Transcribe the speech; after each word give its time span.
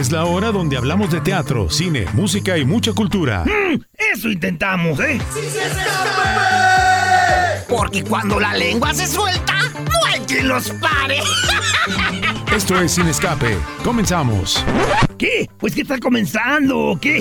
es 0.00 0.10
la 0.10 0.24
hora 0.24 0.50
donde 0.50 0.78
hablamos 0.78 1.10
de 1.10 1.20
teatro, 1.20 1.68
cine, 1.68 2.06
música 2.14 2.56
y 2.56 2.64
mucha 2.64 2.94
cultura. 2.94 3.44
Mm, 3.44 3.82
eso 4.14 4.30
intentamos, 4.30 4.98
¿eh? 4.98 5.20
Porque 7.68 8.02
cuando 8.02 8.40
la 8.40 8.54
lengua 8.54 8.94
se 8.94 9.06
suelta, 9.06 9.54
no 9.74 10.06
hay 10.08 10.20
quien 10.20 10.48
los 10.48 10.70
pare. 10.70 11.18
Esto 12.56 12.80
es 12.80 12.92
Sin 12.92 13.08
Escape. 13.08 13.58
Comenzamos. 13.84 14.64
¿Qué? 15.18 15.50
Pues 15.58 15.74
que 15.74 15.82
está 15.82 15.98
comenzando, 15.98 16.78
¿o 16.78 16.98
qué? 16.98 17.18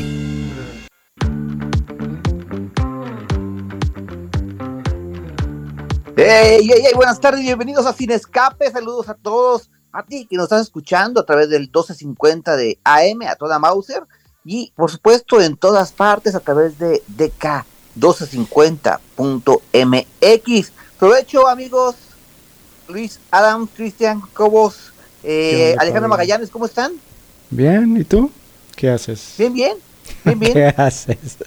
Hey, 6.16 6.60
hey, 6.62 6.82
hey, 6.82 6.92
buenas 6.96 7.20
tardes 7.20 7.42
y 7.42 7.44
bienvenidos 7.44 7.86
a 7.86 7.92
Sin 7.92 8.12
Escape. 8.12 8.72
Saludos 8.72 9.10
a 9.10 9.16
todos, 9.16 9.70
a 9.92 10.04
ti 10.04 10.28
que 10.30 10.36
nos 10.36 10.44
estás 10.46 10.62
escuchando 10.62 11.20
a 11.22 11.26
través 11.26 11.50
del 11.50 11.62
1250 11.62 12.56
de 12.56 12.78
AM, 12.84 13.24
a 13.28 13.36
toda 13.36 13.58
Mauser, 13.60 14.04
y 14.46 14.72
por 14.76 14.92
supuesto 14.92 15.42
en 15.42 15.58
todas 15.58 15.92
partes 15.92 16.36
a 16.36 16.40
través 16.40 16.78
de 16.80 17.02
DK 17.08 17.66
1250.mx. 17.96 20.72
Provecho, 20.98 21.48
amigos. 21.48 21.96
Luis 22.88 23.20
Adam, 23.30 23.68
Cristian 23.68 24.22
Cobos, 24.34 24.94
eh, 25.24 25.76
Alejandro 25.78 26.10
Magallanes, 26.10 26.50
¿cómo 26.50 26.66
están? 26.66 26.94
Bien, 27.52 27.96
¿y 27.98 28.04
tú? 28.04 28.32
¿Qué 28.76 28.90
haces? 28.90 29.36
Bien, 29.38 29.54
bien. 29.54 29.78
Bien, 30.26 30.40
bien. 30.40 30.54
¿Qué 30.54 30.74
haces? 30.76 31.38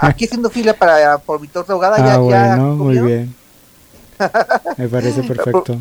Aquí 0.00 0.26
haciendo 0.26 0.48
fila 0.48 0.74
para 0.74 1.18
por 1.18 1.40
ahogada. 1.68 1.96
Ah, 1.96 2.06
ya, 2.06 2.18
bueno, 2.18 2.76
muy 2.76 3.00
bien. 3.00 3.34
Me 4.76 4.86
parece 4.88 5.24
perfecto. 5.24 5.76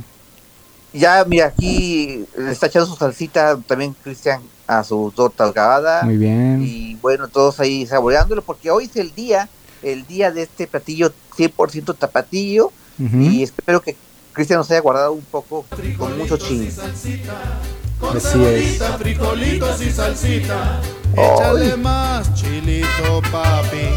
Ya, 0.94 1.24
mira, 1.26 1.48
aquí 1.48 2.26
le 2.38 2.52
está 2.52 2.68
echando 2.68 2.88
su 2.88 2.96
salsita 2.96 3.58
también 3.66 3.96
Cristian 4.04 4.42
a 4.68 4.84
su 4.84 5.12
torta 5.16 5.46
ahogada. 5.46 6.04
Muy 6.04 6.18
bien. 6.18 6.62
Y 6.66 6.96
bueno, 6.96 7.28
todos 7.28 7.60
ahí 7.60 7.86
saboreándolo 7.86 8.42
porque 8.42 8.72
hoy 8.72 8.86
es 8.86 8.96
el 8.98 9.14
día, 9.14 9.50
el 9.84 10.06
día 10.06 10.32
de 10.32 10.44
este 10.44 10.68
platillo 10.68 11.14
100% 11.38 11.96
tapatillo. 11.98 12.72
Y 13.00 13.42
espero 13.42 13.82
que 13.82 13.96
Cristian 14.32 14.60
nos 14.60 14.70
haya 14.70 14.80
guardado 14.82 15.14
un 15.14 15.24
poco 15.24 15.66
con 15.98 16.18
mucho 16.20 16.38
ching. 16.38 16.68
Así 16.68 18.44
es. 18.44 18.80
frijolitos 19.00 19.82
y 19.82 19.92
salsita. 19.92 20.80
Échale 21.14 21.78
más 21.78 22.32
chilito, 22.36 23.22
papi. 23.32 23.90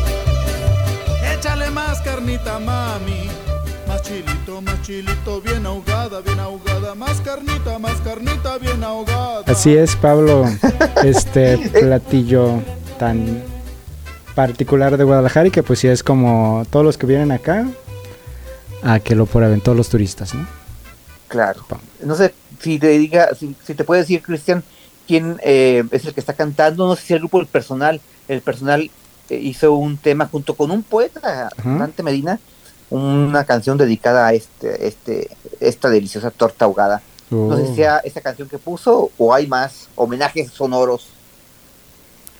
Échale 1.33 1.71
más 1.71 2.01
carnita, 2.01 2.59
mami. 2.59 3.29
Más 4.05 4.13
chilito, 4.13 4.61
más 4.61 4.83
chilito, 4.83 5.41
bien 5.41 5.65
ahogada, 5.65 6.21
bien 6.21 6.39
ahogada. 6.39 6.95
Más 6.95 7.23
carnita, 7.23 7.79
más 7.79 7.99
carnita, 8.03 8.59
bien 8.59 8.85
ahogada. 8.85 9.45
Así 9.47 9.75
es, 9.75 9.97
Pablo. 9.97 10.45
Este 11.03 11.57
platillo 11.71 12.63
tan 12.99 13.43
particular 14.35 14.99
de 14.99 15.05
Guadalajara 15.05 15.49
y 15.49 15.51
que 15.51 15.63
pues 15.63 15.79
sí 15.79 15.89
es 15.89 16.03
como 16.03 16.67
todos 16.69 16.85
los 16.85 16.99
que 16.99 17.07
vienen 17.07 17.33
acá 17.33 17.67
a 18.83 19.01
que 19.01 19.15
lo 19.15 19.25
prueben 19.25 19.63
todos 19.63 19.79
los 19.79 19.89
turistas, 19.89 20.35
¿no? 20.35 20.47
Claro. 21.29 21.65
No 22.03 22.15
sé 22.15 22.35
si 22.61 22.79
te 22.79 22.89
diga, 22.89 23.35
si, 23.35 23.57
si 23.65 23.75
te 23.75 23.85
puede 23.85 24.03
decir, 24.03 24.21
Cristian, 24.21 24.63
quién 25.07 25.41
eh, 25.43 25.83
es 25.93 26.05
el 26.05 26.13
que 26.13 26.21
está 26.21 26.35
cantando. 26.35 26.87
No 26.87 26.95
sé 26.95 27.07
si 27.07 27.15
el 27.15 27.21
grupo 27.21 27.41
El 27.41 27.47
Personal, 27.47 28.03
el 28.29 28.43
personal 28.43 28.91
eh, 29.31 29.39
hizo 29.39 29.73
un 29.73 29.97
tema 29.97 30.27
junto 30.27 30.55
con 30.55 30.71
un 30.71 30.83
poeta, 30.83 31.49
Dante 31.65 32.03
Medina, 32.03 32.39
una 32.95 33.45
canción 33.45 33.77
dedicada 33.77 34.27
a 34.29 34.33
este, 34.33 34.87
este, 34.87 35.31
esta 35.61 35.89
deliciosa 35.91 36.31
torta 36.31 36.65
ahogada. 36.65 37.03
No 37.31 37.57
sé 37.57 37.67
si 37.67 37.75
sea 37.75 37.99
esa 37.99 38.21
canción 38.21 38.49
que 38.49 38.59
puso 38.59 39.11
o 39.19 39.35
hay 39.35 39.47
más 39.47 39.89
homenajes 39.97 40.51
sonoros. 40.51 41.09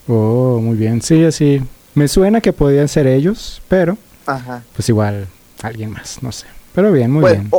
Oh, 0.07 0.61
muy 0.63 0.77
bien. 0.77 1.03
Sí, 1.03 1.25
así. 1.25 1.63
Me 1.95 2.07
suena 2.09 2.41
que 2.41 2.53
podían 2.53 2.89
ser 2.89 3.07
ellos, 3.07 3.63
pero 3.69 3.97
Ajá. 4.27 4.63
pues 4.77 4.89
igual 4.89 5.27
alguien 5.63 5.91
más, 5.91 6.23
no 6.23 6.31
sé. 6.33 6.47
Pero 6.75 6.93
bien, 6.93 7.11
muy 7.11 7.23
Bueno, 7.23 7.41
bien. 7.41 7.51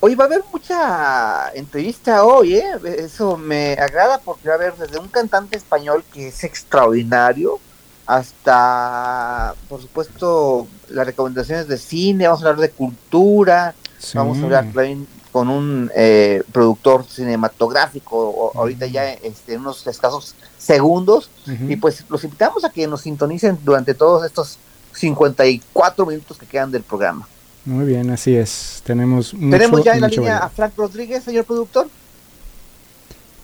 hoy 0.00 0.14
va 0.14 0.24
a 0.24 0.26
haber 0.26 0.42
mucha 0.52 1.50
entrevista 1.54 2.24
hoy, 2.24 2.56
¿eh? 2.56 2.64
Eso 2.98 3.36
me 3.36 3.74
agrada 3.74 4.18
porque 4.18 4.48
va 4.48 4.54
a 4.54 4.58
haber 4.58 4.74
desde 4.74 4.98
un 4.98 5.08
cantante 5.08 5.56
español 5.56 6.02
que 6.12 6.28
es 6.28 6.42
extraordinario 6.44 7.58
hasta, 8.06 9.54
por 9.68 9.80
supuesto, 9.80 10.66
las 10.88 11.06
recomendaciones 11.06 11.68
de 11.68 11.78
cine, 11.78 12.26
vamos 12.26 12.42
a 12.44 12.48
hablar 12.48 12.60
de 12.60 12.70
cultura, 12.70 13.74
Sí. 13.98 14.16
vamos 14.16 14.38
a 14.38 14.42
hablar 14.44 14.64
también 14.72 15.06
con 15.30 15.48
un 15.48 15.90
eh, 15.94 16.42
productor 16.52 17.04
cinematográfico 17.04 18.16
o- 18.16 18.52
ahorita 18.58 18.86
ya 18.86 19.12
este, 19.12 19.54
en 19.54 19.60
unos 19.60 19.86
escasos 19.86 20.34
segundos 20.58 21.30
y 21.68 21.76
pues 21.76 22.04
los 22.08 22.24
invitamos 22.24 22.64
a 22.64 22.70
que 22.70 22.86
nos 22.88 23.02
sintonicen 23.02 23.58
durante 23.62 23.94
todos 23.94 24.24
estos 24.26 24.58
54 24.92 26.04
minutos 26.06 26.36
que 26.38 26.46
quedan 26.46 26.70
del 26.72 26.82
programa. 26.82 27.28
Muy 27.64 27.84
bien, 27.84 28.10
así 28.10 28.34
es. 28.34 28.80
Tenemos 28.84 29.32
mucho, 29.34 29.56
Tenemos 29.58 29.84
ya 29.84 29.92
en 29.94 30.00
la 30.00 30.08
línea 30.08 30.38
a. 30.38 30.48
Frank 30.48 30.72
Rodríguez, 30.76 31.22
señor 31.22 31.44
productor. 31.44 31.88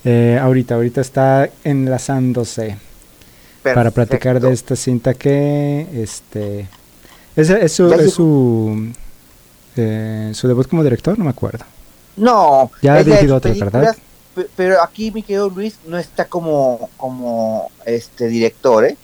Eh, 0.05 0.39
ahorita, 0.41 0.75
ahorita 0.77 1.01
está 1.01 1.51
enlazándose 1.65 2.79
para 3.75 3.91
platicar 3.91 4.41
de 4.41 4.53
esta 4.53 4.77
cinta 4.77 5.15
que, 5.15 5.87
este, 5.95 6.69
es, 7.35 7.51
es 7.51 7.73
su, 7.73 7.93
es 7.93 8.19
eh, 9.77 10.31
su 10.35 10.49
debut 10.49 10.69
como 10.69 10.83
director, 10.83 11.19
no 11.19 11.25
me 11.25 11.31
acuerdo. 11.31 11.65
No, 12.17 12.71
Ya 12.83 12.95
ha 12.95 13.05
dirigido 13.05 13.37
otras, 13.37 13.59
¿verdad? 13.59 13.97
Pero 14.55 14.83
aquí 14.83 15.11
mi 15.11 15.23
querido 15.23 15.49
Luis 15.49 15.77
no 15.87 15.99
está 15.99 16.27
como, 16.27 16.91
como 16.97 17.71
este 17.85 18.29
director, 18.29 18.85
¿eh? 18.85 18.97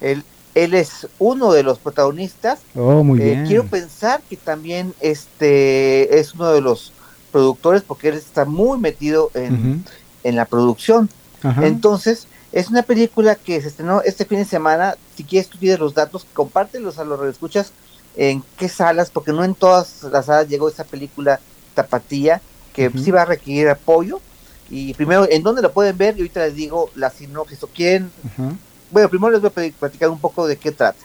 Él, 0.00 0.22
él 0.54 0.74
es 0.74 1.06
uno 1.18 1.52
de 1.52 1.62
los 1.62 1.78
protagonistas. 1.78 2.60
Oh, 2.74 3.02
muy 3.02 3.20
Eh, 3.20 3.24
bien. 3.24 3.46
quiero 3.46 3.64
pensar 3.64 4.20
que 4.28 4.36
también 4.36 4.94
este 5.00 6.18
es 6.18 6.34
uno 6.34 6.52
de 6.52 6.60
los 6.60 6.92
productores 7.32 7.82
porque 7.82 8.08
él 8.08 8.14
está 8.16 8.44
muy 8.44 8.78
metido 8.78 9.30
en, 9.34 9.84
en 10.24 10.36
la 10.36 10.44
producción. 10.44 11.08
Ajá. 11.42 11.66
Entonces, 11.66 12.26
es 12.56 12.70
una 12.70 12.82
película 12.82 13.34
que 13.34 13.60
se 13.60 13.68
estrenó 13.68 14.00
este 14.00 14.24
fin 14.24 14.38
de 14.38 14.46
semana. 14.46 14.96
Si 15.14 15.24
quieres, 15.24 15.50
tú 15.50 15.58
tienes 15.58 15.78
los 15.78 15.92
datos, 15.92 16.26
compártelos 16.32 16.98
a 16.98 17.04
los 17.04 17.22
escuchas 17.26 17.72
en 18.16 18.42
qué 18.56 18.70
salas, 18.70 19.10
porque 19.10 19.30
no 19.30 19.44
en 19.44 19.54
todas 19.54 20.04
las 20.04 20.24
salas 20.24 20.48
llegó 20.48 20.70
esa 20.70 20.84
película 20.84 21.38
Tapatía, 21.74 22.40
que 22.72 22.90
sí 22.92 23.10
va 23.10 23.22
a 23.22 23.24
requerir 23.26 23.68
apoyo. 23.68 24.22
Y 24.70 24.94
primero, 24.94 25.28
¿en 25.30 25.42
dónde 25.42 25.60
lo 25.60 25.70
pueden 25.70 25.98
ver? 25.98 26.16
Y 26.16 26.20
ahorita 26.20 26.46
les 26.46 26.54
digo 26.54 26.88
la 26.94 27.10
sinopsis. 27.10 27.62
¿O? 27.62 27.68
Ajá. 27.68 28.54
Bueno, 28.90 29.10
primero 29.10 29.32
les 29.32 29.42
voy 29.42 29.50
a 29.50 29.78
platicar 29.78 30.08
un 30.08 30.18
poco 30.18 30.46
de 30.46 30.56
qué 30.56 30.72
trata. 30.72 31.04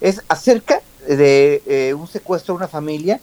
Es 0.00 0.22
acerca 0.28 0.80
de 1.06 1.62
eh, 1.66 1.92
un 1.92 2.08
secuestro 2.08 2.54
a 2.54 2.56
una 2.56 2.68
familia 2.68 3.20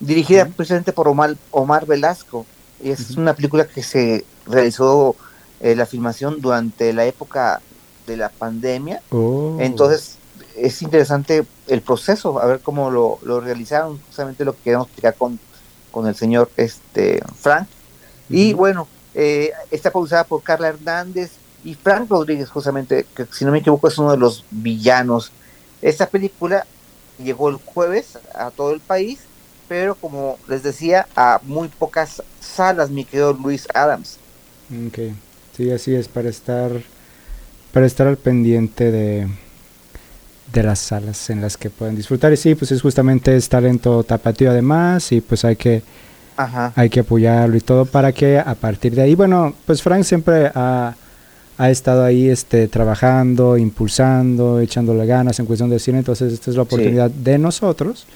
dirigida 0.00 0.44
precisamente 0.44 0.92
por 0.92 1.08
Omar, 1.08 1.34
Omar 1.50 1.86
Velasco. 1.86 2.44
Y 2.84 2.90
es 2.90 3.12
una 3.12 3.32
película 3.32 3.66
que 3.66 3.82
se 3.82 4.26
realizó 4.44 5.16
eh, 5.62 5.74
la 5.74 5.86
filmación 5.86 6.40
durante 6.40 6.92
la 6.92 7.06
época 7.06 7.60
de 8.06 8.16
la 8.16 8.28
pandemia. 8.28 9.00
Oh. 9.10 9.56
Entonces 9.60 10.16
es 10.56 10.82
interesante 10.82 11.44
el 11.68 11.80
proceso, 11.80 12.38
a 12.40 12.46
ver 12.46 12.60
cómo 12.60 12.90
lo, 12.90 13.18
lo 13.22 13.40
realizaron, 13.40 13.98
justamente 14.06 14.44
lo 14.44 14.52
que 14.52 14.62
queremos 14.64 14.88
explicar 14.88 15.14
con, 15.14 15.38
con 15.90 16.06
el 16.06 16.14
señor 16.14 16.50
este 16.56 17.22
Frank. 17.40 17.68
Y 18.28 18.52
bueno, 18.52 18.88
eh, 19.14 19.52
está 19.70 19.90
producida 19.90 20.24
por 20.24 20.42
Carla 20.42 20.68
Hernández 20.68 21.32
y 21.64 21.74
Frank 21.74 22.10
Rodríguez, 22.10 22.50
justamente, 22.50 23.06
que 23.14 23.26
si 23.26 23.44
no 23.44 23.52
me 23.52 23.58
equivoco 23.58 23.88
es 23.88 23.96
uno 23.98 24.10
de 24.10 24.18
los 24.18 24.44
villanos. 24.50 25.30
Esta 25.80 26.06
película 26.06 26.66
llegó 27.22 27.48
el 27.48 27.56
jueves 27.56 28.18
a 28.34 28.50
todo 28.50 28.72
el 28.72 28.80
país, 28.80 29.20
pero 29.68 29.94
como 29.94 30.38
les 30.48 30.62
decía, 30.62 31.06
a 31.14 31.40
muy 31.44 31.68
pocas 31.68 32.22
salas, 32.40 32.90
mi 32.90 33.04
querido 33.04 33.32
Luis 33.32 33.68
Adams. 33.74 34.18
Ok. 34.88 34.98
Sí, 35.56 35.70
así 35.70 35.94
es, 35.94 36.08
para 36.08 36.28
estar, 36.28 36.70
para 37.72 37.86
estar 37.86 38.06
al 38.06 38.16
pendiente 38.16 38.90
de, 38.90 39.28
de 40.52 40.62
las 40.62 40.78
salas 40.78 41.30
en 41.30 41.40
las 41.40 41.56
que 41.56 41.70
pueden 41.70 41.96
disfrutar. 41.96 42.32
Y 42.32 42.36
sí, 42.36 42.54
pues 42.54 42.72
es 42.72 42.82
justamente 42.82 43.36
es 43.36 43.48
talento 43.48 44.02
tapatío 44.04 44.50
además 44.50 45.12
y 45.12 45.20
pues 45.20 45.44
hay 45.44 45.56
que, 45.56 45.82
Ajá. 46.36 46.72
hay 46.74 46.88
que 46.88 47.00
apoyarlo 47.00 47.56
y 47.56 47.60
todo 47.60 47.84
para 47.84 48.12
que 48.12 48.38
a 48.38 48.54
partir 48.54 48.94
de 48.94 49.02
ahí, 49.02 49.14
bueno, 49.14 49.54
pues 49.66 49.82
Frank 49.82 50.04
siempre 50.04 50.50
ha, 50.54 50.94
ha 51.58 51.70
estado 51.70 52.04
ahí 52.04 52.28
este, 52.28 52.68
trabajando, 52.68 53.56
impulsando, 53.56 54.60
echándole 54.60 55.06
ganas 55.06 55.38
en 55.38 55.46
cuestión 55.46 55.70
de 55.70 55.78
cine, 55.78 55.98
entonces 55.98 56.32
esta 56.32 56.50
es 56.50 56.56
la 56.56 56.62
oportunidad 56.62 57.10
de 57.10 57.38
nosotros 57.38 58.06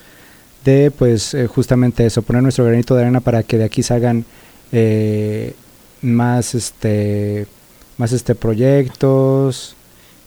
de 0.65 0.91
pues 0.91 1.33
eh, 1.33 1.47
justamente 1.47 2.05
eso, 2.05 2.23
poner 2.23 2.43
nuestro 2.43 2.65
granito 2.65 2.95
de 2.97 3.03
arena 3.03 3.21
para 3.21 3.45
que 3.45 3.57
de 3.57 3.65
aquí 3.65 3.83
salgan 3.85 4.25
eh, 4.73 5.55
más 6.03 6.55
este 6.55 7.47
más 7.99 8.13
este 8.13 8.35
proyectos 8.35 9.75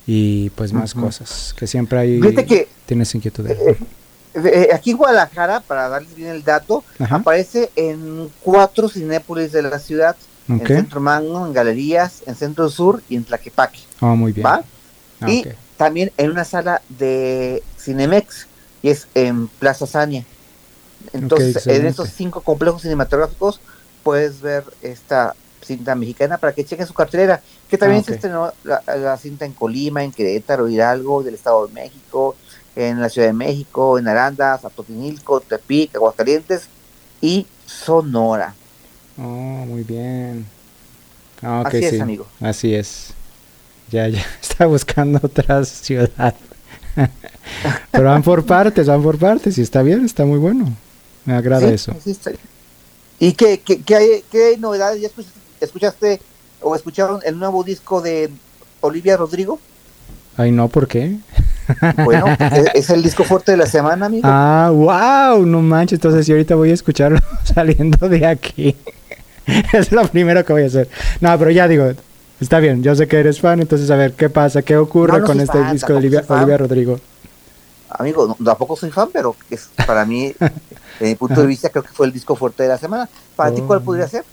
y 0.07 0.49
pues 0.51 0.73
más 0.73 0.93
cosas 0.93 1.53
que 1.57 1.67
siempre 1.67 1.99
hay 1.99 2.19
que 2.19 2.67
tienes 2.85 3.13
inquietud 3.13 3.45
de 3.45 3.77
eh, 4.33 4.41
eh, 4.45 4.69
aquí 4.73 4.93
Guadalajara, 4.93 5.61
para 5.61 5.89
darles 5.89 6.15
bien 6.15 6.29
el 6.29 6.43
dato, 6.43 6.83
Ajá. 6.99 7.17
aparece 7.17 7.71
en 7.75 8.29
cuatro 8.41 8.87
cinépolis 8.89 9.51
de 9.51 9.63
la 9.63 9.79
ciudad. 9.79 10.15
en 10.47 10.65
Centro 10.65 10.99
Magno, 10.99 11.45
en 11.45 11.53
Galerías, 11.53 12.23
en 12.25 12.35
Centro 12.35 12.69
Sur 12.69 13.03
y 13.09 13.15
en 13.15 13.23
Tlaquepaque. 13.23 13.79
Oh, 14.01 14.15
muy 14.15 14.31
bien. 14.31 14.45
¿Va? 14.45 14.63
Ah, 15.21 15.29
y 15.29 15.45
también 15.77 16.11
en 16.17 16.31
una 16.31 16.43
sala 16.43 16.81
de 16.89 17.61
Cinemex, 17.79 18.47
y 18.81 18.89
es 18.89 19.07
en 19.13 19.47
Plaza 19.47 19.85
Sania. 19.85 20.25
Entonces, 21.13 21.65
en 21.67 21.85
estos 21.85 22.09
cinco 22.09 22.41
complejos 22.41 22.81
cinematográficos 22.81 23.59
puedes 24.03 24.41
ver 24.41 24.63
esta 24.81 25.35
cinta 25.61 25.95
mexicana 25.95 26.37
para 26.37 26.53
que 26.53 26.65
chequen 26.65 26.87
su 26.87 26.93
cartelera, 26.93 27.41
que 27.69 27.77
también 27.77 28.03
ah, 28.07 28.53
se 28.85 28.99
la, 28.99 29.17
cinta 29.17 29.45
en 29.45 29.53
Colima, 29.53 30.03
en 30.03 30.11
Querétaro, 30.11 30.67
Hidalgo, 30.67 31.23
del 31.23 31.35
Estado 31.35 31.67
de 31.67 31.73
México, 31.73 32.35
en 32.75 33.01
la 33.01 33.09
Ciudad 33.09 33.27
de 33.27 33.33
México, 33.33 33.99
en 33.99 34.07
Arandas, 34.07 34.65
Atotinilco, 34.65 35.41
Tepic, 35.41 35.95
Aguascalientes 35.95 36.67
y 37.21 37.45
Sonora. 37.65 38.53
Oh, 39.17 39.21
muy 39.21 39.83
bien. 39.83 40.45
Ah, 41.41 41.63
Así 41.65 41.77
es, 41.77 42.01
amigo. 42.01 42.27
Así 42.39 42.73
es. 42.73 43.13
Ya, 43.91 44.07
ya, 44.07 44.25
está 44.41 44.65
buscando 44.65 45.19
otra 45.23 45.63
ciudad. 45.65 46.35
Pero 47.91 48.05
van 48.05 48.23
por 48.23 48.45
partes, 48.45 48.87
van 48.87 49.01
por 49.01 49.17
partes 49.17 49.57
y 49.57 49.61
está 49.61 49.81
bien, 49.81 50.05
está 50.05 50.25
muy 50.25 50.37
bueno. 50.37 50.73
Me 51.25 51.33
agrada 51.33 51.69
eso. 51.69 51.93
¿Y 53.19 53.33
qué, 53.33 53.59
qué, 53.59 53.81
qué, 53.81 53.95
hay, 53.95 54.23
qué 54.31 54.57
novedades? 54.57 55.01
¿Ya 55.01 55.07
escuchaste, 55.07 55.38
o 56.61 56.75
escucharon 56.75 57.19
el 57.23 57.39
nuevo 57.39 57.63
disco 57.63 58.01
de 58.01 58.29
Olivia 58.81 59.17
Rodrigo? 59.17 59.59
Ay, 60.37 60.51
no, 60.51 60.69
¿por 60.69 60.87
qué? 60.87 61.17
Bueno, 62.03 62.25
es, 62.73 62.89
el 62.89 63.03
disco 63.03 63.23
fuerte 63.23 63.51
de 63.51 63.57
la 63.57 63.65
semana, 63.65 64.05
amigo. 64.05 64.23
Ah, 64.25 64.71
wow, 64.71 65.45
no 65.45 65.61
manches. 65.61 65.97
Entonces, 65.97 66.25
yo 66.27 66.35
ahorita 66.35 66.55
voy 66.55 66.71
a 66.71 66.73
escucharlo 66.73 67.19
saliendo 67.43 68.07
de 68.07 68.25
aquí. 68.25 68.75
es 69.73 69.91
lo 69.91 70.07
primero 70.07 70.43
que 70.45 70.53
voy 70.53 70.63
a 70.63 70.67
hacer. 70.67 70.89
No, 71.19 71.37
pero 71.37 71.51
ya 71.51 71.67
digo, 71.67 71.91
está 72.39 72.59
bien. 72.59 72.83
Yo 72.83 72.95
sé 72.95 73.07
que 73.07 73.17
eres 73.17 73.39
fan, 73.39 73.59
entonces 73.59 73.89
a 73.91 73.95
ver 73.95 74.13
qué 74.13 74.29
pasa, 74.29 74.61
qué 74.61 74.77
ocurre 74.77 75.21
con 75.23 75.39
este 75.39 75.61
disco 75.71 75.93
de 75.93 75.99
Olivia, 75.99 76.23
Olivia 76.27 76.57
Rodrigo. 76.57 76.99
Amigo, 77.89 78.35
tampoco 78.43 78.75
soy 78.75 78.91
fan, 78.91 79.09
pero 79.11 79.35
es 79.49 79.69
para 79.85 80.05
mí, 80.05 80.33
desde 80.39 81.11
mi 81.11 81.15
punto 81.15 81.41
de 81.41 81.47
vista, 81.47 81.69
creo 81.69 81.83
que 81.83 81.89
fue 81.89 82.05
el 82.05 82.13
disco 82.13 82.35
fuerte 82.35 82.63
de 82.63 82.69
la 82.69 82.77
semana. 82.77 83.09
¿Para 83.35 83.53
ti 83.53 83.61
cuál 83.61 83.81
podría 83.81 84.07
ser? 84.07 84.23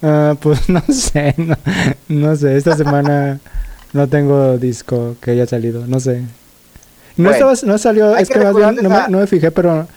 Uh, 0.00 0.36
pues 0.36 0.68
no 0.68 0.82
sé, 0.88 1.34
no, 2.08 2.36
sé. 2.36 2.56
Esta 2.56 2.76
semana 2.76 3.40
no 3.92 4.08
tengo 4.08 4.58
disco 4.58 5.16
que 5.20 5.32
haya 5.32 5.46
salido, 5.46 5.86
no 5.86 6.00
sé. 6.00 6.22
No, 7.16 7.30
estaba, 7.30 7.54
no 7.64 7.78
salió, 7.78 8.16
es 8.16 8.28
que, 8.28 8.38
más 8.38 8.54
bien 8.54 8.76
no 8.76 8.88
me, 8.88 9.08
no 9.08 9.18
me, 9.18 9.26
fijé, 9.26 9.50
pero 9.50 9.88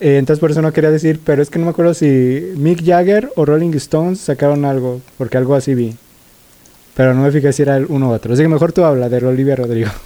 eh, 0.00 0.18
entonces 0.18 0.40
por 0.40 0.50
eso 0.50 0.60
no 0.60 0.72
quería 0.72 0.90
decir, 0.90 1.20
pero 1.24 1.40
es 1.40 1.48
que 1.48 1.60
no 1.60 1.66
me 1.66 1.70
acuerdo 1.70 1.94
si 1.94 2.52
Mick 2.56 2.84
Jagger 2.84 3.30
o 3.36 3.44
Rolling 3.44 3.74
Stones 3.74 4.20
sacaron 4.20 4.64
algo, 4.64 5.00
porque 5.16 5.36
algo 5.36 5.54
así 5.54 5.74
vi. 5.74 5.96
Pero 6.94 7.14
no 7.14 7.22
me 7.22 7.30
fijé 7.30 7.52
si 7.52 7.62
era 7.62 7.76
el 7.76 7.86
uno 7.88 8.08
u 8.08 8.12
otro. 8.12 8.34
Así 8.34 8.42
que 8.42 8.48
mejor 8.48 8.72
tú 8.72 8.84
habla 8.84 9.08
de 9.08 9.24
Olivia 9.24 9.56
Rodrigo. 9.56 9.90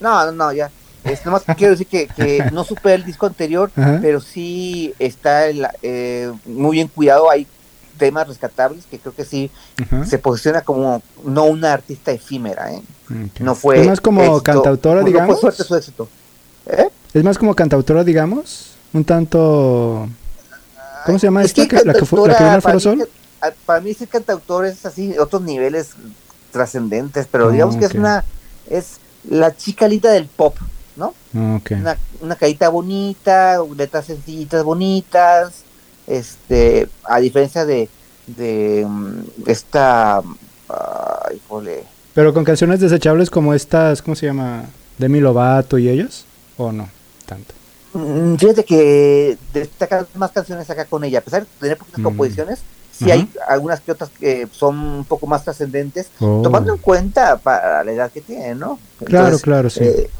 No, 0.00 0.24
no, 0.26 0.30
no, 0.30 0.52
ya. 0.52 0.70
Es, 1.02 1.26
nomás 1.26 1.42
quiero 1.56 1.72
decir 1.72 1.88
que, 1.88 2.06
que 2.06 2.44
no 2.52 2.62
supe 2.62 2.94
el 2.94 3.04
disco 3.04 3.26
anterior, 3.26 3.68
pero 3.74 4.20
sí 4.20 4.94
está 5.00 5.46
eh, 5.82 6.30
muy 6.46 6.76
bien 6.76 6.86
cuidado. 6.86 7.28
Hay 7.28 7.48
temas 7.98 8.28
rescatables 8.28 8.86
que 8.86 8.98
creo 8.98 9.14
que 9.14 9.24
sí 9.24 9.50
se 10.06 10.18
posiciona 10.18 10.62
como 10.62 11.02
no 11.24 11.44
una 11.44 11.72
artista 11.72 12.12
efímera. 12.12 12.72
¿eh? 12.72 12.82
No 13.40 13.54
fue. 13.54 13.80
Es 13.80 13.86
más 13.86 14.00
como 14.00 14.42
cantautora, 14.42 15.02
digamos. 15.02 15.28
No 15.28 15.34
fue 15.34 15.52
suerte 15.52 15.64
su 15.64 15.76
éxito. 15.76 16.08
¿Eh? 16.66 16.88
Es 17.12 17.24
más 17.24 17.36
como 17.36 17.54
cantautora, 17.54 18.04
digamos. 18.04 18.76
Un 18.92 19.04
tanto. 19.04 20.08
¿Cómo 21.04 21.18
se 21.18 21.26
llama 21.26 21.42
esta? 21.42 21.62
la, 21.62 21.94
que 21.94 22.04
fue, 22.04 22.28
la 22.28 22.36
que 22.36 22.44
vino 22.44 22.54
al 22.54 22.62
Foro 22.62 22.80
Sol. 22.80 23.08
Para 23.66 23.80
mí, 23.80 23.94
sí, 23.94 24.06
cantautor 24.06 24.66
es 24.66 24.84
así, 24.84 25.16
otros 25.18 25.42
niveles 25.42 25.90
trascendentes, 26.50 27.26
pero 27.30 27.50
digamos 27.50 27.76
que 27.76 27.84
es 27.84 27.94
una. 27.94 28.24
Es 28.68 28.98
la 29.28 29.56
chica 29.56 29.88
linda 29.88 30.10
del 30.10 30.26
pop. 30.26 30.56
¿no? 30.98 31.14
Ah, 31.34 31.60
una, 31.70 31.96
una 32.20 32.36
carita 32.36 32.68
bonita, 32.68 33.58
letras 33.76 34.06
sencillitas 34.06 34.64
bonitas, 34.64 35.62
este, 36.08 36.88
a 37.04 37.20
diferencia 37.20 37.64
de, 37.64 37.88
de, 38.26 38.86
mm, 38.88 39.20
esta, 39.46 40.22
Pero 42.14 42.34
con 42.34 42.44
canciones 42.44 42.80
desechables 42.80 43.30
como 43.30 43.54
estas, 43.54 44.02
¿cómo 44.02 44.14
se 44.14 44.26
llama? 44.26 44.64
Demi 44.98 45.20
Lovato 45.20 45.78
y 45.78 45.88
ellos, 45.88 46.24
¿o 46.56 46.72
no? 46.72 46.88
Tanto. 47.26 47.54
Mm, 47.92 48.36
fíjate 48.36 48.64
que 48.64 49.38
destacan 49.52 50.06
más 50.14 50.32
canciones 50.32 50.68
acá 50.68 50.84
con 50.84 51.04
ella, 51.04 51.20
a 51.20 51.22
pesar 51.22 51.42
de 51.42 51.48
tener 51.60 51.78
poquitas 51.78 52.00
mm. 52.00 52.04
composiciones, 52.04 52.60
sí 52.92 53.10
hay 53.10 53.30
algunas 53.46 53.80
que 53.80 53.92
otras 53.92 54.10
que 54.10 54.48
son 54.50 54.78
un 54.78 55.04
poco 55.04 55.26
más 55.26 55.44
trascendentes, 55.44 56.08
oh. 56.20 56.40
tomando 56.42 56.72
en 56.72 56.78
cuenta 56.78 57.36
para 57.36 57.84
la 57.84 57.92
edad 57.92 58.10
que 58.10 58.20
tiene, 58.20 58.54
¿no? 58.54 58.78
claro, 59.04 59.38
claro, 59.38 59.70
sí. 59.70 59.84
Eh, 59.84 60.10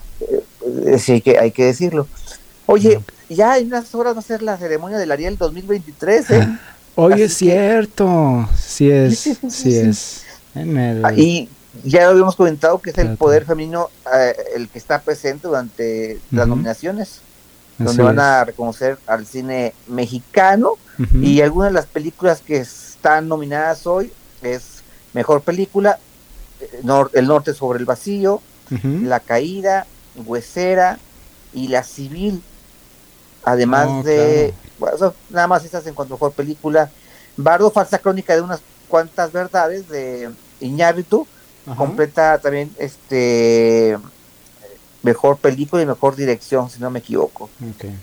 eh, 0.87 0.99
sí, 0.99 1.21
que 1.21 1.39
hay 1.39 1.51
que 1.51 1.65
decirlo. 1.65 2.07
Oye, 2.67 3.01
ya 3.29 3.59
en 3.59 3.69
unas 3.69 3.95
horas 3.95 4.15
va 4.15 4.21
a 4.21 4.23
ser 4.23 4.43
la 4.43 4.57
ceremonia 4.57 4.99
del 4.99 5.11
Ariel 5.13 5.37
2023, 5.37 6.31
¿eh? 6.31 6.59
Hoy 7.01 7.23
es 7.23 7.35
cierto, 7.35 8.49
sí 8.57 8.91
es, 8.91 9.39
sí, 9.49 9.77
es. 9.77 10.25
Ah, 10.57 11.13
y 11.15 11.49
ya 11.85 12.09
habíamos 12.09 12.35
comentado 12.35 12.81
que 12.81 12.91
es 12.91 12.99
el 12.99 13.17
poder 13.17 13.45
femenino 13.45 13.89
eh, 14.13 14.35
el 14.57 14.69
que 14.69 14.79
está 14.79 15.01
presente 15.01 15.47
durante 15.47 16.19
las 16.33 16.49
nominaciones, 16.49 17.21
donde 17.79 18.03
van 18.03 18.19
a 18.19 18.45
reconocer 18.45 18.99
al 19.07 19.27
cine 19.27 19.75
mexicano. 19.87 20.75
Y 21.23 21.41
algunas 21.41 21.71
de 21.71 21.75
las 21.75 21.87
películas 21.87 22.41
que 22.41 22.57
están 22.57 23.29
nominadas 23.29 23.87
hoy 23.87 24.13
es 24.43 24.83
Mejor 25.13 25.43
Película, 25.43 26.01
eh, 26.61 26.81
El 27.15 27.29
Norte 27.29 27.55
sobre 27.55 27.79
el 27.79 27.85
Vacío, 27.85 28.43
La 29.05 29.21
Caída, 29.21 29.87
Huesera 30.17 30.99
y 31.55 31.69
La 31.69 31.85
Civil. 31.85 32.43
Además 33.45 33.89
oh, 33.91 34.03
de. 34.03 34.55
nada 35.31 35.47
más 35.47 35.65
estas 35.65 35.87
en 35.87 35.95
cuanto 35.95 36.15
a 36.15 36.17
mejor 36.17 36.33
película. 36.33 36.91
Bardo, 37.37 37.71
falsa 37.71 37.99
crónica 37.99 38.35
de 38.35 38.43
unas 38.43 38.61
cuantas 38.89 39.33
verdades 39.33 39.89
de 39.89 40.31
Iñárritu. 40.61 41.27
Completa 41.77 42.39
también 42.39 42.71
este 42.79 43.99
mejor 45.03 45.37
película 45.37 45.83
y 45.83 45.87
mejor 45.87 46.17
dirección, 46.17 46.71
si 46.71 46.81
no 46.81 46.91
me 46.91 46.99
equivoco. 46.99 47.51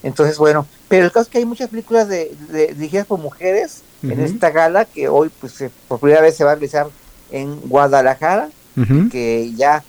Entonces, 0.04 0.38
bueno, 0.38 0.66
pero 0.88 1.06
el 1.06 1.12
caso 1.12 1.24
es 1.24 1.30
que 1.30 1.40
hay 1.40 1.46
muchas 1.46 1.70
películas 1.70 2.08
de, 2.08 2.36
dirigidas 2.76 3.08
por 3.08 3.20
mujeres 3.20 3.82
en 4.04 4.20
esta 4.20 4.52
gala 4.52 4.86
que 4.86 5.08
hoy, 5.08 5.30
pues, 5.42 5.64
por 5.88 6.00
primera 6.00 6.22
vez 6.22 6.36
se 6.38 6.44
va 6.44 6.52
a 6.52 6.56
realizar 6.56 6.88
en 7.32 7.60
Guadalajara, 7.62 8.50
que 9.12 9.54
ya 9.56 9.84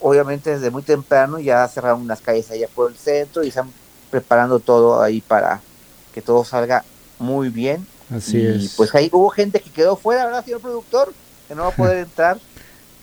obviamente 0.00 0.50
desde 0.50 0.70
muy 0.70 0.82
temprano 0.82 1.40
ya 1.40 1.66
cerraron 1.66 2.02
unas 2.02 2.20
calles 2.20 2.50
allá 2.50 2.68
por 2.72 2.90
el 2.90 2.96
centro 2.96 3.42
y 3.42 3.48
están 3.48 3.72
preparando 4.10 4.60
todo 4.60 5.02
ahí 5.02 5.20
para 5.20 5.60
que 6.12 6.22
todo 6.22 6.44
salga 6.44 6.84
muy 7.18 7.48
bien. 7.48 7.86
Así 8.14 8.38
y 8.38 8.68
Pues 8.76 8.94
ahí 8.94 9.08
hubo 9.12 9.28
gente 9.30 9.60
que 9.60 9.70
quedó 9.70 9.96
fuera, 9.96 10.24
¿verdad, 10.26 10.44
señor 10.44 10.60
productor? 10.60 11.12
Que 11.46 11.54
no 11.54 11.62
va 11.62 11.68
a 11.68 11.72
poder 11.72 11.98
entrar. 11.98 12.38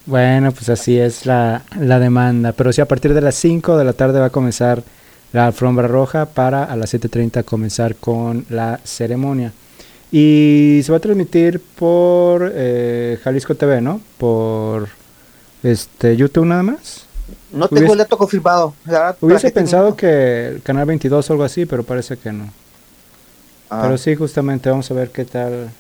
Bueno, 0.06 0.52
pues 0.52 0.70
así 0.70 1.00
es 1.00 1.26
la, 1.26 1.64
la 1.80 2.00
demanda. 2.00 2.52
Pero 2.52 2.72
sí, 2.72 2.82
a 2.82 2.88
partir 2.88 3.14
de 3.14 3.22
las 3.22 3.36
5 3.36 3.78
de 3.78 3.86
la 3.86 3.94
tarde 3.94 4.20
va 4.20 4.28
a 4.28 4.32
comenzar 4.32 4.84
la 5.34 5.48
alfombra 5.48 5.88
roja 5.88 6.28
para 6.28 6.64
a 6.64 6.76
las 6.76 6.94
7.30 6.94 7.44
comenzar 7.44 7.96
con 7.96 8.46
la 8.50 8.80
ceremonia. 8.84 9.52
Y 10.12 10.82
se 10.84 10.92
va 10.92 11.00
a 11.00 11.02
transmitir 11.02 11.60
por 11.60 12.52
eh, 12.54 13.20
Jalisco 13.24 13.56
TV, 13.56 13.82
¿no? 13.82 14.00
Por 14.18 14.88
este, 15.64 16.16
YouTube 16.16 16.46
nada 16.46 16.64
más. 16.64 17.05
No 17.52 17.68
tengo 17.68 17.94
el 17.94 18.00
dato 18.00 18.18
confirmado. 18.18 18.74
hubiese 19.22 19.52
pensado 19.52 19.96
que 19.96 20.48
el 20.48 20.62
canal 20.62 20.86
22 20.86 21.30
o 21.30 21.34
algo 21.34 21.44
así, 21.44 21.66
pero 21.66 21.84
parece 21.84 22.18
que 22.18 22.32
no. 22.32 22.50
Ah. 23.70 23.80
Pero 23.84 23.98
sí, 23.98 24.16
justamente, 24.16 24.70
vamos 24.70 24.90
a 24.92 24.94
ver 24.94 25.10
qué 25.12 25.26
tal. 25.26 25.72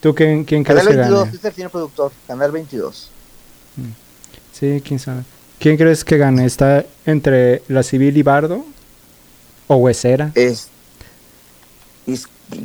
¿Tú 0.00 0.14
quién, 0.14 0.44
quién 0.44 0.64
crees 0.64 0.86
que 0.86 0.96
gane? 0.96 1.22
es 1.32 1.44
el 1.44 1.52
señor 1.52 1.70
productor, 1.70 2.12
Canal 2.26 2.52
22. 2.52 3.10
Mm. 3.76 3.82
Sí, 4.52 4.82
quién 4.84 4.98
sabe. 4.98 5.22
¿Quién 5.58 5.76
crees 5.76 6.04
que 6.04 6.18
gane? 6.18 6.44
¿Está 6.44 6.84
entre 7.06 7.62
La 7.68 7.82
Civil 7.82 8.16
y 8.16 8.22
Bardo? 8.22 8.64
¿O 9.66 9.76
Huesera? 9.76 10.30
Es, 10.34 10.68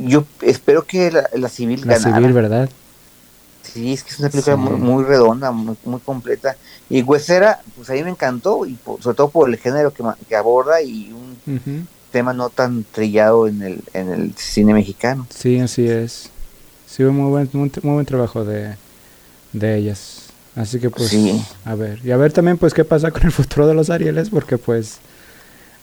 yo 0.04 0.26
espero 0.42 0.84
que 0.84 1.10
la, 1.10 1.30
la 1.32 1.48
Civil 1.48 1.82
La 1.86 1.98
Civil, 1.98 2.32
¿verdad? 2.32 2.68
Sí, 3.62 3.92
es 3.92 4.02
que 4.02 4.10
es 4.10 4.18
una 4.18 4.30
película 4.30 4.56
muy, 4.56 5.04
redonda, 5.04 5.50
muy, 5.52 6.00
completa. 6.04 6.56
Y 6.88 7.02
Huesera, 7.02 7.60
pues 7.76 7.88
a 7.90 7.92
mí 7.92 8.02
me 8.02 8.10
encantó, 8.10 8.66
y 8.66 8.76
sobre 9.00 9.16
todo 9.16 9.28
por 9.28 9.48
el 9.48 9.56
género 9.58 9.92
que, 9.92 10.02
que 10.28 10.36
aborda 10.36 10.82
y 10.82 11.12
un 11.12 11.86
tema 12.10 12.32
no 12.32 12.50
tan 12.50 12.84
trillado 12.84 13.46
en 13.46 13.62
el, 13.62 13.82
en 13.94 14.10
el 14.10 14.34
cine 14.36 14.74
mexicano. 14.74 15.26
Sí, 15.30 15.58
así 15.60 15.86
es. 15.86 16.30
Sí, 16.86 17.04
muy 17.04 17.30
buen, 17.30 17.48
muy, 17.52 17.70
buen 17.82 18.06
trabajo 18.06 18.44
de, 18.44 18.74
de 19.52 19.76
ellas. 19.76 20.26
Así 20.56 20.80
que 20.80 20.90
pues, 20.90 21.16
a 21.64 21.74
ver. 21.74 22.00
Y 22.04 22.10
a 22.10 22.16
ver 22.16 22.32
también 22.32 22.58
pues 22.58 22.74
qué 22.74 22.84
pasa 22.84 23.10
con 23.12 23.22
el 23.22 23.32
futuro 23.32 23.66
de 23.66 23.74
los 23.74 23.90
Arieles, 23.90 24.30
porque 24.30 24.58
pues 24.58 24.98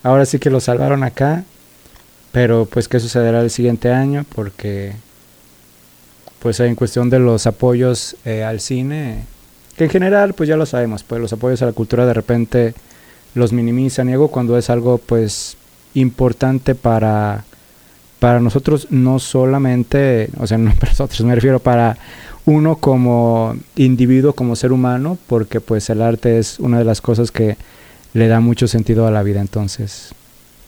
ahora 0.04 0.26
sí 0.26 0.40
que 0.40 0.50
lo 0.50 0.60
salvaron 0.60 1.04
acá, 1.04 1.46
pero 2.32 2.66
pues 2.66 2.88
qué 2.88 3.00
sucederá 3.00 3.42
el 3.42 3.50
siguiente 3.50 3.92
año, 3.92 4.26
porque 4.36 4.94
pues 6.48 6.62
en 6.62 6.76
cuestión 6.76 7.10
de 7.10 7.20
los 7.20 7.46
apoyos 7.46 8.16
eh, 8.24 8.42
al 8.42 8.62
cine, 8.62 9.26
que 9.76 9.84
en 9.84 9.90
general 9.90 10.34
pues 10.34 10.48
ya 10.48 10.56
lo 10.56 10.66
sabemos, 10.66 11.04
pues 11.04 11.20
los 11.20 11.34
apoyos 11.34 11.62
a 11.62 11.66
la 11.66 11.74
cultura 11.74 12.06
de 12.06 12.14
repente 12.14 12.74
los 13.36 13.52
minimizan 13.52 14.08
y 14.08 14.14
algo 14.14 14.30
cuando 14.30 14.58
es 14.58 14.70
algo 14.70 14.98
pues 14.98 15.58
importante 15.94 16.74
para 16.74 17.44
para 18.20 18.40
nosotros 18.40 18.88
no 18.92 19.20
solamente, 19.20 20.30
o 20.38 20.48
sea, 20.48 20.58
no 20.58 20.74
para 20.80 20.94
nosotros, 20.94 21.20
me 21.24 21.36
refiero 21.36 21.60
para 21.60 21.98
uno 22.46 22.78
como 22.78 23.58
individuo, 23.76 24.32
como 24.32 24.56
ser 24.56 24.72
humano, 24.72 25.18
porque 25.28 25.60
pues 25.60 25.90
el 25.90 26.02
arte 26.02 26.40
es 26.40 26.62
una 26.62 26.80
de 26.80 26.86
las 26.86 27.02
cosas 27.02 27.30
que 27.30 27.58
le 28.14 28.30
da 28.30 28.40
mucho 28.40 28.70
sentido 28.70 29.06
a 29.06 29.12
la 29.12 29.22
vida, 29.22 29.42
entonces. 29.42 30.14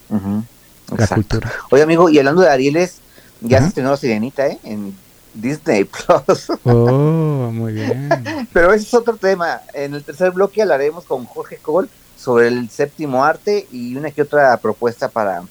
la 0.10 1.08
cultura. 1.08 1.50
Oye, 1.72 1.84
amigo, 1.84 2.10
y 2.10 2.18
hablando 2.18 2.42
de 2.42 2.50
Arieles, 2.50 2.98
ya 3.40 3.62
se 3.62 3.70
estrenó 3.70 3.92
la 3.92 3.96
Sirenita, 3.96 4.46
¿eh? 4.46 4.60
En 4.66 4.94
Disney 5.42 5.86
Plus. 5.86 6.52
Oh, 6.64 7.52
muy 7.52 7.74
bien. 7.74 8.10
Pero 8.54 8.74
ese 8.74 8.86
es 8.86 8.94
otro 8.94 9.16
tema. 9.16 9.62
En 9.74 9.94
el 9.94 10.04
tercer 10.04 10.32
bloque 10.32 10.62
hablaremos 10.62 11.06
con 11.06 11.26
Jorge 11.26 11.58
Cole 11.58 11.88
sobre 12.18 12.48
el 12.48 12.70
séptimo 12.70 13.24
arte 13.24 13.68
y 13.72 13.96
una 13.96 14.12
que 14.12 14.22
otra 14.22 14.56
propuesta 14.58 15.08
para 15.10 15.44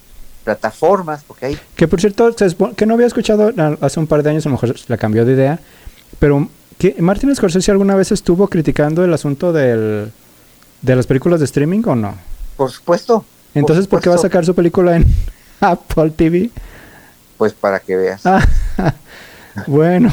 plataformas, 0.44 1.24
porque 1.26 1.46
hay... 1.46 1.58
Que 1.76 1.88
por 1.88 2.00
cierto, 2.00 2.34
que 2.76 2.86
no 2.86 2.94
había 2.94 3.06
escuchado 3.06 3.52
hace 3.80 4.00
un 4.00 4.06
par 4.06 4.22
de 4.22 4.30
años, 4.30 4.46
a 4.46 4.48
lo 4.48 4.54
mejor 4.54 4.74
la 4.88 4.96
cambió 4.96 5.24
de 5.24 5.32
idea, 5.32 5.58
pero 6.18 6.48
que 6.78 6.94
Martin 7.00 7.34
Scorsese 7.34 7.70
alguna 7.70 7.96
vez 7.96 8.12
estuvo 8.12 8.48
criticando 8.48 9.04
el 9.04 9.12
asunto 9.12 9.52
del, 9.52 10.12
de 10.80 10.96
las 10.96 11.06
películas 11.06 11.40
de 11.40 11.46
streaming 11.46 11.82
o 11.86 11.96
no? 11.96 12.14
Por 12.56 12.70
supuesto. 12.70 13.24
Entonces, 13.54 13.86
por, 13.86 14.00
qué 14.00 14.08
va 14.08 14.14
a 14.14 14.18
sacar 14.18 14.44
su 14.44 14.54
película 14.54 14.96
en 14.96 15.04
Apple 15.60 16.10
TV? 16.10 16.50
Pues 17.36 17.52
para 17.52 17.80
que 17.80 17.96
veas. 17.96 18.22
Bueno, 19.66 20.12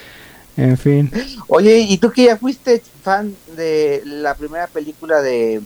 en 0.56 0.76
fin. 0.76 1.12
Oye, 1.48 1.78
¿y 1.80 1.98
tú 1.98 2.10
que 2.10 2.24
ya 2.24 2.36
fuiste 2.36 2.82
fan 3.02 3.34
de 3.56 4.02
la 4.04 4.34
primera 4.34 4.66
película 4.66 5.20
de 5.20 5.60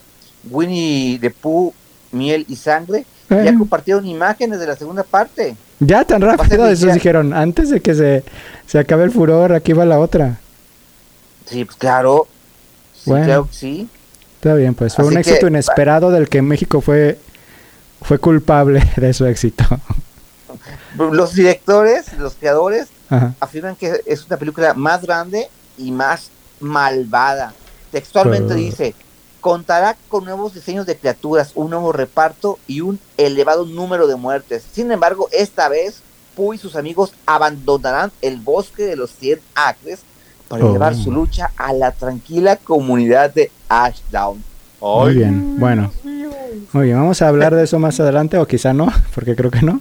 Winnie 0.50 1.18
the 1.18 1.30
Pooh, 1.30 1.72
Miel 2.12 2.44
y 2.48 2.56
Sangre? 2.56 3.06
Ya 3.30 3.44
eh. 3.46 3.54
compartieron 3.56 4.06
imágenes 4.06 4.60
de 4.60 4.66
la 4.66 4.76
segunda 4.76 5.02
parte. 5.02 5.56
Ya 5.80 6.04
tan 6.04 6.20
rápido, 6.22 6.68
eso 6.68 6.86
dijeron, 6.86 7.32
antes 7.32 7.70
de 7.70 7.80
que 7.80 7.94
se, 7.94 8.24
se 8.66 8.78
acabe 8.78 9.04
el 9.04 9.10
furor, 9.10 9.52
aquí 9.52 9.72
va 9.72 9.84
la 9.84 9.98
otra. 9.98 10.38
Sí, 11.46 11.64
pues 11.64 11.76
claro. 11.76 12.28
Sí, 12.94 13.10
bueno, 13.10 13.48
sí. 13.50 13.88
Está 14.36 14.54
bien, 14.54 14.74
pues 14.74 14.94
fue 14.94 15.06
un 15.06 15.16
éxito 15.16 15.48
inesperado 15.48 16.10
del 16.10 16.28
que 16.28 16.42
México 16.42 16.80
fue, 16.80 17.18
fue 18.02 18.18
culpable 18.18 18.82
de 18.96 19.12
su 19.14 19.26
éxito. 19.26 19.64
Los 20.98 21.34
directores, 21.34 22.12
los 22.18 22.34
creadores, 22.34 22.88
afirman 23.40 23.76
que 23.76 24.00
es 24.06 24.26
una 24.26 24.36
película 24.36 24.74
más 24.74 25.02
grande 25.02 25.48
y 25.78 25.90
más 25.90 26.30
malvada. 26.60 27.54
Textualmente 27.90 28.54
dice, 28.54 28.94
contará 29.40 29.96
con 30.08 30.24
nuevos 30.24 30.54
diseños 30.54 30.86
de 30.86 30.96
criaturas, 30.96 31.52
un 31.54 31.70
nuevo 31.70 31.92
reparto 31.92 32.58
y 32.66 32.80
un 32.80 32.98
elevado 33.16 33.66
número 33.66 34.06
de 34.06 34.16
muertes. 34.16 34.64
Sin 34.72 34.90
embargo, 34.90 35.28
esta 35.32 35.68
vez, 35.68 36.00
Pooh 36.34 36.54
y 36.54 36.58
sus 36.58 36.76
amigos 36.76 37.12
abandonarán 37.26 38.10
el 38.22 38.38
bosque 38.38 38.84
de 38.84 38.96
los 38.96 39.10
100 39.10 39.40
acres 39.54 40.00
para 40.48 40.64
llevar 40.64 40.94
su 40.94 41.10
oh. 41.10 41.12
lucha 41.14 41.52
a 41.56 41.72
la 41.72 41.92
tranquila 41.92 42.56
comunidad 42.56 43.32
de 43.32 43.50
Ashdown. 43.68 44.42
Muy 44.80 45.14
bien, 45.14 45.58
bueno. 45.58 45.92
Muy 46.72 46.86
bien, 46.86 46.98
vamos 46.98 47.22
a 47.22 47.28
hablar 47.28 47.54
de 47.54 47.64
eso 47.64 47.78
más 47.78 47.98
adelante, 48.00 48.38
o 48.38 48.46
quizá 48.46 48.72
no, 48.72 48.92
porque 49.14 49.36
creo 49.36 49.50
que 49.50 49.62
no. 49.62 49.80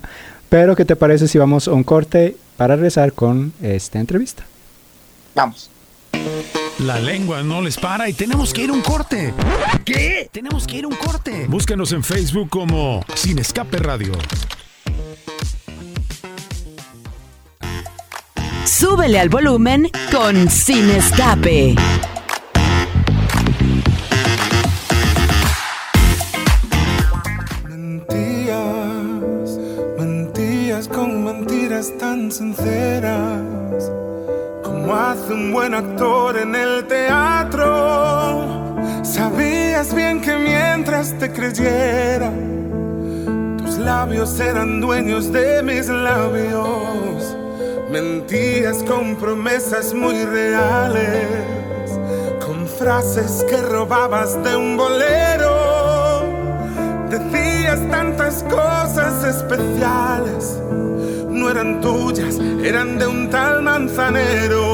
Pero, 0.54 0.76
¿qué 0.76 0.86
te 0.86 0.96
parece 0.96 1.28
si 1.28 1.40
vamos 1.40 1.68
a 1.68 1.74
un 1.74 1.84
corte 1.84 2.38
para 2.58 2.76
regresar 2.76 3.14
con 3.14 3.54
esta 3.60 4.00
entrevista? 4.00 4.46
Vamos. 5.34 5.72
La 6.78 7.00
lengua 7.00 7.42
no 7.42 7.60
les 7.60 7.76
para 7.76 8.08
y 8.08 8.14
tenemos 8.14 8.54
que 8.54 8.66
ir 8.66 8.70
a 8.70 8.74
un 8.74 8.82
corte. 8.82 9.34
¿Qué? 9.84 10.30
Tenemos 10.32 10.68
que 10.68 10.78
ir 10.78 10.84
a 10.84 10.90
un 10.90 10.96
corte. 10.96 11.48
Búscanos 11.48 11.92
en 11.92 12.04
Facebook 12.04 12.50
como 12.52 13.04
Sin 13.16 13.40
Escape 13.40 13.78
Radio. 13.78 14.12
Súbele 18.64 19.20
al 19.20 19.30
volumen 19.30 19.90
con 20.12 20.52
Sin 20.52 20.88
Escape. 20.92 21.74
Tan 31.92 32.32
sinceras 32.32 33.92
como 34.64 34.96
hace 34.96 35.34
un 35.34 35.52
buen 35.52 35.74
actor 35.74 36.38
en 36.38 36.56
el 36.56 36.88
teatro. 36.88 38.74
Sabías 39.04 39.94
bien 39.94 40.22
que 40.22 40.38
mientras 40.38 41.14
te 41.20 41.30
creyera, 41.32 42.32
tus 43.58 43.78
labios 43.80 44.40
eran 44.40 44.80
dueños 44.80 45.34
de 45.34 45.62
mis 45.62 45.90
labios. 45.90 47.36
Mentías 47.92 48.82
con 48.84 49.18
promesas 49.18 49.94
muy 49.94 50.24
reales, 50.24 51.28
con 52.46 52.66
frases 52.66 53.46
que 53.50 53.58
robabas 53.58 54.42
de 54.42 54.56
un 54.56 54.78
bolero. 54.78 56.24
Decías 57.10 57.80
tantas 57.90 58.42
cosas 58.44 59.24
especiales 59.26 60.60
eran 61.54 61.82
tuyas, 61.82 62.40
eran 62.64 62.98
de 62.98 63.06
un 63.06 63.30
tal 63.30 63.62
manzanero. 63.62 64.66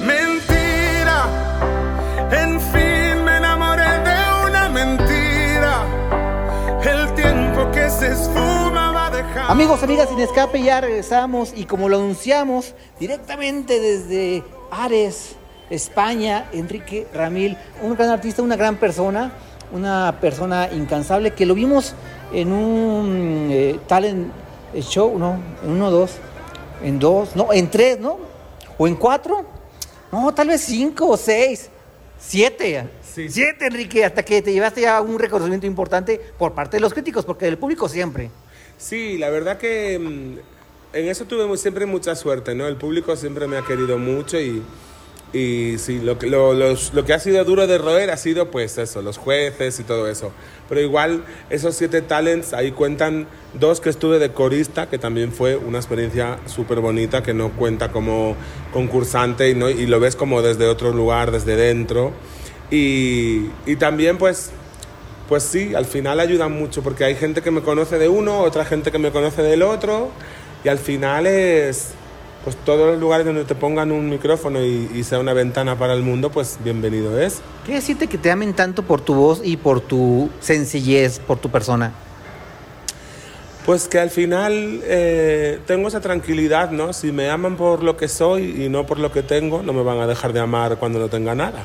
Mentira, 0.00 1.26
en 2.30 2.58
fin 2.58 3.22
me 3.22 3.36
enamoré 3.36 3.82
de 3.82 4.16
una 4.48 4.68
mentira. 4.70 5.84
El 6.82 7.12
tiempo 7.12 7.70
que 7.70 7.90
se 7.90 8.12
esfuma 8.12 8.92
va 8.92 9.10
dejar. 9.10 9.50
Amigos, 9.50 9.82
amigas, 9.82 10.08
sin 10.08 10.20
escape, 10.20 10.62
ya 10.62 10.80
regresamos 10.80 11.52
y 11.54 11.66
como 11.66 11.90
lo 11.90 11.98
anunciamos 11.98 12.74
directamente 12.98 13.78
desde 13.78 14.42
Ares. 14.70 15.36
España, 15.68 16.46
Enrique 16.52 17.08
Ramil, 17.12 17.56
un 17.82 17.94
gran 17.94 18.10
artista, 18.10 18.42
una 18.42 18.56
gran 18.56 18.76
persona, 18.76 19.32
una 19.72 20.18
persona 20.20 20.68
incansable 20.70 21.32
que 21.32 21.46
lo 21.46 21.54
vimos 21.54 21.94
en 22.34 22.52
un 22.52 23.48
eh, 23.50 23.78
talent 23.86 24.32
show, 24.80 25.18
¿no? 25.18 25.40
En 25.62 25.70
uno, 25.70 25.90
dos, 25.90 26.12
en 26.82 26.98
dos, 26.98 27.36
no, 27.36 27.52
en 27.52 27.70
tres, 27.70 27.98
¿no? 28.00 28.18
O 28.76 28.88
en 28.88 28.96
cuatro, 28.96 29.44
no, 30.10 30.34
tal 30.34 30.48
vez 30.48 30.60
cinco 30.62 31.08
o 31.08 31.16
seis, 31.16 31.70
siete. 32.18 32.88
Siete, 33.28 33.66
Enrique, 33.66 34.04
hasta 34.04 34.24
que 34.24 34.42
te 34.42 34.52
llevaste 34.52 34.80
ya 34.80 35.00
un 35.00 35.18
reconocimiento 35.18 35.68
importante 35.68 36.20
por 36.36 36.52
parte 36.52 36.78
de 36.78 36.80
los 36.80 36.92
críticos, 36.92 37.24
porque 37.24 37.44
del 37.44 37.58
público 37.58 37.88
siempre. 37.88 38.28
Sí, 38.76 39.18
la 39.18 39.30
verdad 39.30 39.56
que 39.56 39.98
mm, 40.00 40.96
en 40.96 41.08
eso 41.08 41.24
tuve 41.24 41.56
siempre 41.56 41.86
mucha 41.86 42.16
suerte, 42.16 42.56
¿no? 42.56 42.66
El 42.66 42.76
público 42.76 43.14
siempre 43.14 43.46
me 43.46 43.56
ha 43.56 43.62
querido 43.62 43.98
mucho 43.98 44.40
y 44.40 44.62
y 45.34 45.78
sí, 45.78 45.98
lo, 45.98 46.14
lo, 46.14 46.54
lo, 46.54 47.04
que 47.04 47.12
ha 47.12 47.18
sido 47.18 47.44
duro 47.44 47.66
de 47.66 47.76
roer 47.76 48.12
ha 48.12 48.16
sido 48.16 48.52
pues 48.52 48.78
eso, 48.78 49.02
los 49.02 49.18
jueces 49.18 49.80
y 49.80 49.82
todo 49.82 50.08
eso. 50.08 50.30
Pero 50.68 50.80
igual 50.80 51.24
esos 51.50 51.74
siete 51.74 52.02
talents, 52.02 52.54
ahí 52.54 52.70
cuentan 52.70 53.26
dos 53.52 53.80
que 53.80 53.90
estuve 53.90 54.20
de 54.20 54.30
corista, 54.30 54.88
que 54.88 54.96
también 54.96 55.32
fue 55.32 55.56
una 55.56 55.78
experiencia 55.78 56.38
súper 56.46 56.78
bonita, 56.78 57.24
que 57.24 57.34
no 57.34 57.50
cuenta 57.50 57.90
como 57.90 58.36
concursante 58.72 59.50
y, 59.50 59.56
no, 59.56 59.68
y 59.68 59.86
lo 59.86 59.98
ves 59.98 60.14
como 60.14 60.40
desde 60.40 60.68
otro 60.68 60.92
lugar, 60.92 61.32
desde 61.32 61.56
dentro. 61.56 62.12
Y, 62.70 63.50
y 63.66 63.74
también 63.76 64.18
pues, 64.18 64.52
pues 65.28 65.42
sí, 65.42 65.74
al 65.74 65.84
final 65.84 66.20
ayudan 66.20 66.52
mucho, 66.52 66.84
porque 66.84 67.02
hay 67.02 67.16
gente 67.16 67.42
que 67.42 67.50
me 67.50 67.62
conoce 67.62 67.98
de 67.98 68.08
uno, 68.08 68.38
otra 68.38 68.64
gente 68.64 68.92
que 68.92 69.00
me 69.00 69.10
conoce 69.10 69.42
del 69.42 69.62
otro, 69.62 70.10
y 70.62 70.68
al 70.68 70.78
final 70.78 71.26
es 71.26 71.94
pues 72.44 72.56
todos 72.56 72.86
los 72.86 73.00
lugares 73.00 73.24
donde 73.24 73.44
te 73.44 73.54
pongan 73.54 73.90
un 73.90 74.10
micrófono 74.10 74.62
y, 74.62 75.02
sea 75.02 75.18
una 75.18 75.32
ventana 75.32 75.78
para 75.78 75.94
el 75.94 76.02
mundo, 76.02 76.30
pues 76.30 76.58
bienvenido 76.62 77.18
es. 77.18 77.40
¿Qué 77.66 77.72
decirte 77.74 78.06
que 78.06 78.18
te 78.18 78.30
amen 78.30 78.52
tanto 78.52 78.82
por 78.82 79.00
tu 79.00 79.14
voz 79.14 79.40
y 79.42 79.56
por 79.56 79.80
tu 79.80 80.28
sencillez, 80.40 81.18
por 81.18 81.38
tu 81.38 81.50
persona? 81.50 81.92
Pues 83.64 83.88
que 83.88 83.98
al 83.98 84.10
final 84.10 84.80
eh, 84.84 85.58
tengo 85.66 85.88
esa 85.88 86.00
tranquilidad, 86.00 86.70
¿no? 86.70 86.92
Si 86.92 87.12
me 87.12 87.30
aman 87.30 87.56
por 87.56 87.82
lo 87.82 87.96
que 87.96 88.08
soy 88.08 88.64
y 88.64 88.68
no 88.68 88.84
por 88.84 88.98
lo 88.98 89.10
que 89.10 89.22
tengo, 89.22 89.62
no 89.62 89.72
me 89.72 89.82
van 89.82 89.98
a 90.00 90.06
dejar 90.06 90.34
de 90.34 90.40
amar 90.40 90.76
cuando 90.76 90.98
no 90.98 91.08
tenga 91.08 91.34
nada. 91.34 91.64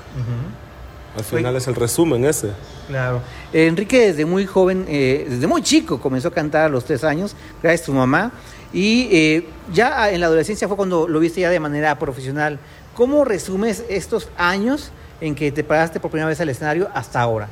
Al 1.17 1.23
final 1.25 1.57
es 1.57 1.67
el 1.67 1.75
resumen 1.75 2.23
ese. 2.23 2.51
Claro. 2.87 3.21
Enrique 3.51 4.07
desde 4.07 4.25
muy 4.25 4.45
joven, 4.45 4.85
eh, 4.87 5.27
desde 5.29 5.45
muy 5.47 5.61
chico, 5.61 5.99
comenzó 5.99 6.29
a 6.29 6.31
cantar 6.31 6.65
a 6.65 6.69
los 6.69 6.85
tres 6.85 7.03
años, 7.03 7.35
gracias 7.61 7.81
a 7.81 7.85
su 7.87 7.93
mamá. 7.93 8.31
Y 8.71 9.09
eh, 9.11 9.45
ya 9.73 10.11
en 10.11 10.19
la 10.19 10.27
adolescencia 10.27 10.67
fue 10.67 10.77
cuando 10.77 11.07
lo 11.07 11.19
viste 11.19 11.41
ya 11.41 11.49
de 11.49 11.59
manera 11.59 11.97
profesional. 11.97 12.59
¿Cómo 12.95 13.25
resumes 13.25 13.83
estos 13.89 14.29
años 14.37 14.91
en 15.21 15.35
que 15.35 15.51
te 15.51 15.63
paraste 15.63 15.99
por 15.99 16.11
primera 16.11 16.27
vez 16.27 16.39
al 16.41 16.49
escenario 16.49 16.89
hasta 16.93 17.21
ahora? 17.21 17.49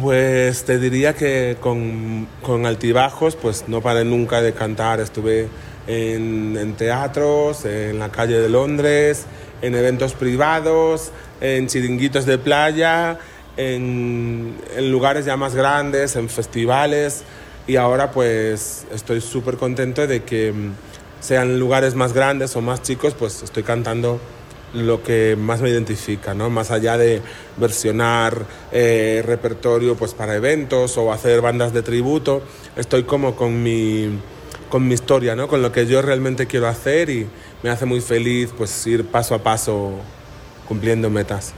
Pues 0.00 0.64
te 0.64 0.78
diría 0.78 1.12
que 1.14 1.56
con, 1.60 2.28
altibajos, 2.66 3.34
pues 3.34 3.64
no 3.66 3.80
paré 3.80 4.04
nunca 4.04 4.40
de 4.40 4.52
cantar. 4.52 5.00
Estuve 5.00 5.48
en, 5.88 6.56
en, 6.56 6.74
teatros, 6.74 7.64
en 7.64 7.98
la 7.98 8.08
calle 8.10 8.38
de 8.38 8.48
Londres, 8.48 9.26
en 9.60 9.74
eventos 9.74 10.14
privados, 10.14 11.10
en 11.40 11.66
chiringuitos 11.66 12.26
de 12.26 12.38
playa, 12.38 13.18
en, 13.56 14.54
en 14.76 14.92
lugares 14.92 15.24
ya 15.24 15.36
más 15.36 15.54
grandes, 15.56 16.14
en 16.14 16.28
festivales. 16.28 17.24
Y 17.66 17.76
ahora 17.76 18.10
pues 18.10 18.86
estoy 18.92 19.20
súper 19.20 19.56
contento 19.56 20.06
de 20.06 20.24
que 20.24 20.52
mm, 20.52 20.72
sean 21.20 21.58
lugares 21.58 21.94
más 21.94 22.12
grandes 22.12 22.56
o 22.56 22.60
más 22.60 22.82
chicos, 22.82 23.14
pues 23.16 23.42
estoy 23.42 23.62
cantando 23.62 24.20
lo 24.74 25.02
que 25.02 25.36
más 25.38 25.60
me 25.60 25.68
identifica, 25.68 26.34
¿no? 26.34 26.50
Más 26.50 26.70
allá 26.70 26.96
de 26.96 27.20
versionar 27.56 28.46
eh, 28.72 29.22
repertorio 29.24 29.96
pues 29.96 30.14
para 30.14 30.34
eventos 30.34 30.96
o 30.98 31.12
hacer 31.12 31.40
bandas 31.40 31.72
de 31.72 31.82
tributo, 31.82 32.42
estoy 32.74 33.04
como 33.04 33.36
con 33.36 33.62
mi, 33.62 34.18
con 34.68 34.88
mi 34.88 34.94
historia, 34.94 35.36
¿no? 35.36 35.46
Con 35.46 35.62
lo 35.62 35.70
que 35.70 35.86
yo 35.86 36.02
realmente 36.02 36.46
quiero 36.46 36.68
hacer 36.68 37.10
y 37.10 37.28
me 37.62 37.70
hace 37.70 37.84
muy 37.84 38.00
feliz 38.00 38.52
pues 38.56 38.86
ir 38.86 39.06
paso 39.06 39.34
a 39.34 39.38
paso 39.38 39.92
cumpliendo 40.66 41.10
metas. 41.10 41.52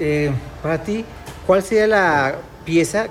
Eh, 0.00 0.32
para 0.62 0.82
ti, 0.82 1.04
¿cuál 1.46 1.62
sería 1.62 1.86
la 1.86 2.38
pieza 2.64 3.08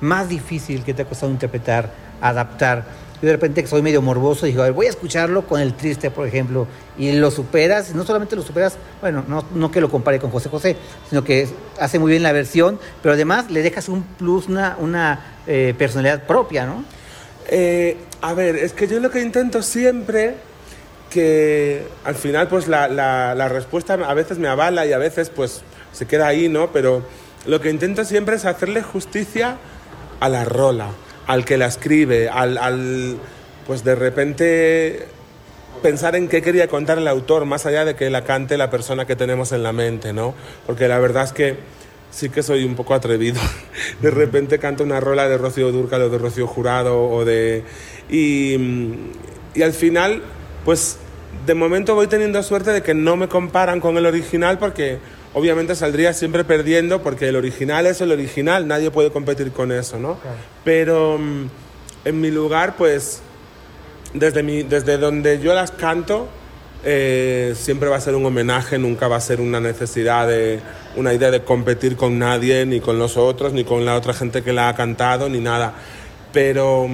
más 0.00 0.28
difícil 0.28 0.84
que 0.84 0.94
te 0.94 1.02
ha 1.02 1.04
costado 1.04 1.32
interpretar, 1.32 1.90
adaptar? 2.20 2.84
Yo 3.22 3.26
de 3.26 3.32
repente 3.32 3.66
soy 3.66 3.82
medio 3.82 4.00
morboso 4.00 4.46
digo, 4.46 4.62
a 4.62 4.66
ver, 4.66 4.72
voy 4.72 4.86
a 4.86 4.90
escucharlo 4.90 5.46
con 5.46 5.60
el 5.60 5.74
triste, 5.74 6.10
por 6.10 6.26
ejemplo, 6.26 6.66
y 6.96 7.12
lo 7.12 7.30
superas, 7.30 7.94
no 7.94 8.04
solamente 8.04 8.34
lo 8.34 8.42
superas, 8.42 8.78
bueno, 9.02 9.24
no, 9.28 9.44
no 9.54 9.70
que 9.70 9.82
lo 9.82 9.90
compare 9.90 10.18
con 10.18 10.30
José 10.30 10.48
José, 10.48 10.76
sino 11.08 11.22
que 11.22 11.46
hace 11.78 11.98
muy 11.98 12.10
bien 12.10 12.22
la 12.22 12.32
versión, 12.32 12.78
pero 13.02 13.12
además 13.12 13.50
le 13.50 13.62
dejas 13.62 13.90
un 13.90 14.04
plus, 14.04 14.48
una, 14.48 14.76
una 14.78 15.20
eh, 15.46 15.74
personalidad 15.76 16.26
propia, 16.26 16.64
¿no? 16.64 16.82
Eh, 17.48 17.98
a 18.22 18.32
ver, 18.32 18.56
es 18.56 18.72
que 18.72 18.88
yo 18.88 19.00
lo 19.00 19.10
que 19.10 19.20
intento 19.20 19.62
siempre 19.62 20.36
que 21.10 21.86
al 22.04 22.14
final 22.14 22.48
pues 22.48 22.68
la, 22.68 22.88
la, 22.88 23.34
la, 23.34 23.48
respuesta 23.48 23.94
a 23.94 24.14
veces 24.14 24.38
me 24.38 24.48
avala 24.48 24.86
y 24.86 24.92
a 24.92 24.98
veces 24.98 25.28
pues 25.28 25.62
se 25.92 26.06
queda 26.06 26.28
ahí, 26.28 26.48
¿no? 26.48 26.70
Pero 26.72 27.02
lo 27.46 27.60
que 27.60 27.68
intento 27.68 28.04
siempre 28.04 28.36
es 28.36 28.44
hacerle 28.44 28.82
justicia 28.82 29.58
a 30.20 30.28
la 30.28 30.44
rola 30.44 30.90
al 31.26 31.44
que 31.44 31.56
la 31.56 31.66
escribe, 31.66 32.28
al, 32.28 32.58
al, 32.58 33.16
pues 33.66 33.84
de 33.84 33.94
repente 33.94 35.06
pensar 35.82 36.16
en 36.16 36.28
qué 36.28 36.42
quería 36.42 36.68
contar 36.68 36.98
el 36.98 37.08
autor, 37.08 37.44
más 37.44 37.66
allá 37.66 37.84
de 37.84 37.94
que 37.94 38.10
la 38.10 38.24
cante 38.24 38.56
la 38.56 38.70
persona 38.70 39.06
que 39.06 39.16
tenemos 39.16 39.52
en 39.52 39.62
la 39.62 39.72
mente, 39.72 40.12
¿no? 40.12 40.34
Porque 40.66 40.88
la 40.88 40.98
verdad 40.98 41.24
es 41.24 41.32
que 41.32 41.56
sí 42.10 42.28
que 42.28 42.42
soy 42.42 42.64
un 42.64 42.74
poco 42.74 42.94
atrevido. 42.94 43.40
De 44.02 44.10
repente 44.10 44.58
canto 44.58 44.82
una 44.82 45.00
rola 45.00 45.28
de 45.28 45.38
Rocío 45.38 45.72
Durcal 45.72 46.02
o 46.02 46.08
de 46.08 46.18
Rocío 46.18 46.46
Jurado 46.46 47.02
o 47.02 47.24
de... 47.24 47.64
Y, 48.10 48.56
y 49.54 49.62
al 49.62 49.72
final, 49.72 50.22
pues 50.64 50.98
de 51.46 51.54
momento 51.54 51.94
voy 51.94 52.08
teniendo 52.08 52.42
suerte 52.42 52.72
de 52.72 52.82
que 52.82 52.94
no 52.94 53.16
me 53.16 53.28
comparan 53.28 53.80
con 53.80 53.96
el 53.96 54.06
original 54.06 54.58
porque 54.58 54.98
obviamente 55.34 55.74
saldría 55.74 56.12
siempre 56.12 56.44
perdiendo 56.44 57.02
porque 57.02 57.28
el 57.28 57.36
original 57.36 57.86
es 57.86 58.00
el 58.00 58.12
original, 58.12 58.66
nadie 58.66 58.90
puede 58.90 59.10
competir 59.10 59.52
con 59.52 59.72
eso, 59.72 59.98
¿no? 59.98 60.18
Claro. 60.18 60.36
Pero 60.64 61.14
um, 61.14 61.48
en 62.04 62.20
mi 62.20 62.30
lugar, 62.30 62.76
pues, 62.76 63.20
desde, 64.14 64.42
mi, 64.42 64.62
desde 64.62 64.98
donde 64.98 65.40
yo 65.40 65.54
las 65.54 65.70
canto, 65.70 66.28
eh, 66.84 67.54
siempre 67.56 67.88
va 67.88 67.96
a 67.96 68.00
ser 68.00 68.14
un 68.14 68.24
homenaje, 68.24 68.78
nunca 68.78 69.06
va 69.06 69.16
a 69.16 69.20
ser 69.20 69.40
una 69.40 69.60
necesidad 69.60 70.26
de 70.26 70.60
una 70.96 71.12
idea 71.12 71.30
de 71.30 71.44
competir 71.44 71.96
con 71.96 72.18
nadie, 72.18 72.64
ni 72.66 72.80
con 72.80 72.98
los 72.98 73.16
otros, 73.16 73.52
ni 73.52 73.64
con 73.64 73.84
la 73.84 73.96
otra 73.96 74.14
gente 74.14 74.42
que 74.42 74.52
la 74.52 74.68
ha 74.68 74.74
cantado, 74.74 75.28
ni 75.28 75.40
nada. 75.40 75.74
Pero... 76.32 76.88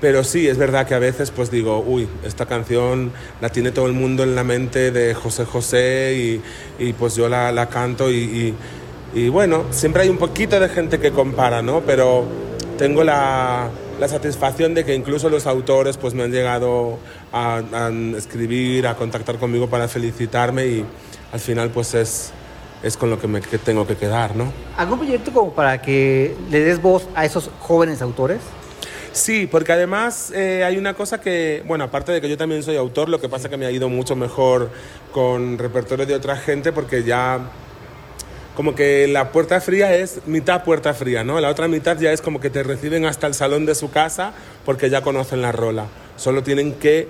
Pero 0.00 0.24
sí, 0.24 0.46
es 0.46 0.58
verdad 0.58 0.86
que 0.86 0.94
a 0.94 0.98
veces 0.98 1.30
pues 1.30 1.50
digo, 1.50 1.80
uy, 1.80 2.06
esta 2.24 2.46
canción 2.46 3.12
la 3.40 3.48
tiene 3.48 3.70
todo 3.70 3.86
el 3.86 3.94
mundo 3.94 4.24
en 4.24 4.34
la 4.34 4.44
mente 4.44 4.90
de 4.90 5.14
José 5.14 5.44
José 5.46 6.14
y, 6.78 6.84
y 6.84 6.92
pues 6.92 7.16
yo 7.16 7.28
la, 7.28 7.50
la 7.50 7.68
canto 7.68 8.10
y, 8.10 8.16
y, 8.16 8.54
y, 9.14 9.28
bueno, 9.30 9.64
siempre 9.70 10.02
hay 10.02 10.10
un 10.10 10.18
poquito 10.18 10.60
de 10.60 10.68
gente 10.68 10.98
que 10.98 11.12
compara, 11.12 11.62
¿no? 11.62 11.80
Pero 11.80 12.24
tengo 12.76 13.04
la, 13.04 13.70
la 13.98 14.08
satisfacción 14.08 14.74
de 14.74 14.84
que 14.84 14.94
incluso 14.94 15.30
los 15.30 15.46
autores 15.46 15.96
pues 15.96 16.12
me 16.12 16.22
han 16.24 16.30
llegado 16.30 16.98
a, 17.32 17.62
a, 17.72 17.90
escribir, 18.16 18.86
a 18.86 18.96
contactar 18.96 19.38
conmigo 19.38 19.68
para 19.68 19.88
felicitarme 19.88 20.66
y 20.66 20.84
al 21.32 21.40
final 21.40 21.70
pues 21.70 21.94
es, 21.94 22.32
es 22.82 22.98
con 22.98 23.08
lo 23.08 23.18
que 23.18 23.28
me 23.28 23.40
que 23.40 23.56
tengo 23.56 23.86
que 23.86 23.96
quedar, 23.96 24.36
¿no? 24.36 24.52
¿Algún 24.76 24.98
proyecto 24.98 25.32
como 25.32 25.54
para 25.54 25.80
que 25.80 26.36
le 26.50 26.60
des 26.60 26.82
voz 26.82 27.08
a 27.14 27.24
esos 27.24 27.50
jóvenes 27.60 28.02
autores? 28.02 28.40
Sí, 29.16 29.48
porque 29.50 29.72
además 29.72 30.30
eh, 30.34 30.62
hay 30.62 30.76
una 30.76 30.92
cosa 30.92 31.22
que, 31.22 31.62
bueno, 31.66 31.84
aparte 31.84 32.12
de 32.12 32.20
que 32.20 32.28
yo 32.28 32.36
también 32.36 32.62
soy 32.62 32.76
autor, 32.76 33.08
lo 33.08 33.18
que 33.18 33.30
pasa 33.30 33.48
que 33.48 33.56
me 33.56 33.64
ha 33.64 33.70
ido 33.70 33.88
mucho 33.88 34.14
mejor 34.14 34.70
con 35.10 35.56
repertorio 35.56 36.04
de 36.04 36.14
otra 36.14 36.36
gente 36.36 36.70
porque 36.70 37.02
ya 37.02 37.40
como 38.54 38.74
que 38.74 39.08
la 39.08 39.32
puerta 39.32 39.58
fría 39.62 39.96
es 39.96 40.20
mitad 40.26 40.64
puerta 40.64 40.92
fría, 40.92 41.24
¿no? 41.24 41.40
La 41.40 41.48
otra 41.48 41.66
mitad 41.66 41.98
ya 41.98 42.12
es 42.12 42.20
como 42.20 42.40
que 42.40 42.50
te 42.50 42.62
reciben 42.62 43.06
hasta 43.06 43.26
el 43.26 43.32
salón 43.32 43.64
de 43.64 43.74
su 43.74 43.90
casa 43.90 44.34
porque 44.66 44.90
ya 44.90 45.00
conocen 45.00 45.40
la 45.40 45.50
rola. 45.50 45.86
Solo 46.18 46.42
tienen 46.42 46.74
que 46.74 47.08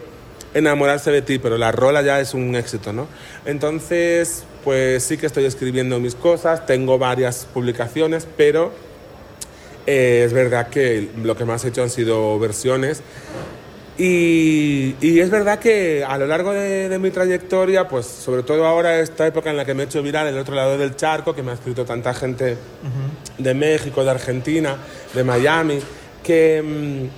enamorarse 0.54 1.10
de 1.10 1.22
ti, 1.22 1.40
pero 1.40 1.58
la 1.58 1.72
rola 1.72 2.02
ya 2.02 2.20
es 2.20 2.34
un 2.34 2.54
éxito, 2.54 2.92
¿no? 2.92 3.08
Entonces, 3.46 4.44
pues 4.62 5.02
sí 5.02 5.16
que 5.16 5.26
estoy 5.26 5.44
escribiendo 5.44 5.98
mis 5.98 6.14
cosas, 6.14 6.66
tengo 6.66 6.98
varias 6.98 7.48
publicaciones, 7.52 8.28
pero 8.36 8.85
eh, 9.86 10.22
es 10.24 10.32
verdad 10.32 10.68
que 10.68 11.08
lo 11.22 11.36
que 11.36 11.44
más 11.44 11.64
he 11.64 11.68
hecho 11.68 11.82
han 11.82 11.90
sido 11.90 12.38
versiones. 12.38 13.02
Y, 13.98 14.94
y, 15.00 15.20
es 15.20 15.30
verdad 15.30 15.58
que 15.58 16.04
a 16.04 16.18
lo 16.18 16.26
largo 16.26 16.52
de, 16.52 16.90
de, 16.90 16.98
mi 16.98 17.10
trayectoria, 17.10 17.88
pues 17.88 18.04
sobre 18.04 18.42
todo 18.42 18.66
ahora, 18.66 19.00
esta 19.00 19.26
época 19.26 19.48
en 19.48 19.56
la 19.56 19.64
que 19.64 19.72
me 19.72 19.84
he 19.84 19.86
hecho 19.86 20.02
viral, 20.02 20.26
el 20.26 20.36
otro 20.36 20.54
lado 20.54 20.76
del 20.76 20.96
charco, 20.96 21.34
que 21.34 21.42
me 21.42 21.52
ha 21.52 21.54
escrito 21.54 21.86
tanta 21.86 22.12
gente 22.12 22.52
uh 22.52 22.56
-huh. 22.56 23.42
de 23.42 23.54
México, 23.54 24.04
de 24.04 24.10
Argentina, 24.10 24.76
de 25.14 25.24
Miami, 25.24 25.78
que 26.22 26.62
mm, 26.62 27.08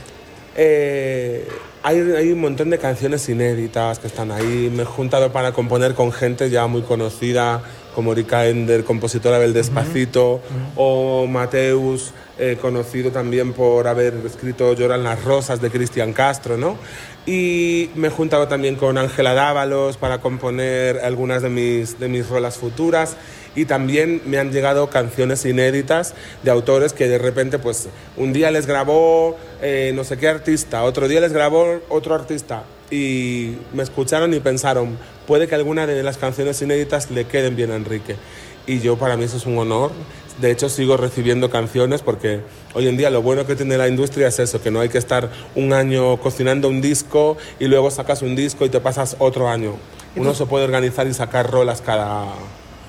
eh, 0.57 1.49
hay, 1.83 1.99
hay, 1.99 2.31
un 2.31 2.41
montón 2.41 2.71
de 2.71 2.79
canciones 2.79 3.29
inéditas 3.29 3.99
que 3.99 4.07
están 4.07 4.31
ahí. 4.31 4.71
Me 4.73 4.83
he 4.83 4.87
juntado 4.87 5.33
para 5.33 5.51
componer 5.53 5.95
con 5.95 6.13
gente 6.13 6.49
ya 6.49 6.69
muy 6.69 6.83
conocida, 6.83 7.63
como 7.99 8.13
Erika 8.13 8.47
Ender, 8.47 8.85
compositora 8.85 9.41
del 9.41 9.53
Despacito, 9.53 10.35
uh 10.35 10.37
-huh. 10.37 10.73
o 10.77 11.27
Mateus 11.27 12.13
eh, 12.39 12.57
conocido 12.63 13.11
también 13.11 13.53
por 13.53 13.89
haber 13.89 14.15
escrito 14.25 14.73
Lloran 14.75 15.03
las 15.03 15.25
rosas 15.25 15.61
de 15.61 15.69
Cristian 15.69 16.13
Castro, 16.13 16.57
¿no? 16.57 16.77
Y 17.27 17.91
me 17.97 18.07
he 18.07 18.11
juntado 18.13 18.47
también 18.47 18.77
con 18.77 18.99
Ángela 18.99 19.35
Dávalos 19.35 19.97
para 19.97 20.21
componer 20.21 21.01
algunas 21.01 21.43
de 21.43 21.49
mis, 21.49 21.99
de 21.99 22.07
mis 22.07 22.29
rolas 22.29 22.57
futuras 22.57 23.17
y 23.57 23.65
también 23.65 24.23
me 24.27 24.39
han 24.39 24.53
llegado 24.53 24.91
canciones 24.91 25.45
inéditas 25.45 26.15
de 26.45 26.53
autores 26.53 26.93
que 26.93 27.09
de 27.09 27.19
repente 27.19 27.59
pues 27.59 27.89
un 28.17 28.33
día 28.33 28.53
les 28.53 28.67
grabó 28.67 29.37
eh, 29.61 29.91
no 29.93 30.05
sé 30.05 30.19
qué 30.19 30.29
artista, 30.29 30.85
otro 30.85 31.09
día 31.09 31.21
les 31.21 31.33
grabó 31.33 31.81
otro 31.89 32.15
artista 32.15 32.63
y 32.93 33.57
me 33.73 33.83
escucharon 33.83 34.33
y 34.33 34.41
pensaron, 34.41 34.97
puede 35.29 35.47
que 35.47 35.55
alguna 35.55 35.87
de 35.87 36.03
las 36.03 36.19
canciones 36.19 36.61
inéditas 36.61 37.12
le 37.12 37.27
queden 37.27 37.55
bien 37.55 37.71
a 37.71 37.77
Enrique. 37.77 38.17
Y 38.67 38.81
yo 38.81 38.97
para 38.99 39.17
mí 39.17 39.25
eso 39.25 39.37
es 39.37 39.47
un 39.47 39.59
honor 39.59 39.93
de 40.41 40.53
hecho, 40.53 40.69
sigo 40.69 40.97
recibiendo 40.97 41.51
canciones 41.51 42.03
porque 42.03 42.41
hoy 42.75 42.87
en 42.87 42.97
día 42.97 43.11
lo 43.11 43.23
bueno 43.23 43.45
que 43.45 43.57
tiene 43.57 43.77
la 43.77 43.88
industria 43.88 44.29
es 44.29 44.38
eso, 44.38 44.62
que 44.62 44.71
no 44.71 44.81
hay 44.81 44.88
que 44.88 44.99
estar 44.99 45.31
un 45.57 45.73
año 45.73 46.17
cocinando 46.19 46.69
un 46.69 46.81
disco 46.81 47.37
y 47.59 47.67
luego 47.67 47.91
sacas 47.91 48.23
un 48.23 48.37
disco 48.37 48.64
y 48.64 48.69
te 48.69 48.81
pasas 48.81 49.17
otro 49.19 49.49
año. 49.49 49.75
Uno 50.17 50.35
se 50.35 50.47
puede 50.47 50.64
organizar 50.64 51.07
y 51.07 51.14
sacar 51.14 51.51
rolas 51.51 51.81
cada, 51.81 52.27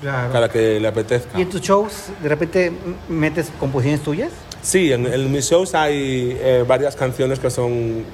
claro. 0.00 0.32
cada 0.32 0.48
que 0.48 0.80
le 0.80 0.88
apetezca. 0.88 1.38
¿Y 1.38 1.42
en 1.42 1.50
tus 1.50 1.60
shows 1.60 2.10
de 2.22 2.28
repente 2.28 2.72
metes 3.08 3.50
composiciones 3.58 4.02
tuyas? 4.02 4.30
Sí, 4.62 4.92
en, 4.92 5.06
en 5.06 5.32
mis 5.32 5.48
shows 5.48 5.74
hay 5.74 6.36
eh, 6.40 6.64
varias 6.66 6.94
canciones 6.94 7.38
que 7.38 7.50
son 7.50 8.04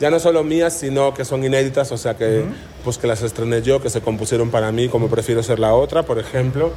ya 0.00 0.10
no 0.10 0.18
solo 0.18 0.42
mías, 0.42 0.76
sino 0.76 1.14
que 1.14 1.24
son 1.24 1.44
inéditas, 1.44 1.92
o 1.92 1.96
sea 1.96 2.16
que, 2.16 2.40
uh 2.40 2.42
-huh. 2.42 2.52
Pues 2.84 2.98
que 2.98 3.06
las 3.06 3.22
estrené 3.22 3.62
yo, 3.62 3.80
que 3.80 3.90
se 3.90 4.00
compusieron 4.00 4.50
para 4.50 4.72
mí, 4.72 4.88
como 4.88 5.08
prefiero 5.08 5.42
ser 5.42 5.58
la 5.58 5.74
otra, 5.74 6.02
por 6.04 6.18
ejemplo 6.18 6.72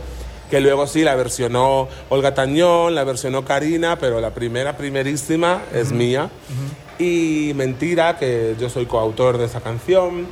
que 0.49 0.59
luego 0.59 0.85
sí 0.87 1.03
la 1.03 1.15
versionó 1.15 1.87
Olga 2.09 2.33
Tañón, 2.33 2.95
la 2.95 3.03
versionó 3.03 3.45
Karina, 3.45 3.97
pero 3.97 4.21
la 4.21 4.31
primera, 4.31 4.77
primerísima 4.77 5.63
es 5.73 5.87
uh 5.87 5.91
-huh. 5.91 5.95
mía. 5.95 6.29
Uh 6.49 6.53
-huh. 6.53 7.49
Y 7.49 7.53
Mentira, 7.55 8.17
que 8.17 8.55
yo 8.59 8.69
soy 8.69 8.85
coautor 8.85 9.37
de 9.37 9.45
esa 9.45 9.61
canción. 9.61 10.27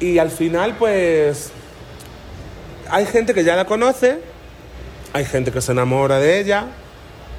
Y 0.00 0.18
al 0.18 0.30
final, 0.30 0.76
pues, 0.78 1.50
hay 2.90 3.06
gente 3.06 3.34
que 3.34 3.44
ya 3.44 3.56
la 3.56 3.64
conoce, 3.64 4.18
hay 5.12 5.24
gente 5.24 5.52
que 5.52 5.60
se 5.60 5.72
enamora 5.72 6.18
de 6.18 6.40
ella, 6.40 6.66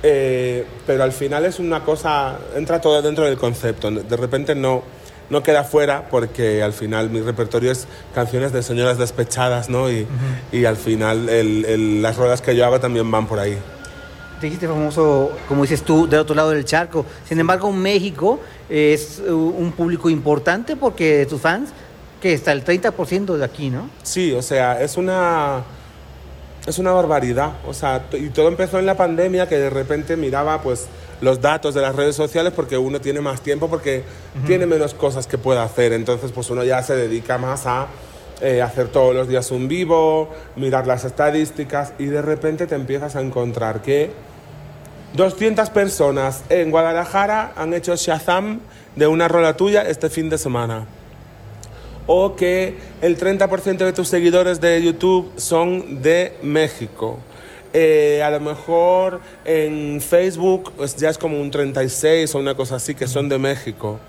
eh, 0.03 0.65
pero 0.87 1.03
al 1.03 1.11
final 1.11 1.45
es 1.45 1.59
una 1.59 1.83
cosa, 1.83 2.37
entra 2.55 2.79
todo 2.79 3.01
dentro 3.01 3.25
del 3.25 3.37
concepto. 3.37 3.91
De 3.91 4.17
repente 4.17 4.55
no 4.55 4.83
no 5.31 5.41
queda 5.41 5.63
fuera 5.63 6.09
porque 6.09 6.61
al 6.61 6.73
final 6.73 7.09
mi 7.09 7.21
repertorio 7.21 7.71
es 7.71 7.87
canciones 8.13 8.51
de 8.51 8.61
señoras 8.61 8.97
despechadas, 8.97 9.69
¿no? 9.69 9.89
Y, 9.89 10.01
uh 10.01 10.05
-huh. 10.05 10.59
y 10.59 10.65
al 10.65 10.75
final 10.75 11.29
el, 11.29 11.65
el, 11.65 12.01
las 12.01 12.17
ruedas 12.17 12.41
que 12.41 12.55
yo 12.55 12.65
hago 12.65 12.79
también 12.79 13.09
van 13.09 13.25
por 13.27 13.39
ahí. 13.39 13.57
te 14.41 14.47
hiciste 14.47 14.67
famoso, 14.67 15.31
como 15.47 15.61
dices 15.61 15.83
tú, 15.83 16.07
del 16.07 16.19
otro 16.19 16.35
lado 16.35 16.49
del 16.49 16.65
charco. 16.65 17.05
Sin 17.29 17.39
embargo, 17.39 17.71
México 17.71 18.39
es 18.69 19.21
un 19.27 19.71
público 19.71 20.09
importante 20.09 20.75
porque 20.75 21.25
tus 21.29 21.39
fans, 21.39 21.69
que 22.19 22.33
está 22.33 22.51
el 22.51 22.63
30% 22.65 23.37
de 23.37 23.45
aquí, 23.45 23.69
¿no? 23.69 23.89
Sí, 24.03 24.33
o 24.33 24.41
sea, 24.41 24.81
es 24.81 24.97
una 24.97 25.63
es 26.65 26.77
una 26.79 26.91
barbaridad. 26.91 27.51
O 27.67 27.73
sea, 27.73 28.03
y 28.13 28.29
todo 28.29 28.47
empezó 28.47 28.79
en 28.79 28.85
la 28.85 28.95
pandemia 28.97 29.47
que 29.47 29.57
de 29.57 29.69
repente 29.69 30.17
miraba 30.17 30.61
pues 30.61 30.87
los 31.21 31.39
datos 31.39 31.73
de 31.73 31.81
las 31.81 31.95
redes 31.95 32.15
sociales 32.15 32.51
porque 32.55 32.77
uno 32.77 32.99
tiene 32.99 33.21
más 33.21 33.41
tiempo, 33.41 33.69
porque 33.69 34.03
tiene 34.45 34.65
menos 34.65 34.93
cosas 34.93 35.27
que 35.27 35.37
pueda 35.37 35.63
hacer. 35.63 35.93
Entonces, 35.93 36.31
pues 36.31 36.49
uno 36.49 36.63
ya 36.63 36.81
se 36.83 36.95
dedica 36.95 37.37
más 37.37 37.65
a 37.67 37.87
eh, 38.41 38.61
hacer 38.61 38.87
todos 38.87 39.15
los 39.15 39.27
días 39.27 39.51
un 39.51 39.67
vivo, 39.67 40.29
mirar 40.55 40.87
las 40.87 41.05
estadísticas 41.05 41.93
y 41.99 42.05
de 42.05 42.21
repente 42.21 42.65
te 42.65 42.75
empiezas 42.75 43.15
a 43.15 43.21
encontrar 43.21 43.83
que 43.83 44.11
200 45.13 45.69
personas 45.69 46.43
en 46.49 46.71
Guadalajara 46.71 47.53
han 47.55 47.73
hecho 47.73 47.95
Shazam 47.95 48.61
de 48.95 49.07
una 49.07 49.27
rola 49.27 49.55
tuya 49.55 49.83
este 49.83 50.09
fin 50.09 50.29
de 50.29 50.39
semana. 50.39 50.85
O 52.07 52.35
que 52.35 52.77
el 53.01 53.17
30% 53.17 53.77
de 53.77 53.93
tus 53.93 54.07
seguidores 54.07 54.59
de 54.59 54.81
YouTube 54.81 55.31
son 55.37 56.01
de 56.01 56.35
México 56.41 57.19
eh, 57.73 58.21
a 58.23 58.29
lo 58.31 58.39
mejor 58.39 59.21
en 59.45 60.01
Facebook 60.01 60.73
pues, 60.75 60.95
ya 60.95 61.09
es 61.09 61.17
como 61.17 61.39
un 61.39 61.51
36 61.51 62.35
o 62.35 62.39
una 62.39 62.55
cosa 62.55 62.75
así 62.75 62.95
que 62.95 63.07
son 63.07 63.29
de 63.29 63.37
México. 63.37 63.99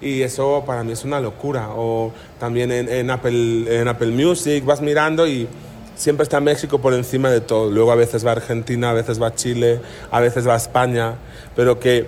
Y 0.00 0.22
eso 0.22 0.62
para 0.66 0.84
mí 0.84 0.92
es 0.92 1.04
una 1.04 1.20
locura. 1.20 1.70
O 1.74 2.12
también 2.38 2.70
en, 2.70 3.10
Apple, 3.10 3.80
en 3.80 3.88
Apple 3.88 4.08
Music 4.08 4.64
vas 4.64 4.82
mirando 4.82 5.26
y 5.26 5.48
siempre 5.94 6.24
está 6.24 6.40
México 6.40 6.80
por 6.80 6.92
encima 6.92 7.30
de 7.30 7.40
todo. 7.40 7.70
Luego 7.70 7.92
a 7.92 7.96
veces 7.96 8.26
va 8.26 8.32
Argentina, 8.32 8.90
a 8.90 8.92
veces 8.92 9.20
va 9.20 9.34
Chile, 9.34 9.80
a 10.10 10.20
veces 10.20 10.46
va 10.46 10.54
España. 10.56 11.14
Pero 11.54 11.80
que, 11.80 12.06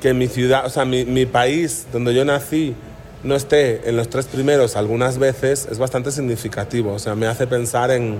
que 0.00 0.14
mi 0.14 0.28
ciudad, 0.28 0.64
o 0.64 0.70
sea, 0.70 0.86
mi, 0.86 1.04
mi 1.04 1.26
país 1.26 1.86
donde 1.92 2.14
yo 2.14 2.24
nací 2.24 2.74
no 3.22 3.34
esté 3.34 3.88
en 3.88 3.96
los 3.96 4.08
tres 4.08 4.26
primeros 4.26 4.76
algunas 4.76 5.18
veces 5.18 5.68
es 5.70 5.78
bastante 5.78 6.12
significativo. 6.12 6.94
O 6.94 6.98
sea, 6.98 7.14
me 7.14 7.26
hace 7.26 7.46
pensar 7.46 7.90
en 7.90 8.18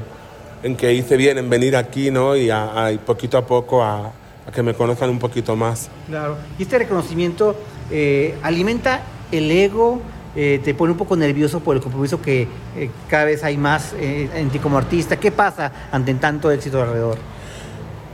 en 0.62 0.76
que 0.76 0.92
hice 0.92 1.16
bien 1.16 1.38
en 1.38 1.48
venir 1.50 1.76
aquí, 1.76 2.10
¿no? 2.10 2.36
Y 2.36 2.50
a, 2.50 2.92
poquito 3.04 3.38
a 3.38 3.46
poco 3.46 3.82
a, 3.82 4.12
que 4.54 4.62
me 4.62 4.74
conozcan 4.74 5.10
un 5.10 5.18
poquito 5.18 5.56
más. 5.56 5.88
Claro. 6.08 6.36
Y 6.58 6.62
este 6.62 6.78
reconocimiento 6.78 7.56
eh, 7.90 8.34
alimenta 8.42 9.00
el 9.32 9.50
ego, 9.50 10.00
eh, 10.34 10.60
te 10.62 10.74
pone 10.74 10.92
un 10.92 10.98
poco 10.98 11.16
nervioso 11.16 11.60
por 11.60 11.76
el 11.76 11.82
compromiso 11.82 12.20
que 12.20 12.46
eh, 12.76 12.90
cada 13.08 13.24
vez 13.24 13.42
hay 13.42 13.56
más 13.56 13.94
en 13.98 14.50
ti 14.50 14.58
como 14.58 14.78
artista. 14.78 15.16
¿Qué 15.16 15.32
pasa 15.32 15.72
ante 15.90 16.14
tanto 16.14 16.50
éxito 16.50 16.80
alrededor? 16.82 17.18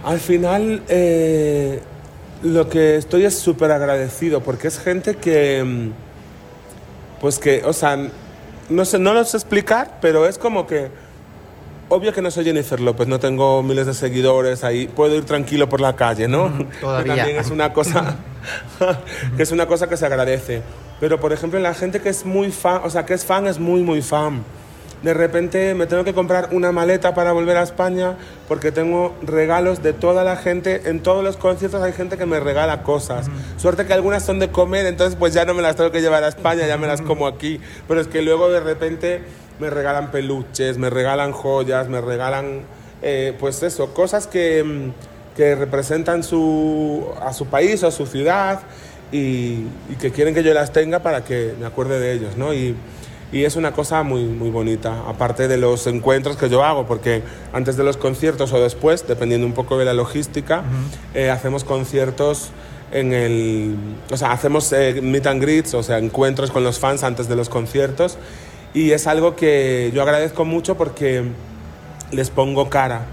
Al 0.04 0.18
final, 0.18 0.82
lo 2.42 2.68
que 2.68 2.96
estoy 2.96 3.24
es 3.24 3.38
súper 3.38 3.70
agradecido 3.70 4.40
porque 4.40 4.68
es 4.68 4.78
gente 4.78 5.16
que, 5.16 5.62
mm, 5.62 5.90
pues 7.20 7.38
que, 7.38 7.62
o 7.64 7.72
sea, 7.72 7.96
no 8.68 8.84
sé, 8.84 8.98
no 8.98 9.14
lo 9.14 9.24
sé 9.24 9.36
explicar, 9.36 9.98
pero 10.00 10.26
es 10.26 10.38
como 10.38 10.66
que 10.66 10.88
obvio 11.92 12.12
que 12.12 12.22
no 12.22 12.30
soy 12.30 12.44
Jennifer 12.44 12.80
López, 12.80 13.06
no 13.06 13.20
tengo 13.20 13.62
miles 13.62 13.86
de 13.86 13.92
seguidores 13.92 14.64
ahí, 14.64 14.88
puedo 14.88 15.14
ir 15.14 15.24
tranquilo 15.24 15.68
por 15.68 15.82
la 15.82 15.94
calle, 15.94 16.26
¿no? 16.26 16.50
Todavía. 16.80 17.16
también 17.16 17.38
es 17.38 17.50
una 17.50 17.72
cosa 17.74 18.16
que 19.36 19.42
es 19.42 19.52
una 19.52 19.66
cosa 19.66 19.88
que 19.88 19.96
se 19.98 20.06
agradece. 20.06 20.62
Pero 21.00 21.20
por 21.20 21.32
ejemplo, 21.32 21.58
la 21.60 21.74
gente 21.74 22.00
que 22.00 22.08
es 22.08 22.24
muy 22.24 22.50
fan, 22.50 22.80
o 22.84 22.88
sea, 22.88 23.04
que 23.04 23.12
es 23.12 23.24
fan 23.26 23.46
es 23.46 23.58
muy 23.58 23.82
muy 23.82 24.00
fan. 24.00 24.42
De 25.02 25.12
repente 25.14 25.74
me 25.74 25.86
tengo 25.86 26.04
que 26.04 26.14
comprar 26.14 26.50
una 26.52 26.70
maleta 26.70 27.12
para 27.12 27.32
volver 27.32 27.56
a 27.56 27.64
España 27.64 28.16
porque 28.46 28.70
tengo 28.70 29.14
regalos 29.20 29.82
de 29.82 29.92
toda 29.92 30.22
la 30.22 30.36
gente. 30.36 30.88
En 30.88 31.00
todos 31.00 31.24
los 31.24 31.36
conciertos 31.36 31.82
hay 31.82 31.92
gente 31.92 32.16
que 32.16 32.24
me 32.24 32.38
regala 32.38 32.84
cosas. 32.84 33.28
Suerte 33.56 33.84
que 33.84 33.92
algunas 33.92 34.24
son 34.24 34.38
de 34.38 34.50
comer, 34.50 34.86
entonces 34.86 35.16
pues 35.16 35.34
ya 35.34 35.44
no 35.44 35.54
me 35.54 35.62
las 35.62 35.74
tengo 35.74 35.90
que 35.90 36.00
llevar 36.00 36.22
a 36.22 36.28
España, 36.28 36.66
ya 36.68 36.78
me 36.78 36.86
las 36.86 37.02
como 37.02 37.26
aquí. 37.26 37.60
Pero 37.88 38.00
es 38.00 38.06
que 38.06 38.22
luego 38.22 38.48
de 38.48 38.60
repente 38.60 39.22
me 39.62 39.70
regalan 39.70 40.10
peluches, 40.10 40.76
me 40.76 40.90
regalan 40.90 41.30
joyas, 41.30 41.88
me 41.88 42.00
regalan, 42.00 42.62
eh, 43.00 43.32
pues 43.38 43.62
eso, 43.62 43.94
cosas 43.94 44.26
que, 44.26 44.64
mm, 44.64 45.36
que 45.36 45.54
representan 45.54 46.24
su, 46.24 47.06
a 47.22 47.32
su 47.32 47.46
país 47.46 47.80
o 47.84 47.86
a 47.86 47.92
su 47.92 48.06
ciudad 48.06 48.62
y, 49.12 49.66
que 50.00 50.10
quieren 50.10 50.34
que 50.34 50.42
yo 50.42 50.52
las 50.52 50.72
tenga 50.72 50.98
para 50.98 51.22
que 51.22 51.54
me 51.60 51.66
acuerde 51.66 52.00
de 52.00 52.12
ellos, 52.12 52.36
¿no? 52.36 52.52
Y, 52.52 52.74
y 53.30 53.44
es 53.44 53.54
una 53.54 53.72
cosa 53.72 54.02
muy, 54.02 54.24
muy 54.24 54.50
bonita, 54.50 55.04
aparte 55.08 55.46
de 55.46 55.58
los 55.58 55.86
encuentros 55.86 56.36
que 56.36 56.48
yo 56.48 56.64
hago, 56.64 56.86
porque 56.86 57.22
antes 57.52 57.76
de 57.76 57.84
los 57.84 57.96
conciertos 57.96 58.52
o 58.52 58.60
después, 58.60 59.06
dependiendo 59.06 59.46
un 59.46 59.54
poco 59.54 59.78
de 59.78 59.84
la 59.84 59.94
logística, 59.94 60.64
eh, 61.14 61.30
hacemos 61.30 61.62
conciertos 61.62 62.50
en 62.90 63.12
el... 63.14 63.76
O 64.10 64.16
sea, 64.16 64.32
hacemos 64.32 64.70
eh, 64.72 65.00
meet 65.00 65.26
and 65.26 65.40
greets, 65.40 65.72
o 65.72 65.82
sea, 65.84 65.98
encuentros 65.98 66.50
con 66.50 66.64
los 66.64 66.80
fans 66.80 67.04
antes 67.04 67.28
de 67.28 67.36
los 67.36 67.48
conciertos 67.48 68.18
y 68.74 68.92
es 68.92 69.06
algo 69.06 69.36
que 69.36 69.90
yo 69.94 70.02
agradezco 70.02 70.44
mucho 70.44 70.76
porque 70.76 71.24
les 72.10 72.30
pongo 72.30 72.68
cara 72.70 73.06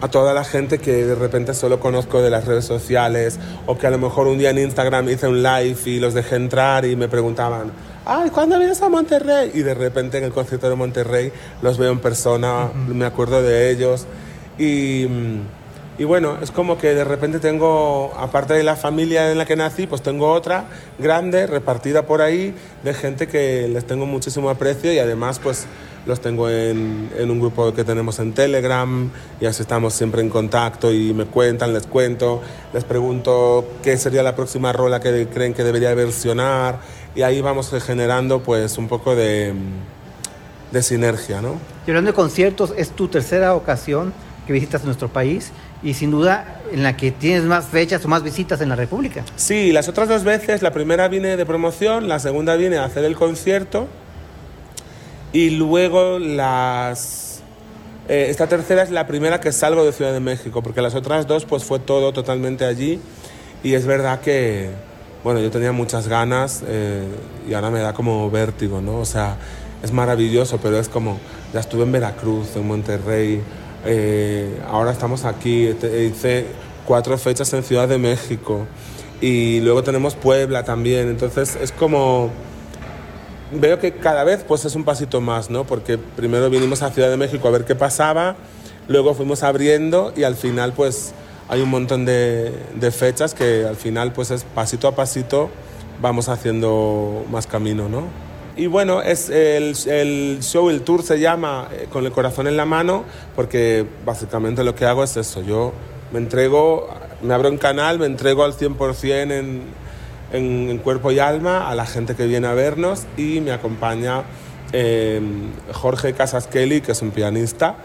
a 0.00 0.08
toda 0.08 0.32
la 0.32 0.44
gente 0.44 0.78
que 0.78 1.04
de 1.04 1.14
repente 1.14 1.52
solo 1.52 1.78
conozco 1.78 2.22
de 2.22 2.30
las 2.30 2.46
redes 2.46 2.64
sociales 2.64 3.38
o 3.66 3.76
que 3.76 3.86
a 3.86 3.90
lo 3.90 3.98
mejor 3.98 4.26
un 4.28 4.38
día 4.38 4.50
en 4.50 4.58
Instagram 4.58 5.08
hice 5.08 5.28
un 5.28 5.42
live 5.42 5.76
y 5.84 6.00
los 6.00 6.14
dejé 6.14 6.36
entrar 6.36 6.84
y 6.86 6.96
me 6.96 7.08
preguntaban, 7.08 7.70
ay, 8.06 8.30
¿cuándo 8.30 8.58
vienes 8.58 8.80
a 8.82 8.88
Monterrey? 8.88 9.50
Y 9.52 9.60
de 9.60 9.74
repente 9.74 10.18
en 10.18 10.24
el 10.24 10.32
concierto 10.32 10.70
de 10.70 10.76
Monterrey 10.76 11.32
los 11.60 11.76
veo 11.76 11.92
en 11.92 11.98
persona, 11.98 12.70
me 12.88 13.04
acuerdo 13.04 13.42
de 13.42 13.70
ellos 13.70 14.06
y 14.58 15.06
y 16.00 16.04
bueno, 16.04 16.38
es 16.40 16.50
como 16.50 16.78
que 16.78 16.94
de 16.94 17.04
repente 17.04 17.40
tengo, 17.40 18.10
aparte 18.16 18.54
de 18.54 18.62
la 18.62 18.74
familia 18.74 19.30
en 19.30 19.36
la 19.36 19.44
que 19.44 19.54
nací, 19.54 19.86
pues 19.86 20.00
tengo 20.00 20.32
otra 20.32 20.64
grande, 20.98 21.46
repartida 21.46 22.06
por 22.06 22.22
ahí, 22.22 22.54
de 22.82 22.94
gente 22.94 23.28
que 23.28 23.68
les 23.68 23.86
tengo 23.86 24.06
muchísimo 24.06 24.48
aprecio 24.48 24.94
y 24.94 24.98
además 24.98 25.38
pues 25.40 25.66
los 26.06 26.22
tengo 26.22 26.48
en, 26.48 27.10
en, 27.18 27.30
un 27.30 27.38
grupo 27.38 27.74
que 27.74 27.84
tenemos 27.84 28.18
en 28.18 28.32
Telegram 28.32 29.10
y 29.42 29.44
así 29.44 29.60
estamos 29.60 29.92
siempre 29.92 30.22
en 30.22 30.30
contacto 30.30 30.90
y 30.90 31.12
me 31.12 31.26
cuentan, 31.26 31.74
les 31.74 31.86
cuento, 31.86 32.40
les 32.72 32.84
pregunto 32.84 33.68
qué 33.82 33.98
sería 33.98 34.22
la 34.22 34.34
próxima 34.34 34.72
rola 34.72 35.00
que 35.00 35.28
creen 35.28 35.52
que 35.52 35.64
debería 35.64 35.92
versionar 35.92 36.78
y 37.14 37.20
ahí 37.20 37.42
vamos 37.42 37.70
generando 37.84 38.42
pues 38.42 38.78
un 38.78 38.88
poco 38.88 39.14
de, 39.14 39.52
de 40.72 40.82
sinergia, 40.82 41.42
¿no? 41.42 41.56
Y 41.86 41.90
hablando 41.90 42.12
de 42.12 42.14
conciertos, 42.14 42.72
es 42.78 42.88
tu 42.88 43.08
tercera 43.08 43.54
ocasión 43.54 44.14
que 44.46 44.54
visitas 44.54 44.82
nuestro 44.84 45.08
país 45.08 45.52
y 45.82 45.94
sin 45.94 46.10
duda 46.10 46.60
en 46.72 46.82
la 46.82 46.96
que 46.96 47.10
tienes 47.10 47.44
más 47.44 47.66
fechas 47.66 48.04
o 48.04 48.08
más 48.08 48.22
visitas 48.22 48.60
en 48.60 48.68
la 48.68 48.76
República. 48.76 49.24
Sí, 49.36 49.72
las 49.72 49.88
otras 49.88 50.08
dos 50.08 50.24
veces, 50.24 50.62
la 50.62 50.72
primera 50.72 51.08
vine 51.08 51.36
de 51.36 51.46
promoción, 51.46 52.08
la 52.08 52.18
segunda 52.18 52.56
vine 52.56 52.78
a 52.78 52.84
hacer 52.84 53.04
el 53.04 53.16
concierto 53.16 53.88
y 55.32 55.50
luego 55.50 56.18
las... 56.18 57.42
Eh, 58.08 58.26
esta 58.28 58.48
tercera 58.48 58.82
es 58.82 58.90
la 58.90 59.06
primera 59.06 59.40
que 59.40 59.52
salgo 59.52 59.84
de 59.84 59.92
Ciudad 59.92 60.12
de 60.12 60.20
México, 60.20 60.62
porque 60.62 60.82
las 60.82 60.94
otras 60.94 61.26
dos 61.26 61.44
pues 61.44 61.64
fue 61.64 61.78
todo 61.78 62.12
totalmente 62.12 62.64
allí 62.64 63.00
y 63.62 63.74
es 63.74 63.86
verdad 63.86 64.20
que, 64.20 64.70
bueno, 65.22 65.40
yo 65.40 65.50
tenía 65.50 65.72
muchas 65.72 66.08
ganas 66.08 66.62
eh, 66.66 67.04
y 67.48 67.54
ahora 67.54 67.70
me 67.70 67.80
da 67.80 67.92
como 67.92 68.30
vértigo, 68.30 68.80
¿no? 68.80 68.98
O 68.98 69.04
sea, 69.04 69.36
es 69.82 69.92
maravilloso, 69.92 70.58
pero 70.58 70.78
es 70.78 70.88
como, 70.88 71.18
ya 71.54 71.60
estuve 71.60 71.84
en 71.84 71.92
Veracruz, 71.92 72.56
en 72.56 72.66
Monterrey, 72.66 73.42
eh, 73.84 74.60
ahora 74.68 74.92
estamos 74.92 75.24
aquí, 75.24 75.68
hice 75.68 76.46
cuatro 76.86 77.16
fechas 77.18 77.52
en 77.52 77.62
Ciudad 77.62 77.88
de 77.88 77.98
México 77.98 78.66
y 79.20 79.60
luego 79.60 79.82
tenemos 79.82 80.14
Puebla 80.14 80.64
también, 80.64 81.08
entonces 81.08 81.56
es 81.60 81.72
como 81.72 82.30
veo 83.52 83.78
que 83.78 83.92
cada 83.92 84.24
vez 84.24 84.44
pues 84.46 84.64
es 84.64 84.74
un 84.74 84.84
pasito 84.84 85.20
más, 85.20 85.50
¿no? 85.50 85.64
Porque 85.64 85.98
primero 85.98 86.48
vinimos 86.50 86.82
a 86.82 86.90
Ciudad 86.90 87.10
de 87.10 87.16
México 87.16 87.48
a 87.48 87.50
ver 87.50 87.64
qué 87.64 87.74
pasaba, 87.74 88.36
luego 88.88 89.14
fuimos 89.14 89.42
abriendo 89.42 90.12
y 90.16 90.24
al 90.24 90.36
final 90.36 90.72
pues 90.72 91.12
hay 91.48 91.60
un 91.60 91.70
montón 91.70 92.04
de, 92.04 92.52
de 92.74 92.90
fechas 92.90 93.34
que 93.34 93.64
al 93.66 93.76
final 93.76 94.12
pues 94.12 94.30
es 94.30 94.44
pasito 94.44 94.88
a 94.88 94.94
pasito 94.94 95.50
vamos 96.00 96.28
haciendo 96.28 97.24
más 97.30 97.46
camino, 97.46 97.88
¿no? 97.88 98.29
Y 98.60 98.66
bueno, 98.66 99.00
es 99.00 99.30
el, 99.30 99.74
el, 99.86 100.40
show, 100.42 100.68
el 100.68 100.82
tour 100.82 101.02
se 101.02 101.18
llama 101.18 101.68
eh, 101.72 101.86
Con 101.90 102.04
el 102.04 102.12
corazón 102.12 102.46
en 102.46 102.58
la 102.58 102.66
mano, 102.66 103.04
porque 103.34 103.86
básicamente 104.04 104.64
lo 104.64 104.74
que 104.74 104.84
hago 104.84 105.02
es 105.02 105.16
eso. 105.16 105.40
Yo 105.40 105.72
me 106.12 106.18
entrego, 106.18 106.86
me 107.22 107.32
abro 107.32 107.48
un 107.48 107.56
canal, 107.56 107.98
me 107.98 108.04
entrego 108.04 108.44
al 108.44 108.52
100% 108.52 109.32
en, 109.32 109.62
en, 110.34 110.76
cuerpo 110.76 111.10
y 111.10 111.20
alma 111.20 111.70
a 111.70 111.74
la 111.74 111.86
gente 111.86 112.14
que 112.14 112.26
viene 112.26 112.48
a 112.48 112.52
vernos 112.52 113.04
y 113.16 113.40
me 113.40 113.52
acompaña 113.52 114.24
em, 114.72 115.52
Jorge 115.72 116.12
Casas 116.12 116.46
Kelly, 116.46 116.82
que 116.82 116.92
es 116.92 117.00
un 117.00 117.12
pianista. 117.12 117.76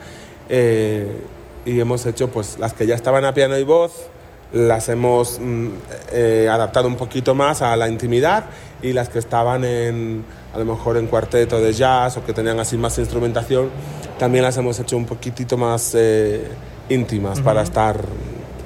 Eh, 0.50 1.22
y 1.66 1.80
hemos 1.80 2.06
hecho 2.06 2.28
pues 2.28 2.60
las 2.60 2.74
que 2.74 2.86
ya 2.86 2.96
estaban 2.96 3.24
a 3.24 3.34
piano 3.34 3.58
y 3.58 3.64
voz, 3.64 4.10
las 4.52 4.90
hemos 4.90 5.40
mm, 5.40 5.70
eh, 6.12 6.50
adaptado 6.52 6.90
un 6.90 6.98
poquito 6.98 7.34
más 7.34 7.62
a 7.62 7.78
la 7.78 7.88
intimidad 7.88 8.44
y 8.82 8.92
las 8.92 9.08
que 9.08 9.20
estaban 9.20 9.64
en 9.64 10.26
a 10.56 10.58
lo 10.58 10.66
mejor 10.66 10.96
en 10.96 11.08
cuarteto 11.08 11.60
de 11.60 11.74
jazz 11.74 12.16
o 12.16 12.26
que 12.26 12.32
tenían 12.32 12.60
así 12.60 12.78
más 12.78 12.98
instrumentación, 12.98 13.70
también 14.18 14.44
las 14.44 14.56
hemos 14.56 14.80
hecho 14.80 14.96
un 14.96 15.06
poquitito 15.06 15.58
más 15.58 15.94
eh, 15.96 16.48
íntimas 16.88 17.42
para 17.42 17.62
estar 17.62 18.00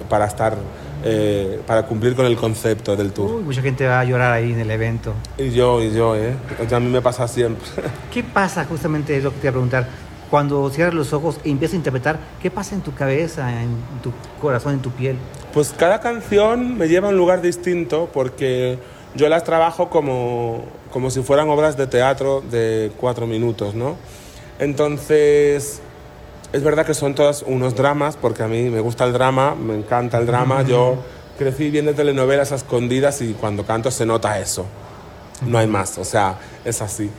para 0.10 0.26
estar, 0.26 0.58
eh, 1.04 1.62
para 1.66 1.84
cumplir 1.84 2.16
con 2.16 2.26
el 2.26 2.36
concepto 2.36 2.96
del 2.96 3.14
tour. 3.14 3.32
Uy, 3.36 3.44
mucha 3.44 3.62
gente 3.62 3.88
va 3.88 4.02
a 4.02 4.04
llorar 4.04 4.34
ahí 4.34 4.52
en 4.52 4.60
el 4.60 4.72
evento. 4.72 5.14
Y 5.38 5.52
yo, 5.52 5.82
y 5.82 5.94
yo, 5.94 6.16
¿eh? 6.16 6.34
O 6.62 6.68
sea, 6.68 6.78
a 6.78 6.82
mí 6.82 6.90
me 6.90 7.02
pasa 7.02 7.28
siempre. 7.28 7.66
¿Qué 8.12 8.24
pasa 8.24 8.66
justamente, 8.66 9.16
es 9.16 9.24
lo 9.24 9.30
que 9.30 9.38
te 9.38 9.44
iba 9.44 9.52
a 9.52 9.54
preguntar, 9.54 9.88
cuando 10.30 10.70
cierras 10.70 10.94
los 10.94 11.14
ojos 11.14 11.40
e 11.44 11.50
empiezas 11.50 11.76
a 11.76 11.78
interpretar, 11.78 12.20
¿qué 12.42 12.52
pasa 12.52 12.76
en 12.76 12.82
tu 12.82 12.94
cabeza, 12.94 13.62
en 13.62 13.78
tu 14.04 14.12
corazón, 14.42 14.74
en 14.74 14.82
tu 14.82 14.92
piel? 14.92 15.16
Pues 15.54 15.74
cada 15.78 16.00
canción 16.02 16.78
me 16.78 16.88
lleva 16.88 17.08
a 17.08 17.12
un 17.12 17.18
lugar 17.18 17.42
distinto 17.42 18.10
porque 18.12 18.78
yo 19.16 19.28
las 19.30 19.44
trabajo 19.44 19.90
como, 19.90 20.66
como 20.92 21.12
si 21.12 21.22
fueran 21.22 21.50
obras 21.50 21.78
de 21.78 21.88
teatro 21.88 22.42
de 22.42 22.92
cuatro 22.98 23.28
minutos, 23.28 23.76
¿no? 23.76 23.96
Entonces, 24.60 25.82
es 26.52 26.64
verdad 26.64 26.86
que 26.86 26.94
son 26.94 27.16
todas 27.16 27.44
unos 27.44 27.76
dramas, 27.76 28.18
porque 28.18 28.44
a 28.44 28.48
mí 28.48 28.70
me 28.70 28.80
gusta 28.80 29.06
el 29.06 29.14
drama, 29.14 29.56
me 29.56 29.76
encanta 29.76 30.18
el 30.18 30.26
drama. 30.26 30.64
Yo 30.64 30.98
crecí 31.38 31.70
viendo 31.70 31.94
telenovelas 31.94 32.52
a 32.52 32.56
escondidas 32.56 33.22
y 33.22 33.34
cuando 33.34 33.66
canto 33.66 33.92
se 33.92 34.06
nota 34.06 34.40
eso. 34.40 34.66
No 35.46 35.58
hay 35.58 35.68
más, 35.68 35.98
o 35.98 36.04
sea, 36.04 36.38
es 36.66 36.82
así. 36.82 37.10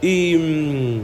Y, 0.00 0.36
mm, 0.36 1.00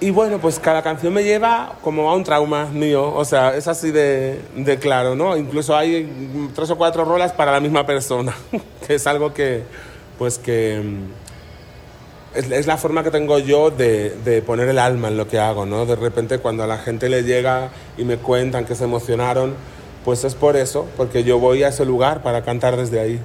y 0.00 0.10
bueno, 0.10 0.38
pues 0.38 0.58
cada 0.58 0.82
canción 0.82 1.12
me 1.12 1.24
lleva 1.24 1.76
como 1.82 2.10
a 2.10 2.14
un 2.14 2.22
trauma 2.22 2.66
mío, 2.66 3.12
o 3.14 3.24
sea, 3.24 3.56
es 3.56 3.66
así 3.66 3.90
de, 3.90 4.40
de 4.54 4.78
claro, 4.78 5.14
¿no? 5.14 5.36
Incluso 5.36 5.76
hay 5.76 6.50
tres 6.54 6.70
o 6.70 6.76
cuatro 6.76 7.04
rolas 7.04 7.32
para 7.32 7.50
la 7.50 7.60
misma 7.60 7.86
persona, 7.86 8.34
que 8.86 8.96
es 8.96 9.06
algo 9.06 9.32
que, 9.32 9.62
pues 10.18 10.38
que 10.38 10.82
mm, 10.82 12.36
es, 12.38 12.50
es 12.50 12.66
la 12.66 12.76
forma 12.76 13.02
que 13.02 13.10
tengo 13.10 13.38
yo 13.38 13.70
de, 13.70 14.10
de, 14.24 14.42
poner 14.42 14.68
el 14.68 14.78
alma 14.78 15.08
en 15.08 15.16
lo 15.16 15.28
que 15.28 15.38
hago, 15.38 15.64
¿no? 15.66 15.86
De 15.86 15.96
repente 15.96 16.38
cuando 16.38 16.64
a 16.64 16.66
la 16.66 16.78
gente 16.78 17.08
le 17.08 17.22
llega 17.22 17.70
y 17.96 18.04
me 18.04 18.16
cuentan 18.16 18.64
que 18.64 18.74
se 18.74 18.84
emocionaron, 18.84 19.54
pues 20.04 20.24
es 20.24 20.34
por 20.34 20.56
eso, 20.56 20.86
porque 20.96 21.24
yo 21.24 21.38
voy 21.38 21.62
a 21.62 21.68
ese 21.68 21.84
lugar 21.84 22.22
para 22.22 22.42
cantar 22.42 22.76
desde 22.76 23.00
ahí. 23.00 23.20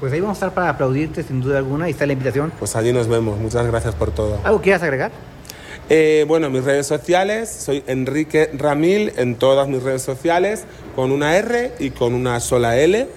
Pues 0.00 0.12
ahí 0.12 0.20
vamos 0.20 0.36
a 0.36 0.38
estar 0.46 0.54
para 0.54 0.70
aplaudirte 0.70 1.22
sin 1.22 1.40
duda 1.40 1.58
alguna, 1.58 1.86
ahí 1.86 1.92
está 1.92 2.06
la 2.06 2.12
invitación. 2.12 2.52
Pues 2.58 2.76
allí 2.76 2.92
nos 2.92 3.08
vemos, 3.08 3.38
muchas 3.38 3.66
gracias 3.66 3.94
por 3.94 4.10
todo. 4.10 4.38
¿Algo 4.44 4.60
quieras 4.60 4.82
agregar? 4.82 5.12
Eh, 5.88 6.24
bueno, 6.26 6.48
mis 6.48 6.64
redes 6.64 6.86
sociales, 6.86 7.50
soy 7.50 7.84
Enrique 7.86 8.50
Ramil 8.54 9.12
en 9.16 9.36
todas 9.36 9.68
mis 9.68 9.82
redes 9.82 10.02
sociales, 10.02 10.64
con 10.96 11.12
una 11.12 11.36
R 11.36 11.72
y 11.78 11.90
con 11.90 12.14
una 12.14 12.40
sola 12.40 12.78
L. 12.78 13.08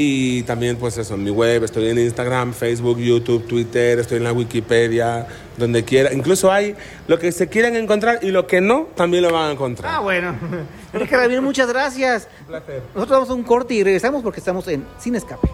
Y 0.00 0.44
también, 0.44 0.76
pues 0.76 0.96
eso, 0.96 1.14
en 1.14 1.24
mi 1.24 1.30
web, 1.30 1.64
estoy 1.64 1.88
en 1.88 1.98
Instagram, 1.98 2.52
Facebook, 2.52 3.00
YouTube, 3.00 3.48
Twitter, 3.48 3.98
estoy 3.98 4.18
en 4.18 4.24
la 4.24 4.32
Wikipedia, 4.32 5.26
donde 5.56 5.84
quiera. 5.84 6.12
Incluso 6.12 6.52
hay 6.52 6.76
lo 7.08 7.18
que 7.18 7.32
se 7.32 7.48
quieren 7.48 7.74
encontrar 7.74 8.20
y 8.22 8.30
lo 8.30 8.46
que 8.46 8.60
no, 8.60 8.86
también 8.94 9.24
lo 9.24 9.32
van 9.32 9.48
a 9.48 9.52
encontrar. 9.54 9.92
Ah, 9.92 9.98
bueno. 9.98 10.36
Enrique 10.92 11.16
Ramil, 11.16 11.42
muchas 11.42 11.66
gracias. 11.68 12.28
Un 12.42 12.46
placer. 12.46 12.82
Nosotros 12.94 13.16
vamos 13.18 13.30
a 13.30 13.34
un 13.34 13.42
corte 13.42 13.74
y 13.74 13.82
regresamos 13.82 14.22
porque 14.22 14.38
estamos 14.38 14.68
en 14.68 14.86
Sin 15.00 15.16
Escape. 15.16 15.48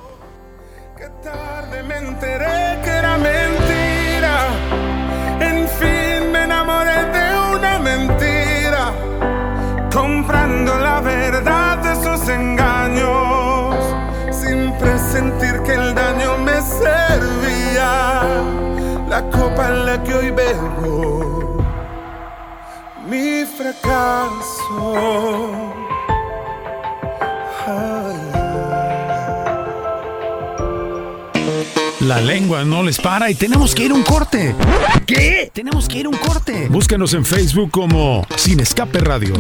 Qué 0.99 1.09
tarde 1.23 1.83
me 1.83 1.97
enteré 1.97 2.83
que 2.85 2.91
era 2.91 3.17
mentira. 3.17 4.49
En 5.41 5.67
fin, 5.69 6.33
me 6.33 6.43
enamoré 6.45 7.03
de 7.17 7.57
una 7.57 7.79
mentira. 7.79 8.93
Comprando 9.91 10.79
la 10.81 11.01
verdad 11.01 11.79
de 11.79 11.93
esos 11.95 12.29
engaños. 12.29 13.34
Sin 14.75 14.79
presentir 14.79 15.63
que 15.63 15.75
el 15.75 15.95
daño 15.95 16.39
me 16.39 16.61
servía. 16.61 18.23
La 19.09 19.23
copa 19.31 19.69
en 19.69 19.87
la 19.87 20.03
que 20.03 20.15
hoy 20.15 20.31
bebo. 20.31 21.63
Mi 23.09 23.45
fracaso. 23.45 25.53
Ay. 27.67 28.17
La 32.01 32.21
lengua 32.21 32.65
no 32.65 32.83
les 32.83 32.99
para 32.99 33.31
y 33.31 33.35
tenemos 33.35 33.75
que 33.75 33.85
ir 33.85 33.93
a 33.93 33.95
un 33.95 34.03
corte. 34.03 34.55
¿Qué? 35.07 35.51
Tenemos 35.53 35.89
que 35.89 36.01
ir 36.01 36.07
a 36.07 36.09
un 36.09 36.17
corte. 36.17 36.69
Búscanos 36.69 37.15
en 37.15 37.25
Facebook 37.25 37.71
como 37.71 38.27
Sin 38.37 38.61
Escape 38.61 38.99
Radio. 38.99 39.35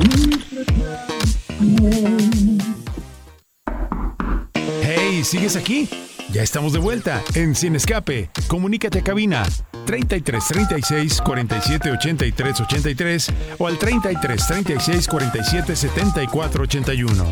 ¿Sigues 5.24 5.56
aquí? 5.56 5.88
Ya 6.30 6.42
estamos 6.42 6.72
de 6.72 6.78
vuelta 6.78 7.22
en 7.34 7.54
Sin 7.54 7.76
Escape. 7.76 8.30
Comunícate 8.46 8.98
a 9.00 9.02
cabina 9.02 9.44
33 9.86 10.44
36 10.44 11.20
47 11.22 11.90
83 11.90 12.60
83 12.60 13.32
o 13.58 13.66
al 13.66 13.78
33 13.78 14.46
36 14.46 15.08
47 15.08 15.76
74 15.76 16.62
81. 16.62 17.24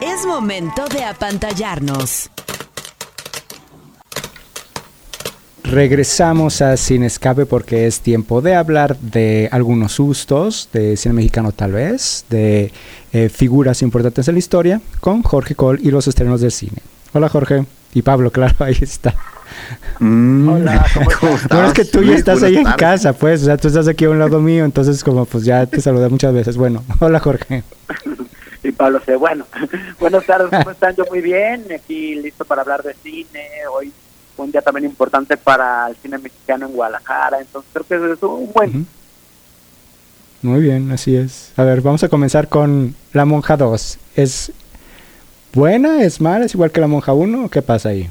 Es 0.00 0.26
momento 0.26 0.86
de 0.88 1.04
apantallarnos. 1.04 2.30
Regresamos 5.70 6.62
a 6.62 6.76
Sin 6.76 7.02
Escape 7.02 7.44
porque 7.44 7.86
es 7.86 8.00
tiempo 8.00 8.40
de 8.40 8.54
hablar 8.54 8.96
de 8.98 9.48
algunos 9.50 9.92
sustos, 9.92 10.68
de 10.72 10.96
cine 10.96 11.14
mexicano 11.14 11.50
tal 11.50 11.72
vez, 11.72 12.24
de 12.30 12.72
eh, 13.12 13.28
figuras 13.28 13.82
importantes 13.82 14.28
en 14.28 14.36
la 14.36 14.38
historia, 14.38 14.80
con 15.00 15.22
Jorge 15.22 15.56
Cole 15.56 15.80
y 15.82 15.90
los 15.90 16.06
estrenos 16.06 16.40
del 16.40 16.52
cine. 16.52 16.82
Hola 17.12 17.28
Jorge. 17.28 17.64
Y 17.94 18.02
Pablo, 18.02 18.30
claro, 18.30 18.54
ahí 18.64 18.76
está. 18.80 19.16
Mm. 19.98 20.48
Hola, 20.48 20.86
¿cómo 20.94 21.10
estás? 21.34 21.48
Bueno, 21.48 21.66
es 21.66 21.72
que 21.72 21.84
tú 21.84 22.02
ya 22.02 22.14
estás 22.14 22.40
buenas 22.40 22.58
ahí 22.58 22.64
en 22.64 22.72
casa, 22.76 23.12
pues, 23.12 23.42
o 23.42 23.46
sea, 23.46 23.56
tú 23.56 23.66
estás 23.66 23.88
aquí 23.88 24.04
a 24.04 24.10
un 24.10 24.20
lado 24.20 24.40
mío, 24.40 24.64
entonces 24.64 25.02
como 25.02 25.24
pues 25.24 25.44
ya 25.44 25.66
te 25.66 25.80
saludé 25.80 26.08
muchas 26.08 26.32
veces. 26.32 26.56
Bueno, 26.56 26.84
hola 27.00 27.18
Jorge. 27.18 27.64
Y 28.62 28.70
Pablo. 28.70 29.00
Bueno, 29.18 29.46
buenas 29.98 30.24
tardes, 30.26 30.48
¿cómo 30.48 30.70
están? 30.70 30.94
Yo 30.94 31.04
muy 31.10 31.20
bien, 31.22 31.64
aquí 31.74 32.14
listo 32.14 32.44
para 32.44 32.62
hablar 32.62 32.84
de 32.84 32.94
cine. 33.02 33.48
Hoy 33.72 33.92
fue 34.36 34.44
un 34.46 34.52
día 34.52 34.60
también 34.62 34.84
importante 34.84 35.36
para 35.36 35.88
el 35.88 35.96
cine 35.96 36.18
mexicano 36.18 36.66
en 36.66 36.72
Guadalajara, 36.72 37.40
entonces 37.40 37.70
creo 37.72 37.86
que 37.86 38.12
es 38.12 38.22
un 38.22 38.52
buen... 38.52 38.70
Ujú. 38.70 38.84
Muy 40.42 40.60
bien, 40.60 40.92
así 40.92 41.16
es. 41.16 41.52
A 41.56 41.64
ver, 41.64 41.80
vamos 41.80 42.04
a 42.04 42.08
comenzar 42.08 42.48
con 42.48 42.94
La 43.12 43.24
Monja 43.24 43.56
2. 43.56 43.98
¿Es 44.14 44.52
buena? 45.52 46.02
¿Es 46.02 46.20
mala? 46.20 46.44
¿Es 46.44 46.54
igual 46.54 46.70
que 46.70 46.80
La 46.80 46.86
Monja 46.86 47.12
1? 47.14 47.46
¿O 47.46 47.48
qué 47.48 47.62
pasa 47.62 47.88
ahí? 47.88 48.08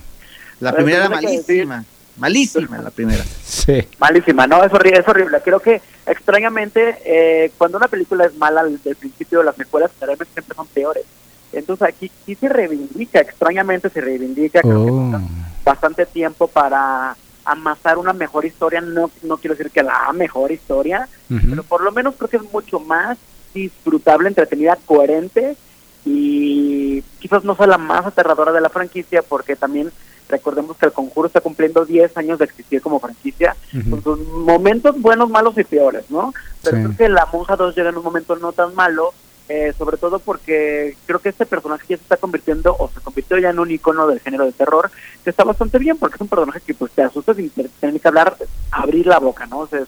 La 0.60 0.72
Pero 0.72 0.84
primera 0.86 1.06
era 1.06 1.20
que 1.20 1.26
malísima. 1.28 1.86
Malísima 2.18 2.78
la 2.82 2.90
primera. 2.92 3.24
Sí. 3.46 3.84
Malísima, 4.00 4.48
no, 4.48 4.64
es 4.64 4.72
horrible, 4.74 5.00
es 5.00 5.08
horrible. 5.08 5.38
Creo 5.44 5.60
que 5.60 5.82
extrañamente 6.08 6.98
eh, 7.06 7.52
cuando 7.58 7.78
una 7.78 7.88
película 7.88 8.26
es 8.26 8.36
mala 8.36 8.64
desde 8.64 8.90
el 8.90 8.96
principio, 8.96 9.44
las 9.44 9.56
secuelas 9.56 9.92
generalmente 10.00 10.34
siempre 10.34 10.56
son 10.56 10.68
peores. 10.68 11.04
Entonces 11.54 11.88
aquí 11.88 12.12
sí 12.26 12.36
se 12.36 12.50
reivindica, 12.50 13.20
extrañamente 13.20 13.90
se 13.90 14.02
reivindica. 14.02 14.62
Creo 14.62 14.86
que 14.86 14.92
Oh. 14.92 15.12
falta 15.12 15.28
bastante 15.66 16.06
tiempo 16.06 16.48
para 16.48 17.18
amasar 17.44 17.98
una 17.98 18.14
mejor 18.14 18.46
historia. 18.46 18.80
No, 18.82 19.10
no 19.24 19.38
quiero 19.38 19.56
decir 19.56 19.72
que 19.72 19.84
la 19.84 20.12
mejor 20.14 20.52
historia, 20.52 21.10
pero 21.50 21.64
por 21.64 21.82
lo 21.82 21.92
menos 21.92 22.16
creo 22.16 22.30
que 22.30 22.38
es 22.38 22.52
mucho 22.54 22.80
más 22.80 23.18
disfrutable, 23.54 24.28
entretenida, 24.30 24.78
coherente 24.86 25.58
y 26.06 27.02
quizás 27.20 27.44
no 27.44 27.56
sea 27.56 27.68
la 27.68 27.78
más 27.78 28.06
aterradora 28.06 28.52
de 28.52 28.62
la 28.62 28.70
franquicia 28.70 29.22
porque 29.24 29.56
también 29.56 29.92
recordemos 30.30 30.76
que 30.78 30.86
el 30.88 30.92
conjuro 30.92 31.28
está 31.28 31.40
cumpliendo 31.42 31.86
10 31.86 32.16
años 32.18 32.38
de 32.40 32.46
existir 32.46 32.82
como 32.82 33.00
franquicia 33.00 33.56
Ujú. 33.74 33.90
con 33.92 34.04
sus 34.04 34.28
momentos 34.28 35.00
buenos, 35.00 35.30
malos 35.30 35.58
y 35.58 35.64
peores, 35.64 36.10
¿no? 36.10 36.34
Pero 36.64 36.78
Sí. 36.78 36.84
creo 36.84 36.98
que 36.98 37.10
la 37.10 37.26
monja 37.28 37.56
2 37.56 37.76
llega 37.76 37.90
en 37.90 37.98
un 37.98 38.04
momento 38.04 38.36
no 38.36 38.52
tan 38.52 38.74
malo, 38.76 39.14
eh, 39.48 39.74
sobre 39.78 39.98
todo 39.98 40.20
porque 40.20 40.98
creo 41.06 41.20
que 41.20 41.30
este 41.30 41.46
personaje 41.46 41.86
ya 41.88 41.98
se 41.98 42.04
está 42.04 42.18
convirtiendo 42.18 42.76
o 42.80 42.90
se 42.90 43.00
convirtió 43.02 43.38
ya 43.38 43.52
en 43.52 43.60
un 43.60 43.70
icono 43.70 44.08
del 44.08 44.20
género 44.20 44.46
de 44.46 44.52
terror 44.52 44.90
que 45.24 45.30
está 45.30 45.44
bastante 45.44 45.78
bien 45.78 45.98
porque 45.98 46.16
es 46.16 46.22
un 46.22 46.28
personaje 46.28 46.62
que 46.62 46.74
pues 46.74 46.92
te 46.92 47.04
asusta 47.04 47.34
sin 47.36 47.50
te- 47.52 47.70
tener 47.80 48.02
que 48.02 48.08
hablar, 48.08 48.36
abrir 48.72 49.06
la 49.06 49.20
boca, 49.20 49.46
¿no? 49.46 49.60
O 49.60 49.66
es 49.66 49.88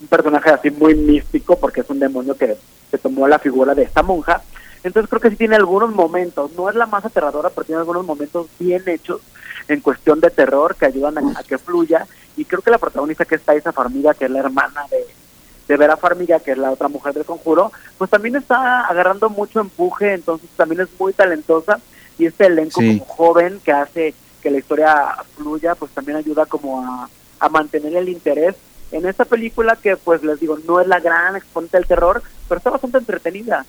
un 0.00 0.06
personaje 0.08 0.50
así 0.50 0.70
muy 0.70 0.94
místico 0.94 1.58
porque 1.58 1.80
es 1.80 1.90
un 1.90 1.98
demonio 1.98 2.36
que 2.36 2.56
se 2.90 2.98
tomó 2.98 3.26
la 3.26 3.38
figura 3.38 3.74
de 3.74 3.82
esta 3.84 4.02
monja. 4.02 4.42
Entonces 4.84 5.08
creo 5.08 5.20
que 5.20 5.30
sí 5.30 5.36
tiene 5.36 5.56
algunos 5.56 5.90
momentos, 5.94 6.52
no 6.52 6.68
es 6.68 6.76
la 6.76 6.86
más 6.86 7.04
aterradora, 7.04 7.50
pero 7.50 7.64
tiene 7.64 7.80
algunos 7.80 8.04
momentos 8.04 8.46
bien 8.58 8.82
hechos 8.86 9.20
en 9.66 9.80
cuestión 9.80 10.20
de 10.20 10.30
terror 10.30 10.76
que 10.76 10.86
ayudan 10.86 11.18
a, 11.18 11.40
a 11.40 11.42
que 11.42 11.58
fluya. 11.58 12.06
Y 12.36 12.44
creo 12.44 12.62
que 12.62 12.70
la 12.70 12.78
protagonista 12.78 13.24
que 13.24 13.34
está 13.34 13.54
esa 13.54 13.72
Farmiga, 13.72 14.14
que 14.14 14.26
es 14.26 14.30
la 14.30 14.38
hermana 14.38 14.84
de, 14.90 15.04
de 15.68 15.76
Vera 15.76 15.96
Farmiga, 15.96 16.40
que 16.40 16.52
es 16.52 16.58
la 16.58 16.70
otra 16.70 16.88
mujer 16.88 17.12
del 17.14 17.24
conjuro, 17.26 17.70
pues 17.98 18.10
también 18.10 18.34
está 18.36 18.86
agarrando 18.86 19.28
mucho 19.28 19.60
empuje, 19.60 20.14
entonces 20.14 20.48
también 20.56 20.80
es 20.80 20.88
muy 20.98 21.12
talentosa. 21.12 21.78
Y 22.18 22.26
este 22.26 22.46
elenco 22.46 22.80
Sí. 22.80 22.98
como 22.98 23.04
joven 23.04 23.60
que 23.64 23.70
hace 23.72 24.14
que 24.42 24.50
la 24.50 24.58
historia 24.58 25.14
fluya, 25.36 25.74
pues 25.74 25.92
también 25.92 26.16
ayuda 26.18 26.46
como 26.46 26.80
a, 26.82 27.08
a 27.38 27.48
mantener 27.48 27.94
el 27.96 28.08
interés 28.08 28.54
en 28.90 29.04
esta 29.06 29.24
película 29.26 29.76
que 29.76 29.96
pues 29.96 30.22
les 30.24 30.40
digo, 30.40 30.58
no 30.66 30.80
es 30.80 30.86
la 30.88 30.98
gran 31.00 31.36
exponente 31.36 31.76
del 31.76 31.86
terror, 31.86 32.22
pero 32.48 32.58
está 32.58 32.70
bastante 32.70 32.98
entretenida. 32.98 33.66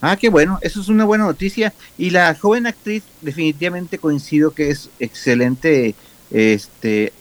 Ah, 0.00 0.16
qué 0.16 0.28
bueno, 0.28 0.58
eso 0.62 0.80
es 0.80 0.88
una 0.88 1.04
buena 1.04 1.24
noticia. 1.24 1.72
Y 1.96 2.10
la 2.10 2.34
joven 2.34 2.66
actriz, 2.66 3.02
definitivamente 3.20 3.98
coincido 3.98 4.52
que 4.52 4.70
es 4.70 4.90
excelente 5.00 5.94
este 6.30 7.12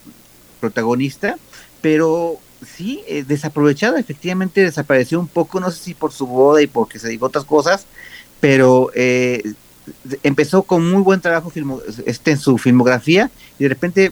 protagonista, 0.59 1.37
pero 1.81 2.37
sí, 2.65 3.03
eh, 3.07 3.23
desaprovechada, 3.27 3.99
efectivamente 3.99 4.61
desapareció 4.61 5.19
un 5.19 5.27
poco, 5.27 5.59
no 5.59 5.71
sé 5.71 5.83
si 5.83 5.93
por 5.93 6.11
su 6.11 6.27
boda 6.27 6.61
y 6.61 6.67
porque 6.67 6.99
se 6.99 7.09
dijo 7.09 7.25
otras 7.25 7.45
cosas, 7.45 7.85
pero 8.39 8.91
eh, 8.95 9.53
empezó 10.23 10.63
con 10.63 10.89
muy 10.89 11.01
buen 11.01 11.21
trabajo 11.21 11.51
este, 12.05 12.31
en 12.31 12.39
su 12.39 12.57
filmografía 12.57 13.31
y 13.57 13.63
de 13.63 13.69
repente 13.69 14.11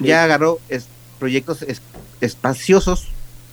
ya 0.00 0.24
agarró 0.24 0.58
proyectos 1.18 1.64
espaciosos, 2.20 3.08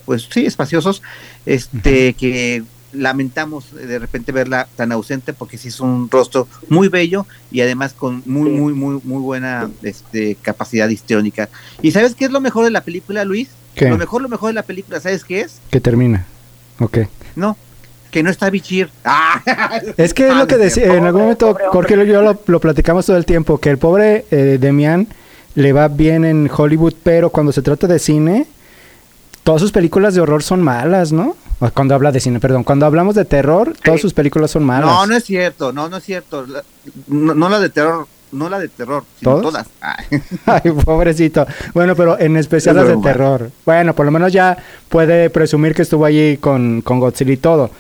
pues 0.05 0.27
sí, 0.31 0.45
espaciosos, 0.45 1.01
este, 1.45 2.13
que 2.13 2.63
lamentamos 2.91 3.73
de 3.73 3.99
repente 3.99 4.31
verla 4.31 4.67
tan 4.75 4.91
ausente 4.91 5.33
porque 5.33 5.57
sí 5.57 5.67
es 5.67 5.79
un 5.79 6.09
rostro 6.09 6.47
muy 6.69 6.87
bello 6.87 7.25
y 7.51 7.61
además 7.61 7.93
con 7.93 8.23
muy 8.25 8.49
muy 8.49 8.73
muy 8.73 8.99
muy 9.03 9.21
buena 9.21 9.69
este 9.83 10.35
capacidad 10.41 10.89
histriónica. 10.89 11.49
¿Y 11.81 11.91
sabes 11.91 12.15
qué 12.15 12.25
es 12.25 12.31
lo 12.31 12.41
mejor 12.41 12.65
de 12.65 12.71
la 12.71 12.81
película, 12.81 13.23
Luis? 13.25 13.49
Lo 13.81 13.97
mejor 13.97 14.21
lo 14.21 14.29
mejor 14.29 14.49
de 14.49 14.53
la 14.55 14.63
película, 14.63 14.99
¿sabes 14.99 15.23
qué 15.23 15.41
es? 15.41 15.59
Que 15.69 15.79
termina. 15.79 16.25
Ok. 16.79 16.99
No, 17.35 17.57
que 18.11 18.23
no 18.23 18.29
está 18.29 18.49
Bichir. 18.49 18.89
Ah. 19.05 19.81
Es 19.97 20.13
que 20.13 20.27
es 20.27 20.35
lo 20.35 20.47
que 20.47 20.57
decía, 20.57 20.95
en 20.95 21.05
algún 21.05 21.21
momento, 21.21 21.57
Jorge 21.69 22.03
y 22.03 22.07
yo 22.07 22.21
lo, 22.21 22.59
platicamos 22.59 23.05
todo 23.05 23.17
el 23.17 23.25
tiempo, 23.25 23.59
que 23.59 23.69
el 23.69 23.77
pobre 23.77 24.25
eh, 24.31 24.57
Demian 24.59 25.07
le 25.55 25.73
va 25.73 25.87
bien 25.87 26.25
en 26.25 26.49
Hollywood, 26.55 26.93
pero 27.03 27.29
cuando 27.29 27.51
se 27.51 27.61
trata 27.61 27.87
de 27.87 27.99
cine, 27.99 28.47
todas 29.43 29.61
sus 29.61 29.71
películas 29.71 30.13
de 30.13 30.21
horror 30.21 30.43
son 30.43 30.61
malas, 30.61 31.11
¿no? 31.11 31.35
Cuando 31.73 31.93
habla 31.93 32.11
de 32.11 32.21
cine, 32.21 32.39
perdón. 32.39 32.63
Cuando 32.63 32.85
hablamos 32.85 33.15
de 33.15 33.25
terror, 33.25 33.73
todas 33.83 33.99
sus 33.99 34.13
películas 34.13 34.51
son 34.51 34.63
malas. 34.63 34.89
No, 34.89 35.05
no 35.05 35.15
es 35.15 35.25
cierto. 35.25 35.73
No, 35.73 35.89
no 35.89 35.97
es 35.97 36.03
cierto. 36.05 36.45
no, 37.07 37.49
la 37.49 37.59
de 37.59 37.69
terror. 37.69 38.07
No 38.31 38.47
la 38.47 38.59
de 38.59 38.67
terror, 38.67 39.03
sino 39.19 39.41
todas. 39.41 39.67
Ay, 40.45 40.71
pobrecito. 40.85 41.47
Bueno, 41.73 41.95
pero 41.95 42.19
en 42.19 42.37
especial 42.37 42.75
las 42.75 42.87
de 42.87 42.97
terror. 42.97 43.51
Bueno, 43.65 43.95
por 43.95 44.05
lo 44.05 44.11
menos 44.11 44.31
ya 44.31 44.57
puede 44.87 45.29
presumir 45.29 45.73
que 45.73 45.81
estuvo 45.81 46.05
allí 46.05 46.37
con, 46.37 46.81
con 46.81 46.99
Godzilla 46.99 47.33
y 47.33 47.37
todo. 47.37 47.71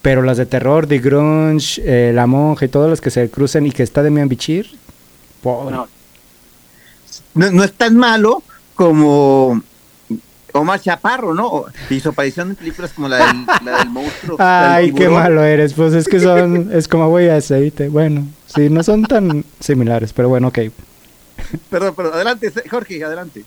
Pero 0.00 0.22
las 0.22 0.38
de 0.38 0.46
terror, 0.46 0.86
The 0.86 0.98
Grunge, 0.98 1.82
eh, 1.84 2.12
La 2.14 2.26
Monja 2.26 2.64
y 2.64 2.68
todas 2.68 2.88
las 2.88 3.00
que 3.00 3.10
se 3.10 3.28
crucen 3.30 3.66
y 3.66 3.72
que 3.72 3.82
está 3.82 4.02
de 4.02 4.10
Bichir, 4.10 4.70
pobre. 5.42 5.74
No. 5.74 5.88
no. 7.34 7.64
es 7.64 7.72
tan 7.72 7.96
malo 7.96 8.42
como 8.74 9.60
Omar 10.52 10.80
Chaparro, 10.80 11.34
¿no? 11.34 11.64
Hizo 11.90 12.10
aparición 12.10 12.50
en 12.50 12.56
películas 12.56 12.92
como 12.92 13.08
la 13.08 13.26
del, 13.26 13.46
la 13.64 13.78
del 13.78 13.90
monstruo. 13.90 14.36
Ay, 14.40 14.92
qué 14.92 15.08
malo 15.08 15.42
eres. 15.42 15.74
Pues 15.74 15.92
es 15.94 16.08
que 16.08 16.20
son, 16.20 16.70
es 16.72 16.88
como 16.88 17.10
voy 17.10 17.28
a 17.28 17.36
aceite. 17.36 17.88
Bueno, 17.88 18.26
sí, 18.54 18.68
no 18.68 18.82
son 18.82 19.04
tan 19.04 19.44
similares, 19.60 20.12
pero 20.12 20.28
bueno, 20.28 20.48
ok. 20.48 20.58
Perdón, 21.70 21.94
perdón, 21.94 22.14
adelante, 22.14 22.52
Jorge, 22.68 23.02
adelante. 23.04 23.44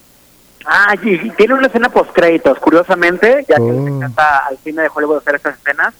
Ah, 0.64 0.94
y 1.02 1.30
tiene 1.30 1.54
una 1.54 1.66
escena 1.66 1.88
post 1.88 2.12
créditos, 2.12 2.58
curiosamente, 2.58 3.44
ya 3.48 3.56
que 3.56 3.62
le 3.62 3.72
oh. 3.72 3.88
encanta 3.88 4.46
al 4.46 4.58
cine 4.58 4.82
de 4.82 4.90
Hollywood 4.94 5.18
hacer 5.18 5.34
estas 5.34 5.58
escenas. 5.58 5.94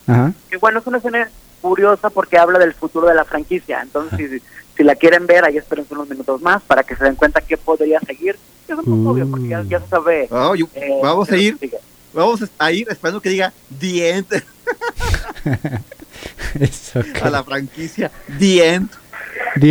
Que 0.48 0.56
bueno, 0.56 0.78
es 0.78 0.86
una 0.86 0.98
escena 0.98 1.28
curiosa 1.60 2.10
porque 2.10 2.38
habla 2.38 2.58
del 2.58 2.72
futuro 2.72 3.08
de 3.08 3.14
la 3.14 3.24
franquicia. 3.24 3.80
Entonces, 3.82 4.40
si, 4.76 4.84
la 4.84 4.94
quieren 4.94 5.26
ver, 5.26 5.44
ahí 5.44 5.56
esperen 5.56 5.86
unos 5.90 6.08
minutos 6.08 6.40
más 6.42 6.62
para 6.62 6.82
que 6.82 6.96
se 6.96 7.04
den 7.04 7.14
cuenta 7.14 7.40
qué 7.40 7.56
podría 7.56 8.00
seguir 8.00 8.36
es 8.72 8.78
un 8.78 8.84
poco 8.84 9.10
obvio, 9.10 9.28
porque 9.30 9.48
ya, 9.48 9.80
se 9.80 9.88
sabe. 9.88 10.24
Eh, 10.24 10.98
vamos 11.02 11.30
a 11.30 11.36
ir. 11.36 11.58
Vamos 12.12 12.40
a 12.58 12.72
ir 12.72 12.86
esperando 12.90 13.20
que 13.20 13.30
diga 13.30 13.52
diente 16.54 17.20
A 17.22 17.30
la 17.30 17.44
franquicia 17.44 18.10
The 18.38 18.86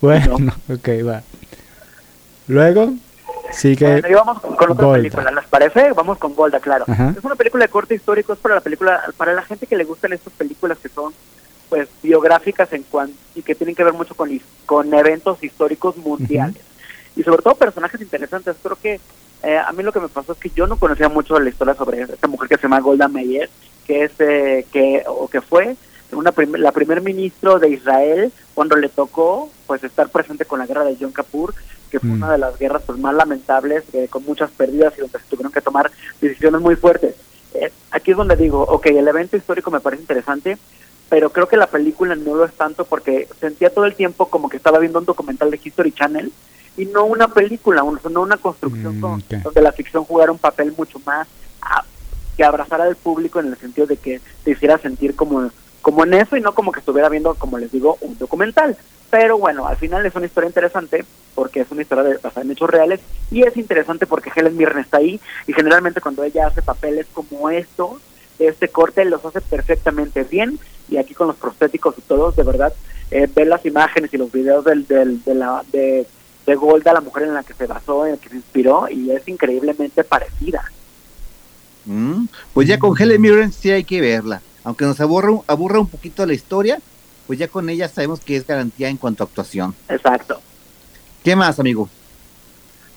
bueno, 0.00 0.36
ok, 0.68 0.88
va. 1.06 1.22
Luego, 2.48 2.94
sigue. 3.52 4.00
Bueno, 4.00 4.24
vamos 4.24 4.40
con, 4.40 4.70
otra 4.70 4.92
película, 4.92 5.30
¿les 5.30 5.44
parece? 5.46 5.92
Vamos 5.92 6.18
con 6.18 6.34
Golda, 6.34 6.60
claro. 6.60 6.84
Es 6.88 7.24
una 7.24 7.36
película 7.36 7.64
de 7.64 7.70
corte 7.70 7.94
histórico, 7.94 8.32
es 8.32 8.38
para 8.38 8.56
la 8.56 8.60
película, 8.60 9.02
para 9.16 9.34
la 9.34 9.42
gente 9.42 9.66
que 9.66 9.76
le 9.76 9.84
gustan 9.84 10.12
estas 10.12 10.32
películas 10.32 10.78
que 10.78 10.88
son 10.88 11.12
pues 11.68 11.88
biográficas 12.02 12.72
en 12.72 12.82
cuanto 12.82 13.16
y 13.36 13.42
que 13.42 13.54
tienen 13.54 13.76
que 13.76 13.84
ver 13.84 13.92
mucho 13.92 14.16
con, 14.16 14.28
con 14.66 14.92
eventos 14.92 15.42
históricos 15.44 15.96
mundiales 15.98 16.62
y 17.14 17.22
sobre 17.22 17.42
todo 17.42 17.54
personajes 17.54 18.00
interesantes. 18.00 18.56
Creo 18.60 18.76
que 18.76 19.00
eh, 19.42 19.56
a 19.56 19.72
mí 19.72 19.82
lo 19.82 19.92
que 19.92 20.00
me 20.00 20.08
pasó 20.08 20.32
es 20.32 20.38
que 20.38 20.50
yo 20.50 20.66
no 20.66 20.76
conocía 20.76 21.08
mucho 21.08 21.38
la 21.40 21.48
historia 21.48 21.74
sobre 21.74 22.02
esta 22.02 22.28
mujer 22.28 22.48
que 22.48 22.56
se 22.56 22.62
llama 22.62 22.80
Golda 22.80 23.08
Meir, 23.08 23.48
que 23.86 24.04
es 24.04 24.12
eh, 24.18 24.66
que 24.72 25.02
o 25.06 25.28
que 25.28 25.40
fue 25.40 25.76
una 26.12 26.32
la 26.58 26.72
primer 26.72 27.00
ministro 27.00 27.58
de 27.58 27.70
Israel 27.70 28.32
cuando 28.54 28.76
le 28.76 28.88
tocó 28.88 29.50
pues 29.66 29.82
estar 29.84 30.08
presente 30.10 30.44
con 30.44 30.58
la 30.58 30.66
guerra 30.66 30.84
de 30.84 30.96
Yom 30.96 31.12
Kippur, 31.12 31.54
que 31.90 32.00
fue 32.00 32.10
mm. 32.10 32.14
una 32.14 32.32
de 32.32 32.38
las 32.38 32.58
guerras 32.58 32.82
pues 32.84 32.98
más 32.98 33.14
lamentables, 33.14 33.84
eh, 33.92 34.08
con 34.10 34.24
muchas 34.24 34.50
pérdidas 34.50 34.92
y 34.96 35.00
donde 35.00 35.18
se 35.18 35.24
tuvieron 35.26 35.52
que 35.52 35.60
tomar 35.60 35.90
decisiones 36.20 36.60
muy 36.60 36.76
fuertes. 36.76 37.14
aquí 37.92 38.10
es 38.10 38.16
donde 38.16 38.36
digo, 38.36 38.62
ok, 38.62 38.86
el 38.86 39.08
evento 39.08 39.36
histórico 39.36 39.70
me 39.70 39.80
parece 39.80 40.02
interesante, 40.02 40.58
pero 41.08 41.30
creo 41.30 41.48
que 41.48 41.56
la 41.56 41.68
película 41.68 42.14
no 42.14 42.34
lo 42.34 42.44
es 42.44 42.52
tanto 42.52 42.84
porque 42.84 43.28
sentía 43.40 43.72
todo 43.72 43.86
el 43.86 43.94
tiempo 43.94 44.28
como 44.28 44.48
que 44.48 44.56
estaba 44.56 44.78
viendo 44.78 44.98
un 44.98 45.06
documental 45.06 45.50
de 45.50 45.60
History 45.62 45.92
Channel 45.92 46.30
y 46.76 46.86
no 46.86 47.04
una 47.04 47.28
película, 47.28 47.82
no 48.10 48.22
una 48.22 48.36
construcción 48.36 48.98
mm, 48.98 49.42
donde 49.42 49.60
la 49.60 49.72
ficción 49.72 50.04
jugara 50.04 50.32
un 50.32 50.38
papel 50.38 50.72
mucho 50.76 50.98
más 51.04 51.26
que 52.36 52.44
abrazara 52.44 52.84
al 52.84 52.96
público 52.96 53.40
en 53.40 53.48
el 53.48 53.56
sentido 53.58 53.86
de 53.86 53.96
que 53.96 54.20
te 54.44 54.52
hiciera 54.52 54.78
sentir 54.78 55.14
como, 55.14 55.50
como 55.82 56.04
en 56.04 56.14
eso 56.14 56.36
y 56.36 56.40
no 56.40 56.54
como 56.54 56.72
que 56.72 56.80
estuviera 56.80 57.08
viendo, 57.08 57.34
como 57.34 57.58
les 57.58 57.70
digo, 57.70 57.98
un 58.00 58.16
documental. 58.18 58.76
Pero 59.10 59.38
bueno, 59.38 59.66
al 59.66 59.76
final 59.76 60.06
es 60.06 60.14
una 60.14 60.26
historia 60.26 60.48
interesante 60.48 61.04
porque 61.34 61.60
es 61.60 61.70
una 61.70 61.82
historia 61.82 62.04
de, 62.04 62.16
basada 62.18 62.42
en 62.42 62.52
hechos 62.52 62.70
reales 62.70 63.00
y 63.30 63.42
es 63.42 63.56
interesante 63.56 64.06
porque 64.06 64.30
Helen 64.34 64.56
Mirren 64.56 64.78
está 64.78 64.98
ahí 64.98 65.20
y 65.46 65.52
generalmente 65.52 66.00
cuando 66.00 66.22
ella 66.22 66.46
hace 66.46 66.62
papeles 66.62 67.06
como 67.12 67.50
estos, 67.50 68.00
este 68.38 68.68
corte 68.68 69.04
los 69.04 69.24
hace 69.24 69.40
perfectamente 69.40 70.24
bien 70.24 70.58
y 70.88 70.96
aquí 70.96 71.14
con 71.14 71.26
los 71.26 71.36
prostéticos 71.36 71.96
y 71.98 72.02
todos, 72.02 72.36
de 72.36 72.42
verdad, 72.42 72.72
eh, 73.10 73.28
ver 73.34 73.48
las 73.48 73.66
imágenes 73.66 74.14
y 74.14 74.16
los 74.16 74.30
videos 74.30 74.64
del, 74.64 74.86
del, 74.86 75.22
de, 75.24 75.34
la, 75.34 75.64
de, 75.72 76.06
de 76.46 76.54
Golda, 76.54 76.92
la 76.92 77.00
mujer 77.00 77.24
en 77.24 77.34
la 77.34 77.42
que 77.42 77.54
se 77.54 77.66
basó, 77.66 78.06
en 78.06 78.12
la 78.12 78.18
que 78.18 78.28
se 78.28 78.36
inspiró, 78.36 78.88
y 78.88 79.10
es 79.10 79.26
increíblemente 79.28 80.04
parecida. 80.04 80.64
Mm, 81.84 82.26
pues 82.52 82.68
ya 82.68 82.78
con 82.78 83.00
Helen 83.00 83.20
Mirren 83.20 83.52
sí 83.52 83.70
hay 83.70 83.84
que 83.84 84.00
verla, 84.00 84.42
aunque 84.64 84.84
nos 84.84 85.00
aburra, 85.00 85.32
aburra 85.46 85.80
un 85.80 85.88
poquito 85.88 86.26
la 86.26 86.34
historia, 86.34 86.78
pues 87.26 87.38
ya 87.38 87.48
con 87.48 87.68
ella 87.68 87.88
sabemos 87.88 88.20
que 88.20 88.36
es 88.36 88.46
garantía 88.46 88.88
en 88.88 88.96
cuanto 88.96 89.22
a 89.22 89.26
actuación. 89.26 89.74
Exacto. 89.88 90.40
¿Qué 91.22 91.36
más, 91.36 91.58
amigo? 91.58 91.88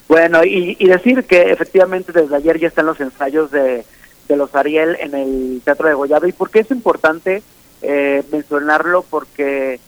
Bueno, 0.08 0.43
y, 0.43 0.75
y 0.79 0.88
decir 0.88 1.23
que 1.25 1.51
efectivamente 1.51 2.12
desde 2.12 2.36
ayer 2.36 2.60
ya 2.60 2.67
están 2.67 2.86
los 2.86 2.99
ensayos 2.99 3.51
de, 3.51 3.86
de 4.27 4.38
los 4.38 4.53
Ariel 4.56 4.97
en 4.99 5.15
el 5.15 5.62
Teatro 5.63 5.88
de 5.88 5.93
Gollado. 5.93 6.27
¿Y 6.27 6.32
por 6.32 6.49
qué 6.49 6.60
es 6.60 6.71
importante 6.71 7.43
eh, 7.82 8.23
mencionarlo? 8.32 9.03
Porque, 9.03 9.79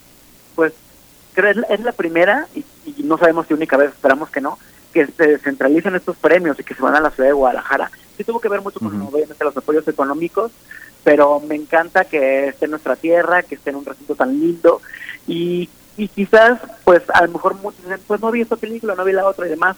pues, 0.56 0.74
es 1.36 1.80
la 1.82 1.92
primera, 1.92 2.48
y, 2.56 2.64
no 3.04 3.18
sabemos 3.18 3.48
si 3.48 3.54
única 3.54 3.78
vez, 3.78 3.92
esperamos 3.92 4.30
que 4.30 4.42
no, 4.42 4.58
que 4.94 5.08
se 5.08 5.38
centralizan 5.40 5.96
estos 5.96 6.16
premios 6.18 6.60
y 6.60 6.64
que 6.64 6.74
se 6.74 6.82
van 6.82 6.96
a 6.96 7.02
la 7.02 7.12
ciudad 7.12 7.30
de 7.30 7.34
Guadalajara. 7.34 7.92
Sí 8.18 8.24
tuvo 8.24 8.40
que 8.40 8.50
ver 8.50 8.62
mucho 8.62 8.80
con 8.80 9.02
obviamente 9.02 9.44
los 9.44 9.58
apoyos 9.58 9.88
económicos, 9.88 10.52
pero 11.04 11.40
me 11.40 11.56
encanta 11.56 12.06
que 12.06 12.48
esté 12.48 12.66
en 12.66 12.72
nuestra 12.72 12.96
tierra, 12.96 13.44
que 13.44 13.56
esté 13.56 13.72
en 13.72 13.78
un 13.78 13.86
recinto 13.86 14.16
tan 14.16 14.40
lindo 14.40 14.82
y, 15.28 15.70
y 15.98 16.08
quizás, 16.08 16.60
pues 16.84 17.04
a 17.14 17.26
lo 17.26 17.34
mejor 17.34 17.56
muchos 17.56 17.84
dicen, 17.84 18.00
pues 18.08 18.22
no 18.22 18.32
vi 18.32 18.42
esta 18.42 18.56
película, 18.56 18.96
no 18.96 19.04
vi 19.04 19.12
la 19.14 19.28
otra 19.28 19.46
y 19.48 19.50
demás, 19.50 19.76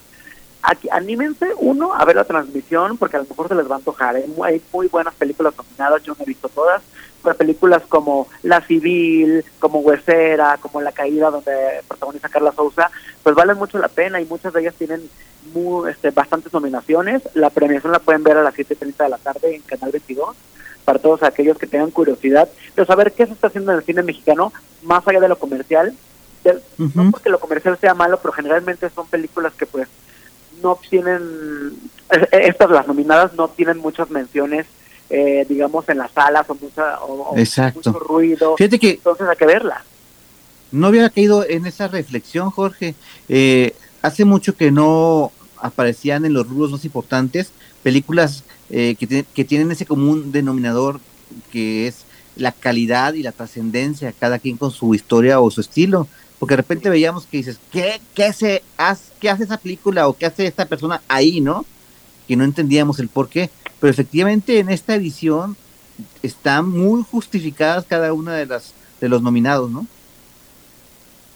Aquí, 0.64 0.90
anímense, 0.92 1.54
uno, 1.60 1.94
a 1.94 2.04
ver 2.04 2.16
la 2.16 2.24
transmisión, 2.24 2.98
porque 2.98 3.16
a 3.16 3.22
lo 3.22 3.26
mejor 3.26 3.48
se 3.48 3.56
les 3.56 3.70
va 3.70 3.76
a 3.76 3.78
antojar. 3.78 4.16
Hay 4.16 4.62
muy, 4.74 4.88
buenas 4.88 5.14
películas 5.16 5.54
nominadas, 5.56 6.04
yo 6.04 6.14
no 6.14 6.24
he 6.24 6.28
visto 6.28 6.50
todas, 6.50 6.82
pero 7.28 7.38
películas 7.38 7.84
como 7.90 8.30
La 8.42 8.62
Civil, 8.62 9.44
como 9.60 9.80
Huesera, 9.80 10.58
como 10.62 10.82
La 10.82 10.94
Caída, 10.94 11.30
donde 11.30 11.52
protagoniza 11.86 12.30
Carla 12.30 12.54
Souza, 12.54 12.90
pues 13.22 13.36
valen 13.36 13.58
mucho 13.58 13.78
la 13.78 13.90
pena 13.90 14.22
y 14.22 14.26
muchas 14.26 14.54
de 14.54 14.62
ellas 14.62 14.76
tienen 14.76 15.02
muy, 15.54 15.92
este, 15.92 16.12
bastantes 16.12 16.54
nominaciones. 16.54 17.24
La 17.34 17.50
premiación 17.50 17.92
la 17.92 18.00
pueden 18.00 18.24
ver 18.24 18.38
a 18.38 18.44
las 18.44 18.56
7.30 18.56 19.04
de 19.04 19.10
la 19.10 19.18
tarde 19.18 19.56
en 19.56 19.62
Canal 19.64 19.92
22 19.92 20.38
para 20.86 21.00
todos 21.00 21.22
aquellos 21.22 21.58
que 21.58 21.68
tengan 21.68 21.92
curiosidad 21.92 22.48
de 22.78 22.86
saber 22.86 23.12
qué 23.12 23.26
se 23.26 23.34
está 23.34 23.48
haciendo 23.48 23.74
en 23.74 23.80
el 23.80 23.84
cine 23.84 24.04
mexicano 24.04 24.54
más 24.84 25.06
allá 25.06 25.20
de 25.20 25.28
lo 25.28 25.38
comercial. 25.38 25.94
No 26.78 27.12
porque 27.12 27.30
lo 27.30 27.42
comercial 27.42 27.78
sea 27.78 27.94
malo, 27.94 28.20
pero 28.22 28.32
generalmente 28.32 28.90
son 28.90 29.06
películas 29.08 29.52
que 29.56 29.66
pues 29.66 29.90
no 30.64 30.80
tienen, 30.90 31.74
eh, 32.10 32.28
eh, 32.32 32.42
estas 32.46 32.72
las 32.72 32.88
nominadas 32.88 33.34
no 33.34 33.50
tienen 33.50 33.80
muchas 33.80 34.10
menciones, 34.10 34.66
eh, 35.10 35.46
digamos, 35.48 35.88
en 35.90 36.00
las 36.00 36.12
salas 36.12 36.46
o, 36.50 36.56
mucha, 36.56 37.00
o, 37.04 37.36
mucho 37.36 38.00
ruido. 38.00 38.56
Fíjate 38.58 38.80
que 38.80 38.92
entonces 38.92 39.28
hay 39.28 39.36
que 39.36 39.46
verlas. 39.46 39.82
No 40.72 40.88
había 40.88 41.10
caído 41.10 41.48
en 41.48 41.66
esa 41.66 41.88
reflexión, 41.88 42.52
Jorge. 42.52 42.96
hace 44.02 44.26
mucho 44.26 44.56
que 44.56 44.72
no 44.72 45.32
aparecían 45.62 46.26
en 46.26 46.34
los 46.34 46.48
rubros 46.48 46.72
más 46.72 46.86
importantes 46.86 47.52
películas 47.84 48.44
que, 48.70 49.26
que 49.34 49.46
tienen 49.46 49.72
ese 49.72 49.86
común 49.86 50.32
denominador 50.32 51.00
que 51.52 51.88
es 51.88 52.06
la 52.38 52.52
calidad 52.52 53.14
y 53.14 53.24
la 53.24 53.32
trascendencia, 53.32 54.14
cada 54.14 54.40
quien 54.40 54.58
con 54.58 54.72
su 54.72 54.94
historia 54.94 55.40
o 55.40 55.52
su 55.52 55.62
estilo. 55.62 56.08
porque 56.40 56.54
de 56.54 56.58
repente 56.58 56.90
veíamos 56.90 57.26
que 57.26 57.38
dices, 57.38 57.58
¿qué, 57.72 58.00
qué, 58.14 58.26
hace, 58.26 58.62
¿qué 59.20 59.30
hace 59.30 59.44
esa 59.44 59.58
película 59.58 60.08
o 60.08 60.14
qué 60.14 60.28
hace 60.28 60.46
esta 60.46 60.68
persona 60.68 61.02
ahí, 61.08 61.42
no? 61.42 61.66
Que 62.28 62.36
no 62.36 62.44
entendíamos 62.44 63.00
el 63.00 63.08
por 63.08 63.28
qué, 63.28 63.50
pero 63.80 63.92
efectivamente 63.92 64.60
en 64.60 64.70
esta 64.70 64.96
edición 64.96 65.56
están 66.24 66.70
muy 66.70 67.04
justificadas 67.04 67.86
cada 67.86 68.14
una 68.14 68.34
de 68.34 68.46
las 68.46 68.74
de 69.00 69.10
los 69.10 69.22
nominados, 69.22 69.70
¿no? 69.70 69.86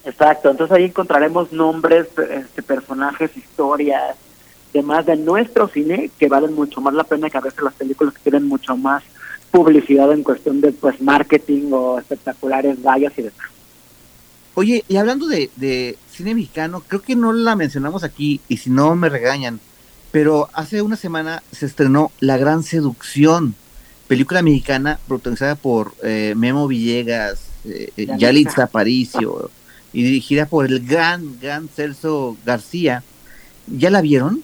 Exacto, 0.04 0.50
entonces 0.50 0.76
ahí 0.76 0.86
encontraremos 0.86 1.52
nombres, 1.52 2.08
este, 2.18 2.64
personajes, 2.64 3.36
historias, 3.38 4.16
demás 4.74 5.06
de 5.06 5.16
nuestro 5.16 5.68
cine 5.68 6.10
que 6.18 6.28
valen 6.28 6.54
mucho 6.56 6.82
más 6.82 6.94
la 6.94 7.04
pena 7.04 7.30
que 7.30 7.38
a 7.38 7.42
veces 7.42 7.62
las 7.62 7.74
películas 7.74 8.14
que 8.16 8.22
tienen 8.22 8.48
mucho 8.48 8.76
más 8.76 9.04
publicidad 9.52 10.12
en 10.12 10.24
cuestión 10.24 10.62
de 10.62 10.72
pues 10.72 11.00
marketing 11.02 11.72
o 11.72 12.00
espectaculares 12.00 12.82
vallas 12.82 13.14
y 13.18 13.24
demás. 13.24 13.48
Oye, 14.56 14.84
y 14.88 14.98
hablando 14.98 15.28
de, 15.28 15.50
de 15.56 15.98
cine 16.10 16.34
mexicano, 16.34 16.84
creo 16.88 17.02
que 17.02 17.16
no 17.16 17.32
la 17.32 17.56
mencionamos 17.56 18.04
aquí 18.04 18.42
y 18.48 18.58
si 18.58 18.70
no 18.70 18.96
me 18.96 19.10
regañan, 19.10 19.60
pero 20.12 20.50
hace 20.54 20.82
una 20.82 20.96
semana 20.96 21.44
se 21.52 21.66
estrenó 21.66 22.12
La 22.20 22.38
Gran 22.38 22.64
Seducción, 22.64 23.56
película 24.08 24.42
mexicana 24.42 25.00
protagonizada 25.08 25.56
por 25.56 25.94
eh, 26.04 26.34
Memo 26.36 26.68
Villegas, 26.68 27.40
eh, 27.66 27.92
Yalitza 28.18 28.64
Aparicio 28.64 29.50
y 29.94 30.04
dirigida 30.04 30.46
por 30.46 30.66
el 30.66 30.86
gran, 30.86 31.40
gran 31.40 31.68
Celso 31.68 32.38
García. 32.46 33.04
¿Ya 33.68 33.90
la 33.90 34.02
vieron? 34.02 34.44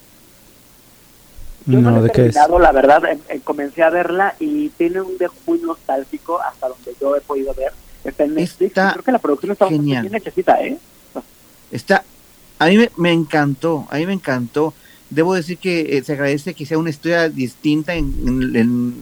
Yo 1.65 1.81
no, 1.81 2.01
¿de 2.01 2.09
qué 2.11 2.27
es? 2.27 2.35
La 2.35 2.71
verdad, 2.71 3.03
eh, 3.05 3.19
eh, 3.27 3.41
comencé 3.43 3.83
a 3.83 3.89
verla 3.89 4.35
y 4.39 4.69
tiene 4.69 5.01
un 5.01 5.17
dejo 5.17 5.35
muy 5.45 5.59
nostálgico 5.59 6.41
hasta 6.41 6.69
donde 6.69 6.95
yo 6.99 7.15
he 7.15 7.21
podido 7.21 7.53
ver. 7.53 7.73
Está 8.05 8.23
en 8.23 8.35
Netflix. 8.35 8.73
Creo 8.73 9.03
que 9.03 9.11
la 9.11 9.19
producción 9.19 9.51
está 9.51 9.67
genial. 9.67 10.03
bien 10.03 10.15
hechecita, 10.15 10.61
¿eh? 10.61 10.77
Está, 11.69 12.05
a 12.57 12.67
mí 12.67 12.77
me, 12.95 13.11
encantó, 13.11 13.85
a 13.89 13.97
mí 13.97 14.05
me 14.05 14.13
encantó. 14.13 14.73
Debo 15.09 15.33
decir 15.33 15.57
que 15.57 16.01
se 16.03 16.13
agradece 16.13 16.53
que 16.53 16.65
sea 16.65 16.77
una 16.77 16.89
historia 16.89 17.29
distinta 17.29 17.95
en, 17.95 18.95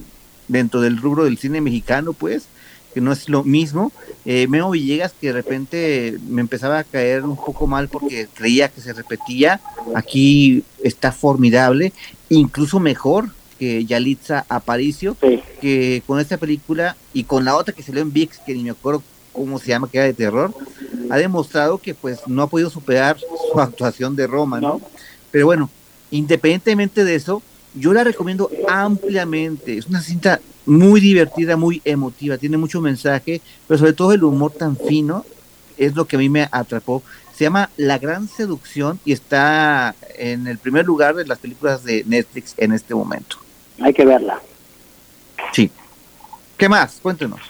dentro 0.48 0.82
del 0.82 0.98
rubro 0.98 1.26
del 1.26 1.38
cine 1.38 1.62
mexicano, 1.62 2.14
pues, 2.14 2.48
que 2.94 3.02
no 3.02 3.12
es 3.12 3.28
lo 3.28 3.44
mismo. 3.44 3.92
Eh, 4.26 4.48
Memo 4.48 4.72
Villegas, 4.72 5.14
que 5.20 5.28
de 5.28 5.34
repente 5.34 6.18
me 6.28 6.42
empezaba 6.42 6.80
a 6.80 6.84
caer 6.84 7.24
un 7.24 7.36
poco 7.36 7.68
mal 7.68 7.90
porque 7.90 8.28
creía 8.34 8.70
que 8.70 8.82
se 8.82 8.94
repetía, 8.94 9.60
aquí 9.96 10.64
está 10.84 11.12
formidable, 11.12 11.92
incluso 12.30 12.80
mejor 12.80 13.30
que 13.60 13.86
Yalitza 13.86 14.46
Aparicio, 14.50 15.18
que 15.62 16.04
con 16.06 16.20
esta 16.20 16.38
película 16.38 16.96
y 17.14 17.24
con 17.24 17.46
la 17.46 17.56
otra 17.56 17.74
que 17.74 17.84
salió 17.84 18.02
en 18.02 18.14
VIX, 18.14 18.38
que 18.46 18.54
ni 18.54 18.64
me 18.64 18.72
acuerdo 18.72 19.02
cómo 19.32 19.60
se 19.60 19.68
llama, 19.68 19.90
que 19.90 19.98
era 19.98 20.08
de 20.08 20.14
terror, 20.14 20.54
ha 21.10 21.18
demostrado 21.18 21.78
que 21.78 21.94
pues 21.94 22.22
no 22.28 22.44
ha 22.44 22.48
podido 22.48 22.70
superar 22.70 23.18
su 23.20 23.60
actuación 23.60 24.16
de 24.16 24.28
Roma, 24.28 24.62
¿no? 24.62 24.82
Pero 25.32 25.46
bueno, 25.46 25.70
independientemente 26.18 27.04
de 27.04 27.16
eso, 27.16 27.42
yo 27.74 27.94
la 27.94 28.04
recomiendo 28.04 28.50
ampliamente. 28.68 29.78
Es 29.78 29.88
una 29.88 30.02
cinta 30.02 30.40
muy 30.66 31.00
divertida, 31.02 31.58
muy 31.58 31.82
emotiva, 31.86 32.38
tiene 32.38 32.58
mucho 32.58 32.82
mensaje, 32.82 33.42
pero 33.68 33.78
sobre 33.78 33.94
todo 33.94 34.14
el 34.14 34.24
humor 34.24 34.52
tan 34.52 34.78
fino 34.78 35.26
es 35.78 35.96
lo 35.96 36.06
que 36.06 36.16
a 36.16 36.20
mí 36.20 36.30
me 36.30 36.48
atrapó. 36.52 37.04
Se 37.36 37.44
llama 37.44 37.70
La 37.76 37.98
Gran 37.98 38.30
Seducción 38.30 39.00
y 39.04 39.12
está 39.12 39.94
en 40.18 40.48
el 40.48 40.58
primer 40.58 40.86
lugar 40.86 41.16
de 41.16 41.26
las 41.26 41.40
películas 41.40 41.84
de 41.84 42.04
Netflix 42.06 42.54
en 42.58 42.72
este 42.72 42.96
momento. 42.96 43.38
Hay 43.82 43.94
que 43.94 44.06
verla. 44.06 44.40
Sí. 45.52 45.70
¿Qué 46.58 46.70
más? 46.70 47.00
Cuéntenos. 47.02 47.42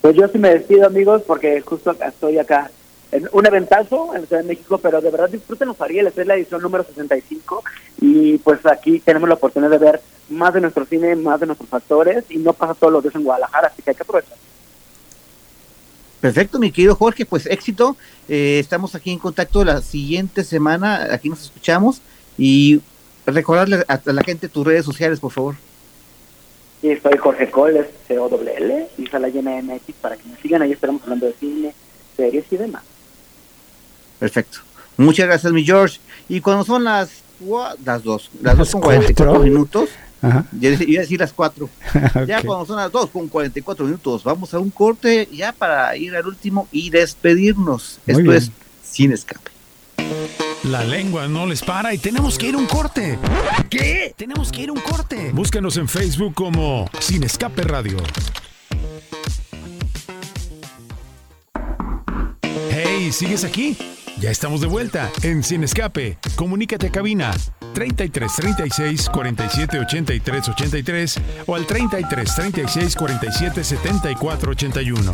Pues 0.00 0.14
yo 0.14 0.28
sí 0.28 0.38
me 0.38 0.50
despido, 0.50 0.86
amigos, 0.86 1.22
porque 1.26 1.60
justo 1.60 1.90
estoy 1.90 2.38
acá 2.38 2.70
un 3.32 3.46
eventazo 3.46 4.14
en 4.14 4.22
la 4.22 4.26
Ciudad 4.26 4.42
de 4.42 4.48
México, 4.48 4.78
pero 4.78 5.00
de 5.00 5.10
verdad 5.10 5.28
disfruten 5.28 5.68
los 5.68 5.80
Arieles, 5.80 6.16
es 6.16 6.26
la 6.26 6.34
edición 6.34 6.62
número 6.62 6.84
65 6.84 7.62
y 8.00 8.38
pues 8.38 8.64
aquí 8.66 9.00
tenemos 9.00 9.28
la 9.28 9.36
oportunidad 9.36 9.70
de 9.70 9.78
ver 9.78 10.00
más 10.28 10.54
de 10.54 10.60
nuestro 10.60 10.84
cine, 10.84 11.14
más 11.16 11.40
de 11.40 11.46
nuestros 11.46 11.72
actores 11.72 12.24
y 12.28 12.38
no 12.38 12.52
pasa 12.52 12.74
todos 12.74 12.92
los 12.92 13.02
días 13.02 13.14
en 13.14 13.24
Guadalajara, 13.24 13.68
así 13.68 13.82
que 13.82 13.90
hay 13.90 13.96
que 13.96 14.02
aprovechar. 14.02 14.36
Perfecto, 16.20 16.58
mi 16.58 16.72
querido 16.72 16.96
Jorge, 16.96 17.26
pues 17.26 17.46
éxito. 17.46 17.96
Eh, 18.28 18.58
estamos 18.58 18.94
aquí 18.94 19.12
en 19.12 19.18
contacto 19.18 19.64
la 19.64 19.80
siguiente 19.80 20.42
semana, 20.44 21.08
aquí 21.12 21.28
nos 21.28 21.42
escuchamos 21.42 22.00
y 22.38 22.80
recordarle 23.26 23.84
a, 23.86 24.00
la 24.04 24.22
gente 24.22 24.48
tus 24.48 24.66
redes 24.66 24.84
sociales, 24.84 25.20
por 25.20 25.30
favor. 25.30 25.54
Sí, 26.80 26.96
soy 27.02 27.16
Jorge 27.18 27.50
Coles, 27.50 27.86
C-O-W-L, 28.06 28.88
y 28.98 29.06
Sala 29.06 29.28
Llena 29.28 29.60
MX, 29.62 29.94
para 30.00 30.16
que 30.16 30.28
me 30.28 30.36
sigan, 30.36 30.62
ahí 30.62 30.72
estaremos 30.72 31.02
hablando 31.02 31.26
de 31.26 31.32
cine, 31.34 31.74
series 32.16 32.44
y 32.50 32.56
demás. 32.56 32.82
Perfecto. 34.18 34.58
Muchas 34.96 35.26
gracias, 35.26 35.52
mi 35.52 35.64
George. 35.64 35.98
Y 36.28 36.40
cuando 36.40 36.64
son 36.64 36.84
las, 36.84 37.10
las 37.84 38.02
dos, 38.02 38.30
las 38.40 38.56
dos 38.56 38.70
con 38.70 38.80
44 38.80 39.40
minutos, 39.40 39.90
Ajá. 40.22 40.46
Ya 40.58 40.70
iba 40.70 41.00
a 41.00 41.02
decir 41.02 41.20
las 41.20 41.32
cuatro. 41.32 41.68
Ya 42.26 42.42
cuando 42.42 42.66
son 42.66 42.76
las 42.76 42.90
dos 42.90 43.10
con 43.10 43.28
44 43.28 43.84
minutos, 43.84 44.24
vamos 44.24 44.52
a 44.54 44.58
un 44.58 44.70
corte 44.70 45.28
ya 45.32 45.52
para 45.52 45.96
ir 45.96 46.16
al 46.16 46.26
último 46.26 46.68
y 46.72 46.90
despedirnos. 46.90 48.00
Esto 48.06 48.32
es 48.32 48.50
Sin 48.82 49.12
Escape. 49.12 49.50
La 50.64 50.82
lengua 50.82 51.28
no 51.28 51.46
les 51.46 51.62
para 51.62 51.94
y 51.94 51.98
tenemos 51.98 52.38
que 52.38 52.48
ir 52.48 52.54
a 52.54 52.58
un 52.58 52.66
corte. 52.66 53.18
¿Qué? 53.70 54.14
Tenemos 54.16 54.50
que 54.50 54.62
ir 54.62 54.70
a 54.70 54.72
un 54.72 54.80
corte. 54.80 55.30
Búscanos 55.32 55.76
en 55.76 55.88
Facebook 55.88 56.34
como 56.34 56.90
Sin 56.98 57.22
Escape 57.22 57.62
Radio. 57.62 57.98
Hey, 62.70 63.12
¿sigues 63.12 63.44
aquí? 63.44 63.76
Ya 64.18 64.30
estamos 64.30 64.62
de 64.62 64.66
vuelta 64.66 65.10
en 65.22 65.42
Sin 65.42 65.62
Escape. 65.62 66.16
Comunícate 66.36 66.86
a 66.86 66.90
cabina 66.90 67.34
33 67.74 68.32
36 68.34 69.10
47 69.10 69.78
83 69.80 70.48
83 70.48 71.20
o 71.46 71.54
al 71.54 71.66
33 71.66 72.34
36 72.34 72.96
47 72.96 73.62
74 73.64 74.50
81. 74.52 75.12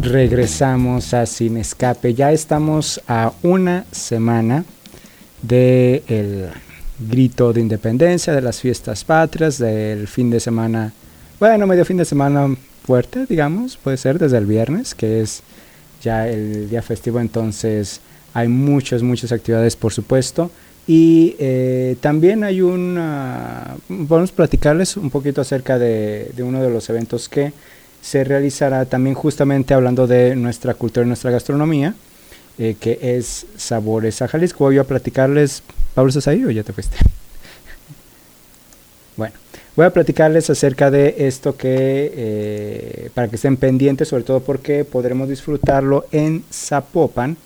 Regresamos 0.00 1.12
a 1.12 1.26
Sin 1.26 1.58
Escape. 1.58 2.14
Ya 2.14 2.32
estamos 2.32 3.02
a 3.08 3.34
una 3.42 3.84
semana 3.92 4.64
de 5.42 6.02
el 6.08 6.50
grito 6.98 7.52
de 7.52 7.60
independencia, 7.60 8.32
de 8.32 8.40
las 8.40 8.60
fiestas 8.60 9.04
patrias, 9.04 9.58
del 9.58 10.08
fin 10.08 10.30
de 10.30 10.40
semana, 10.40 10.92
bueno, 11.38 11.66
medio 11.66 11.84
fin 11.84 11.96
de 11.96 12.04
semana 12.04 12.56
fuerte, 12.84 13.26
digamos, 13.28 13.76
puede 13.76 13.96
ser 13.96 14.18
desde 14.18 14.38
el 14.38 14.46
viernes, 14.46 14.94
que 14.94 15.20
es 15.20 15.42
ya 16.02 16.28
el 16.28 16.70
día 16.70 16.82
festivo, 16.82 17.20
entonces 17.20 18.00
hay 18.34 18.48
muchas, 18.48 19.02
muchas 19.02 19.32
actividades, 19.32 19.76
por 19.76 19.92
supuesto. 19.92 20.50
Y 20.86 21.36
eh, 21.38 21.96
también 22.00 22.44
hay 22.44 22.62
una, 22.62 23.76
vamos 23.88 24.30
a 24.30 24.34
platicarles 24.34 24.96
un 24.96 25.10
poquito 25.10 25.42
acerca 25.42 25.78
de, 25.78 26.32
uno 26.38 26.62
de 26.62 26.70
los 26.70 26.88
eventos 26.88 27.28
que 27.28 27.52
se 28.00 28.24
realizará 28.24 28.86
también 28.86 29.14
justamente 29.14 29.74
hablando 29.74 30.06
de 30.06 30.34
nuestra 30.34 30.72
cultura 30.72 31.04
y 31.04 31.08
nuestra 31.08 31.30
gastronomía, 31.30 31.94
eh, 32.58 32.74
que 32.80 32.98
es 33.02 33.46
Sabores 33.56 34.22
a 34.22 34.28
Jalisco. 34.28 34.64
Voy 34.64 34.78
a 34.78 34.84
platicarles 34.84 35.62
¿Pablo, 35.94 36.08
estás 36.08 36.28
ahí 36.28 36.44
o 36.44 36.50
ya 36.50 36.62
te 36.62 36.72
fuiste? 36.72 36.96
bueno, 39.16 39.34
voy 39.76 39.86
a 39.86 39.90
platicarles 39.90 40.48
acerca 40.50 40.90
de 40.90 41.14
esto 41.18 41.56
que, 41.56 42.12
eh, 42.14 43.10
para 43.14 43.28
que 43.28 43.36
estén 43.36 43.56
pendientes, 43.56 44.08
sobre 44.08 44.24
todo 44.24 44.40
porque 44.40 44.84
podremos 44.84 45.28
disfrutarlo 45.28 46.06
en 46.12 46.44
Zapopan 46.52 47.36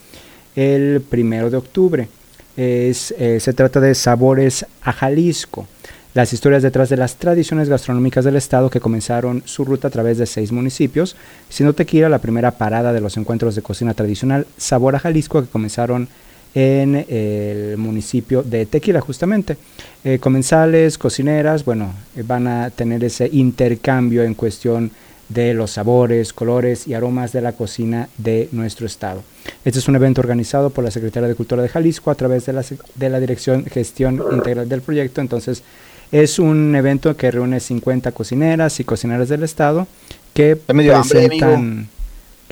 el 0.54 1.00
primero 1.00 1.50
de 1.50 1.56
octubre. 1.56 2.08
Es, 2.56 3.14
eh, 3.18 3.40
se 3.40 3.52
trata 3.54 3.80
de 3.80 3.94
Sabores 3.94 4.66
a 4.82 4.92
Jalisco 4.92 5.66
las 6.14 6.32
historias 6.32 6.62
detrás 6.62 6.90
de 6.90 6.96
las 6.96 7.16
tradiciones 7.16 7.68
gastronómicas 7.68 8.24
del 8.24 8.36
estado 8.36 8.68
que 8.68 8.80
comenzaron 8.80 9.42
su 9.46 9.64
ruta 9.64 9.88
a 9.88 9.90
través 9.90 10.18
de 10.18 10.26
seis 10.26 10.52
municipios, 10.52 11.16
siendo 11.48 11.72
Tequila 11.72 12.08
la 12.08 12.18
primera 12.18 12.52
parada 12.52 12.92
de 12.92 13.00
los 13.00 13.16
encuentros 13.16 13.54
de 13.54 13.62
cocina 13.62 13.94
tradicional 13.94 14.46
Sabor 14.58 14.94
a 14.94 14.98
Jalisco 14.98 15.40
que 15.40 15.48
comenzaron 15.48 16.08
en 16.54 17.06
el 17.08 17.76
municipio 17.78 18.42
de 18.42 18.66
Tequila 18.66 19.00
justamente. 19.00 19.56
Eh, 20.04 20.18
comensales, 20.18 20.98
cocineras, 20.98 21.64
bueno, 21.64 21.94
eh, 22.16 22.22
van 22.26 22.46
a 22.46 22.70
tener 22.70 23.02
ese 23.04 23.28
intercambio 23.32 24.22
en 24.22 24.34
cuestión 24.34 24.90
de 25.28 25.54
los 25.54 25.70
sabores, 25.70 26.32
colores 26.32 26.86
y 26.86 26.94
aromas 26.94 27.32
de 27.32 27.40
la 27.40 27.52
cocina 27.52 28.08
de 28.18 28.48
nuestro 28.52 28.86
estado. 28.86 29.22
Este 29.64 29.78
es 29.78 29.88
un 29.88 29.96
evento 29.96 30.20
organizado 30.20 30.70
por 30.70 30.84
la 30.84 30.90
Secretaría 30.90 31.28
de 31.28 31.34
Cultura 31.34 31.62
de 31.62 31.68
Jalisco 31.68 32.10
a 32.10 32.14
través 32.14 32.46
de 32.46 32.52
la, 32.52 32.64
de 32.94 33.08
la 33.08 33.20
Dirección 33.20 33.64
Gestión 33.64 34.22
Integral 34.32 34.68
del 34.68 34.82
proyecto. 34.82 35.20
Entonces, 35.20 35.62
es 36.10 36.38
un 36.38 36.76
evento 36.76 37.16
que 37.16 37.30
reúne 37.30 37.60
50 37.60 38.12
cocineras 38.12 38.78
y 38.80 38.84
cocineras 38.84 39.30
del 39.30 39.44
estado 39.44 39.86
que 40.34 40.56
presentan 40.56 41.88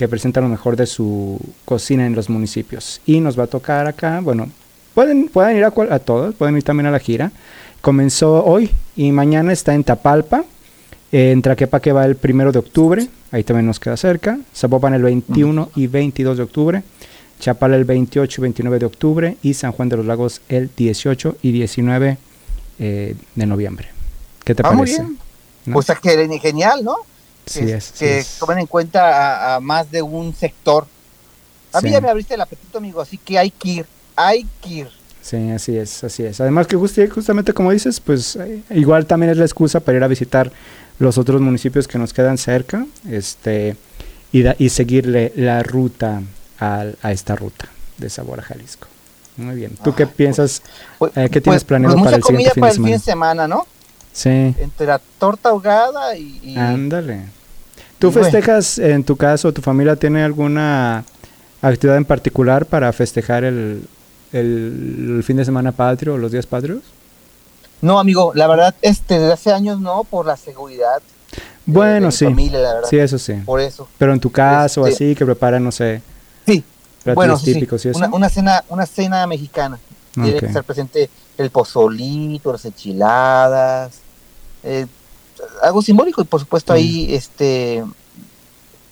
que 0.01 0.09
presenta 0.09 0.41
lo 0.41 0.49
mejor 0.49 0.77
de 0.77 0.87
su 0.87 1.39
cocina 1.67 2.07
en 2.07 2.15
los 2.15 2.31
municipios. 2.31 3.03
Y 3.05 3.21
nos 3.21 3.39
va 3.39 3.45
a 3.45 3.49
tocar 3.49 3.87
acá, 3.87 4.21
bueno, 4.21 4.49
pueden, 4.95 5.29
pueden 5.29 5.59
ir 5.59 5.65
a, 5.65 5.75
a 5.91 5.99
todos, 5.99 6.35
pueden 6.37 6.57
ir 6.57 6.63
también 6.63 6.87
a 6.87 6.91
la 6.91 6.99
gira. 6.99 7.33
comenzó 7.83 8.43
hoy 8.47 8.71
y 8.97 9.13
mañana 9.13 9.53
está 9.53 9.75
en 9.75 9.85
Tapalpa. 9.85 10.47
En 11.13 11.43
Traquepaque 11.43 11.93
va 11.93 12.07
el 12.07 12.17
primero 12.17 12.51
de 12.51 12.61
octubre, 12.61 13.09
ahí 13.31 13.45
también 13.45 13.67
nos 13.67 13.79
queda 13.79 13.99
cerca. 13.99 14.39
Zapopan 14.57 14.95
el 14.95 15.03
21 15.03 15.71
y 15.77 15.87
22 15.87 16.39
de 16.39 16.43
octubre. 16.45 16.83
Chapala 17.39 17.77
el 17.77 17.85
28 17.85 18.41
y 18.41 18.43
29 18.43 18.79
de 18.79 18.87
octubre. 18.87 19.37
Y 19.43 19.53
San 19.53 19.73
Juan 19.73 19.91
de 19.91 19.99
los 19.99 20.07
Lagos 20.07 20.41
el 20.49 20.71
18 20.75 21.37
y 21.43 21.53
19 21.53 22.17
eh, 22.79 23.17
de 23.35 23.47
noviembre. 23.47 23.89
¿Qué 24.45 24.55
te 24.55 24.63
Ah, 24.65 24.71
muy 24.71 24.87
parece? 24.87 25.03
bien. 25.03 25.19
¿No? 25.67 25.75
Pues 25.75 25.89
que 26.03 26.39
genial, 26.39 26.85
¿no? 26.85 26.97
Sí 27.51 27.67
que, 27.67 27.75
es, 27.75 27.93
que 27.99 28.25
en 28.61 28.67
cuenta 28.67 29.53
a, 29.53 29.57
a 29.57 29.61
más 29.61 29.91
de 29.91 30.03
un 30.03 30.35
sector. 30.35 30.87
A 31.73 31.81
mí 31.81 31.89
Sí. 31.89 31.93
ya 31.95 32.01
me 32.01 32.09
abriste 32.09 32.35
el 32.35 32.41
apetito, 32.41 32.79
amigo, 32.79 33.01
así 33.01 33.17
que 33.19 33.39
hay 33.39 33.51
que 33.51 33.69
ir, 33.69 33.87
hay 34.17 34.47
que 34.63 34.69
ir. 34.71 34.89
Sí, 35.23 35.51
así 35.51 35.77
es, 35.77 36.03
así 36.05 36.23
es. 36.25 36.41
Además 36.41 36.67
que 36.67 36.77
justamente 37.09 37.53
como 37.53 37.71
dices, 37.73 38.01
pues 38.01 38.37
eh, 38.37 38.63
igual 38.71 39.07
también 39.07 39.31
es 39.31 39.37
la 39.37 39.45
excusa 39.45 39.81
para 39.81 39.99
ir 39.99 40.05
a 40.05 40.09
visitar 40.09 40.51
los 40.99 41.19
otros 41.19 41.41
municipios 41.41 41.87
que 41.89 41.99
nos 41.99 42.13
quedan 42.13 42.39
cerca, 42.39 42.87
este, 43.09 43.77
y, 44.33 44.43
da- 44.43 44.57
y 44.59 44.69
seguirle 44.71 45.33
la 45.37 45.63
ruta 45.63 46.23
al- 46.59 46.97
a 47.03 47.13
esta 47.13 47.37
ruta 47.37 47.69
de 47.99 48.09
Sabor 48.11 48.41
a 48.41 48.43
Jalisco. 48.43 48.87
Muy 49.37 49.55
bien. 49.57 49.77
¿Tú 49.83 49.95
qué 49.95 50.07
piensas? 50.07 50.63
Pues- 50.99 51.13
eh, 51.17 51.29
¿Qué 51.31 51.41
tienes 51.41 51.63
pues- 51.63 51.65
planeado 51.65 51.95
pues 51.97 52.05
para 52.05 52.17
mucha 52.17 52.17
el 52.17 52.23
siguiente 52.37 52.51
comida 52.51 52.55
fin 52.55 52.61
para 52.61 52.73
de 52.73 52.77
el 52.79 52.85
fin 52.85 52.93
de 52.93 52.99
semana? 52.99 53.33
semana, 53.45 53.49
¿no? 53.49 53.67
Sí, 54.13 54.29
Entre 54.59 54.87
la 54.87 55.01
torta 55.19 55.51
ahogada 55.51 56.17
y... 56.17 56.41
y- 56.43 56.57
ándale. 56.59 57.27
¿Tú 58.01 58.11
bueno. 58.11 58.25
festejas, 58.25 58.79
en 58.79 59.05
tu 59.05 59.15
caso, 59.17 59.53
tu 59.53 59.63
familia 59.63 59.95
tiene 59.95 60.25
alguna 60.25 61.05
actividad 61.63 61.97
en 61.99 62.05
particular 62.05 62.67
para 62.67 62.93
festejar 62.93 63.45
el, 63.45 63.83
el, 64.33 65.15
el 65.19 65.23
fin 65.23 65.37
de 65.37 65.45
semana 65.45 65.71
patrio 65.73 66.15
o 66.15 66.19
los 66.19 66.33
días 66.33 66.47
patrios? 66.47 66.81
No, 67.83 67.99
amigo, 68.01 68.33
la 68.35 68.47
verdad, 68.47 68.75
este, 68.83 69.19
desde 69.19 69.33
hace 69.33 69.53
años 69.53 69.79
no, 69.81 70.05
por 70.05 70.27
la 70.27 70.37
seguridad. 70.37 70.97
de- 70.97 71.37
de 71.37 71.43
Bueno, 71.67 72.07
mi 72.07 72.13
sí. 72.13 72.25
familia, 72.25 72.59
la 72.59 72.75
verdad. 72.75 72.89
Sí, 72.89 72.99
eso 72.99 73.19
sí. 73.19 73.35
Por 73.45 73.61
eso. 73.61 73.87
Pero 73.99 74.13
en 74.13 74.19
tu 74.21 74.31
caso, 74.33 74.87
Este- 74.87 75.05
así, 75.07 75.15
que 75.15 75.25
preparan, 75.25 75.63
no 75.63 75.71
sé, 75.71 76.03
Sí. 76.47 76.65
platillos 77.05 77.15
Bueno, 77.15 77.39
sí, 77.39 77.45
sí. 77.47 77.55
típicos 77.55 77.85
y 77.85 77.91
eso. 77.91 77.99
Una, 77.99 78.09
una 78.09 78.29
cena, 78.29 78.65
una 78.69 78.87
cena 78.87 79.27
mexicana. 79.27 79.79
Tiene 80.15 80.33
Ok. 80.33 80.41
que 80.41 80.47
estar 80.47 80.65
presente 80.65 81.09
el 81.39 81.51
pozolito, 81.51 82.51
las 82.51 82.65
enchiladas, 82.65 83.93
eh, 84.65 84.87
algo 85.63 85.83
simbólico 85.83 86.21
y 86.23 86.25
por 86.25 86.41
supuesto 86.41 86.73
ahí 86.73 87.15
este 87.15 87.79
eh, 87.79 87.85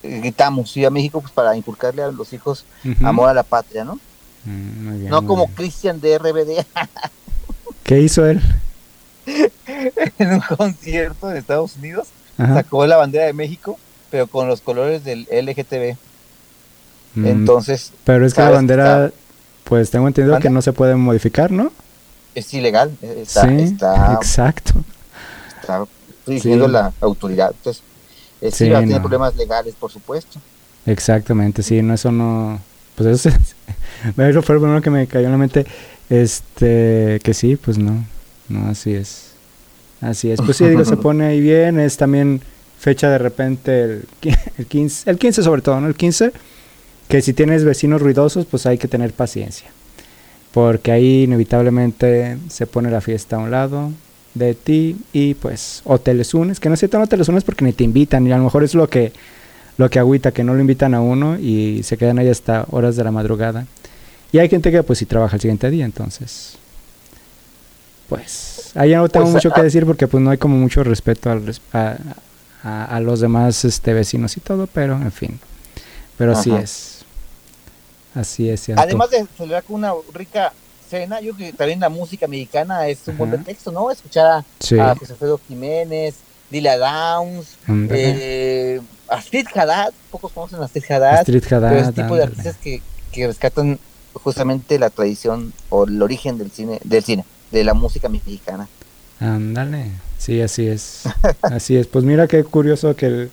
gritamos 0.03 0.71
Ciudad 0.71 0.91
México 0.91 1.21
pues 1.21 1.33
para 1.33 1.57
inculcarle 1.57 2.03
a 2.03 2.11
los 2.13 2.33
hijos 2.33 2.65
amor 3.03 3.29
a 3.29 3.35
la 3.35 3.43
patria, 3.43 3.85
¿no? 3.85 3.99
Mm, 4.45 4.89
muy 4.89 4.99
bien, 4.99 5.11
no 5.11 5.21
muy 5.23 5.29
como. 5.29 5.47
Cristian 5.49 6.01
de 6.01 6.19
RBD 6.19 6.65
¿Qué 7.83 8.01
hizo 8.01 8.27
él? 8.27 8.41
en 10.19 10.33
un 10.33 10.41
concierto 10.41 11.31
en 11.31 11.37
Estados 11.37 11.77
Unidos 11.77 12.09
Ajá. 12.39 12.55
sacó 12.55 12.87
la 12.87 12.97
bandera 12.97 13.27
de 13.27 13.33
México 13.33 13.79
pero 14.11 14.27
con 14.27 14.49
los 14.49 14.63
colores 14.63 15.05
del 15.05 15.29
LGTB. 15.31 15.97
Mm, 17.15 17.27
Entonces 17.27 17.93
Pero 18.05 18.25
es 18.25 18.33
que 18.33 18.41
la 18.41 18.51
bandera, 18.51 19.07
está- 19.07 19.17
pues 19.65 19.91
tengo 19.91 20.09
entendido 20.09 20.39
que 20.39 20.49
no 20.49 20.63
se 20.63 20.73
puede 20.73 20.95
modificar, 20.95 21.51
¿no? 21.51 21.71
es 22.35 22.55
ilegal, 22.55 22.97
está, 23.03 23.49
sí, 23.49 23.55
está, 23.63 24.15
exacto. 24.15 24.73
está 25.61 25.85
diciendo 26.29 26.67
Sí. 26.67 26.73
la 26.73 26.93
autoridad. 27.01 27.53
Entonces, 27.57 27.83
eh, 28.41 28.51
sí, 28.53 28.69
va 28.69 28.79
a 28.79 28.81
tener 28.81 28.97
no. 28.97 29.03
problemas 29.03 29.37
legales, 29.37 29.75
por 29.79 29.91
supuesto. 29.91 30.41
Exactamente, 30.87 31.63
sí, 31.63 31.83
no, 31.83 31.95
eso 31.95 32.11
no. 32.13 32.61
Pues 32.95 33.09
eso, 33.09 33.29
es- 33.31 34.17
eso 34.17 34.43
fue 34.43 34.55
lo 34.57 34.61
primero 34.63 34.81
que 34.83 34.91
me 34.91 35.07
cayó 35.07 35.27
en 35.27 35.33
la 35.33 35.39
mente. 35.39 35.67
Este, 36.11 37.21
que 37.23 37.35
sí, 37.35 37.57
pues 37.57 37.79
no, 37.79 38.05
no, 38.49 38.69
así 38.71 38.95
es. 38.95 39.29
Así 40.01 40.31
es, 40.31 40.41
pues 40.41 40.57
sí, 40.57 40.65
digo, 40.67 40.85
se 40.85 40.97
pone 40.99 41.27
ahí 41.27 41.41
bien, 41.41 41.79
es 41.81 41.97
también 41.97 42.41
fecha 42.79 43.11
de 43.11 43.19
repente 43.19 43.83
el, 43.83 44.05
el 44.59 44.67
15, 44.67 45.11
el 45.11 45.19
15 45.19 45.43
sobre 45.43 45.63
todo, 45.63 45.81
¿no? 45.81 45.89
El 45.89 45.95
15, 45.97 46.33
que 47.09 47.21
si 47.23 47.33
tienes 47.33 47.65
vecinos 47.65 48.01
ruidosos, 48.01 48.47
pues 48.47 48.67
hay 48.67 48.79
que 48.79 48.87
tener 48.89 49.13
paciencia. 49.13 49.69
Porque 50.53 50.93
ahí 50.93 51.25
inevitablemente 51.25 52.39
se 52.49 52.67
pone 52.67 52.91
la 52.91 53.01
fiesta 53.01 53.37
a 53.37 53.39
un 53.41 53.51
lado 53.51 53.91
de 54.39 54.55
ti 54.55 54.97
y 55.13 55.35
pues 55.35 55.83
o 55.85 55.99
te 55.99 56.15
les 56.15 56.33
unes, 56.35 56.61
que 56.61 56.69
no 56.69 56.75
es 56.75 56.81
cierto, 56.81 56.99
no 56.99 57.07
te 57.07 57.17
les 57.17 57.29
unes 57.29 57.45
porque 57.45 57.65
ni 57.65 57.73
te 57.73 57.85
invitan 57.85 58.27
y 58.27 58.33
a 58.33 58.39
lo 58.39 58.45
mejor 58.45 58.65
es 58.65 58.75
lo 58.75 58.89
que 58.89 59.13
lo 59.77 59.89
que 59.91 59.99
agüita, 59.99 60.33
que 60.33 60.43
no 60.45 60.55
lo 60.55 60.61
invitan 60.61 60.95
a 60.95 61.01
uno 61.01 61.39
y 61.39 61.83
se 61.85 61.97
quedan 61.97 62.19
ahí 62.19 62.29
hasta 62.29 62.67
horas 62.71 62.97
de 62.97 63.05
la 63.05 63.13
madrugada. 63.13 63.67
Y 64.33 64.39
hay 64.39 64.49
gente 64.49 64.71
que 64.73 64.83
pues 64.83 64.99
sí 64.99 65.07
trabaja 65.07 65.37
el 65.37 65.41
siguiente 65.43 65.71
día, 65.71 65.85
entonces 65.85 66.57
pues 68.09 68.73
ahí 68.75 68.91
ya 68.91 68.99
no 68.99 69.09
tengo 69.09 69.27
Pues, 69.27 69.35
mucho 69.35 69.51
que 69.53 69.61
ah, 69.61 69.65
decir 69.65 69.85
porque 69.85 70.07
pues 70.09 70.23
no 70.23 70.31
hay 70.31 70.39
como 70.39 70.57
mucho 70.57 70.83
respeto 70.83 71.31
al 71.31 71.55
a, 71.73 71.97
a- 72.63 72.85
a 72.97 73.01
los 73.01 73.21
demás 73.21 73.65
este 73.65 73.93
vecinos 73.93 74.37
y 74.37 74.41
todo, 74.41 74.67
pero 74.67 74.95
en 74.95 75.13
fin. 75.13 75.39
Pero 76.17 76.33
así 76.33 76.51
es. 76.53 77.05
Así 78.15 78.49
es, 78.49 78.63
cierto. 78.63 78.83
Además 78.83 79.11
de 79.11 79.25
celebrar 79.37 79.63
con 79.63 79.77
una 79.77 79.93
rica 80.13 80.53
yo 80.91 81.35
creo 81.35 81.37
que 81.37 81.53
también 81.53 81.81
la 81.81 81.89
música 81.89 82.27
mexicana 82.27 82.87
es 82.89 83.07
un 83.07 83.17
buen 83.19 83.31
pretexto, 83.31 83.71
¿no? 83.73 83.91
Escuchar 83.91 84.27
a, 84.27 84.45
Sí. 84.61 84.79
a 84.79 84.95
José 84.95 85.13
Alfredo 85.13 85.41
Jiménez, 85.49 86.17
Lila 86.51 86.77
Downs, 86.79 87.57
eh, 87.91 88.81
Astrid 89.09 89.47
Haddad, 89.55 89.93
pocos 90.11 90.33
conocen 90.33 90.61
a 90.61 90.65
Astrid 90.65 90.85
Haddad, 90.91 91.19
Astrid 91.21 91.45
Haddad, 91.53 91.69
pero 91.71 91.81
este 91.89 92.03
tipo 92.03 92.17
de 92.17 92.23
artistas 92.23 92.57
que, 92.57 92.83
que 93.13 93.27
rescatan 93.27 93.79
justamente 94.15 94.79
la 94.79 94.91
tradición 94.91 95.53
o 95.69 95.85
el 95.85 96.01
origen 96.03 96.39
del 96.39 96.51
cine, 96.51 96.81
del 96.85 97.05
cine, 97.05 97.25
de 97.53 97.65
la 97.65 97.75
música 97.75 98.09
mexicana. 98.09 98.69
Ándale, 99.21 99.91
sí, 100.19 100.41
así 100.41 100.67
es. 100.67 101.03
así 101.43 101.77
es. 101.77 101.87
Pues 101.87 102.05
mira 102.05 102.27
qué 102.29 102.45
curioso 102.45 102.95
que 102.97 103.07
el, 103.07 103.31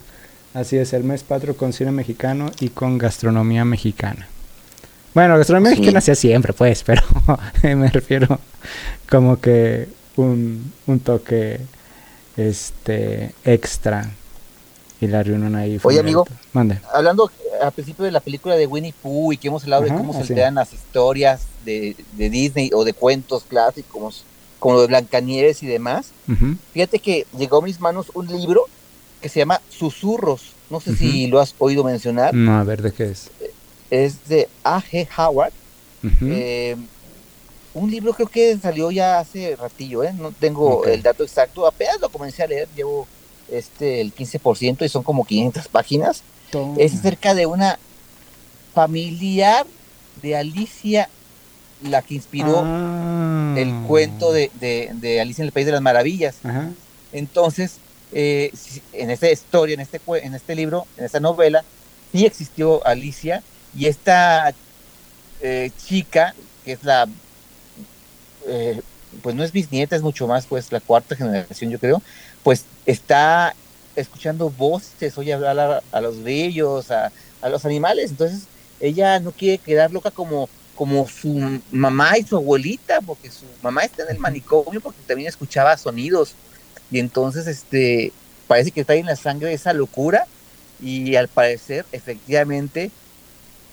así 0.53 0.77
es, 0.77 0.93
el 0.93 1.03
mes 1.03 1.23
patrio 1.23 1.55
con 1.55 1.73
cine 1.73 1.91
mexicano 1.91 2.51
y 2.59 2.69
con 2.69 2.97
gastronomía 2.97 3.65
mexicana. 3.65 4.27
Bueno, 5.15 5.37
gastronomía 5.37 5.71
Sí. 5.71 5.77
mexicana 5.79 5.99
hacía 5.99 6.13
siempre, 6.15 6.53
pues, 6.53 6.83
pero 6.83 7.01
me 7.63 7.89
refiero 7.89 8.39
como 9.09 9.39
que 9.39 9.87
un, 10.17 10.71
un 10.85 10.99
toque 10.99 11.59
este 12.37 13.33
extra 13.45 14.11
y 15.01 15.07
la 15.07 15.23
reunión 15.23 15.55
ahí. 15.55 15.79
fue 15.79 15.93
Oye, 15.93 15.99
amigo. 16.01 16.25
Mande. 16.53 16.79
Hablando 16.93 17.31
al 17.61 17.71
principio 17.71 18.05
de 18.05 18.11
la 18.11 18.19
película 18.19 18.55
de 18.55 18.67
Winnie 18.67 18.93
Pooh 19.01 19.33
y 19.33 19.37
que 19.37 19.47
hemos 19.47 19.63
hablado 19.63 19.83
Ajá, 19.85 19.93
de 19.93 19.97
cómo 19.97 20.13
se 20.13 20.19
así. 20.19 20.33
crean 20.33 20.55
las 20.55 20.73
historias 20.73 21.43
de, 21.63 21.95
de 22.13 22.29
Disney 22.29 22.71
o 22.73 22.83
de 22.83 22.93
cuentos 22.93 23.43
clásicos, 23.43 24.23
como 24.59 24.75
lo 24.75 24.81
de 24.81 24.87
Blancanieves 24.87 25.63
y 25.63 25.67
demás. 25.67 26.07
Fíjate 26.73 26.99
que 26.99 27.25
llegó 27.37 27.57
a 27.59 27.61
mis 27.61 27.79
manos 27.79 28.07
un 28.13 28.27
libro 28.27 28.65
que 29.21 29.29
se 29.29 29.39
llama 29.39 29.61
Susurros. 29.69 30.51
No 30.69 30.79
sé 30.81 30.95
si 30.95 31.27
lo 31.27 31.39
has 31.39 31.53
oído 31.59 31.83
mencionar. 31.83 32.33
No, 32.33 32.57
a 32.57 32.63
ver, 32.63 32.81
¿de 32.81 32.91
qué 32.91 33.05
es? 33.11 33.29
Es 33.89 34.27
de 34.27 34.47
A.G. 34.63 35.07
Howard. 35.17 35.53
Eh, 36.21 36.75
un 37.73 37.89
libro 37.91 38.13
creo 38.13 38.27
que 38.27 38.57
salió 38.57 38.91
ya 38.91 39.19
hace 39.19 39.55
ratillo, 39.55 40.03
¿eh? 40.03 40.13
No 40.13 40.31
tengo 40.31 40.85
el 40.85 41.01
dato 41.03 41.23
exacto. 41.23 41.65
Apenas 41.67 41.99
lo 41.99 42.09
comencé 42.09 42.43
a 42.43 42.47
leer. 42.47 42.67
Llevo 42.75 43.07
este 43.51 44.01
el 44.01 44.13
15% 44.13 44.85
y 44.85 44.89
son 44.89 45.03
como 45.03 45.25
500 45.25 45.67
páginas. 45.67 46.23
Toma. 46.51 46.75
Es 46.79 46.93
acerca 46.93 47.33
de 47.33 47.45
una 47.47 47.77
familiar 48.73 49.65
de 50.21 50.35
Alicia, 50.35 51.09
la 51.83 52.01
que 52.01 52.15
inspiró 52.15 52.61
Ah. 52.63 53.55
el 53.57 53.73
cuento 53.87 54.31
de, 54.31 54.51
de- 54.59 54.89
de 54.93 55.21
Alicia 55.21 55.41
en 55.43 55.47
el 55.47 55.51
País 55.51 55.65
de 55.65 55.71
las 55.73 55.81
Maravillas. 55.81 56.35
Ajá. 56.43 56.71
Entonces, 57.13 57.77
eh, 58.11 58.51
en 58.93 59.09
esta 59.11 59.29
historia, 59.31 59.73
en 59.73 59.79
este, 59.81 59.99
en 60.23 60.35
este 60.35 60.55
libro, 60.55 60.85
en 60.97 61.05
esta 61.05 61.19
novela, 61.19 61.63
sí 62.11 62.25
existió 62.25 62.85
Alicia 62.85 63.43
y 63.75 63.87
esta 63.87 64.53
eh, 65.41 65.71
chica, 65.85 66.33
que 66.63 66.73
es 66.73 66.83
la, 66.83 67.07
eh, 68.47 68.81
pues 69.21 69.35
no 69.35 69.43
es 69.43 69.51
bisnieta, 69.51 69.95
es 69.95 70.01
mucho 70.01 70.27
más, 70.27 70.45
pues 70.45 70.71
la 70.71 70.79
cuarta 70.79 71.15
generación, 71.15 71.71
yo 71.71 71.79
creo, 71.79 72.01
pues 72.43 72.65
está 72.85 73.55
escuchando 73.95 74.49
voces, 74.49 75.17
oye 75.17 75.33
hablar 75.33 75.59
a, 75.59 75.97
a 75.97 76.01
los 76.01 76.19
grillos, 76.19 76.91
a, 76.91 77.11
a 77.41 77.49
los 77.49 77.65
animales, 77.65 78.11
entonces 78.11 78.43
ella 78.79 79.19
no 79.19 79.31
quiere 79.31 79.57
quedar 79.57 79.91
loca 79.91 80.11
como 80.11 80.49
como 80.75 81.07
su 81.07 81.61
mamá 81.71 82.17
y 82.17 82.23
su 82.23 82.35
abuelita, 82.35 82.99
porque 83.01 83.31
su 83.31 83.45
mamá 83.61 83.83
está 83.83 84.03
en 84.03 84.09
el 84.09 84.19
manicomio 84.19 84.81
porque 84.81 84.99
también 85.07 85.29
escuchaba 85.29 85.77
sonidos. 85.77 86.33
Y 86.91 86.99
entonces 86.99 87.47
este 87.47 88.11
parece 88.47 88.71
que 88.71 88.81
está 88.81 88.93
ahí 88.93 88.99
en 88.99 89.05
la 89.05 89.15
sangre 89.15 89.53
esa 89.53 89.73
locura 89.73 90.27
y 90.81 91.15
al 91.15 91.29
parecer 91.29 91.85
efectivamente 91.91 92.91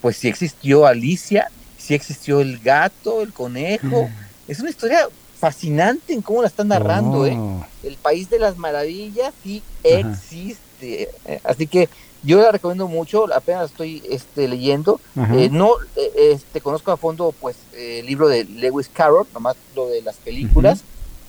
pues 0.03 0.19
sí 0.19 0.29
existió 0.29 0.85
Alicia, 0.85 1.49
sí 1.79 1.95
existió 1.95 2.41
el 2.41 2.59
gato, 2.59 3.23
el 3.23 3.33
conejo, 3.33 4.11
es 4.47 4.61
una 4.61 4.69
historia 4.69 5.09
fascinante 5.39 6.13
en 6.13 6.21
cómo 6.21 6.43
la 6.43 6.49
están 6.49 6.69
narrando, 6.69 7.27
¿eh? 7.27 7.35
Oh. 7.37 7.65
El 7.83 7.97
país 7.97 8.29
de 8.29 8.39
las 8.39 8.59
maravillas 8.59 9.33
sí 9.43 9.63
existe, 9.83 11.09
eh, 11.25 11.41
así 11.45 11.67
que 11.67 11.89
yo 12.23 12.41
la 12.41 12.53
recomiendo 12.53 12.87
mucho, 12.87 13.33
apenas 13.35 13.63
la 13.63 13.67
estoy 13.67 14.03
este, 14.09 14.47
leyendo, 14.47 15.01
eh, 15.33 15.49
no 15.51 15.73
eh, 15.97 16.33
este, 16.33 16.61
conozco 16.61 16.93
a 16.93 16.97
fondo 16.97 17.35
pues 17.41 17.57
eh, 17.73 18.01
el 18.01 18.07
libro 18.07 18.29
de 18.29 18.45
Lewis 18.45 18.89
Carroll, 18.93 19.27
nomás 19.35 19.57
lo 19.75 19.89
de 19.89 20.03
las 20.03 20.17
películas, 20.17 20.83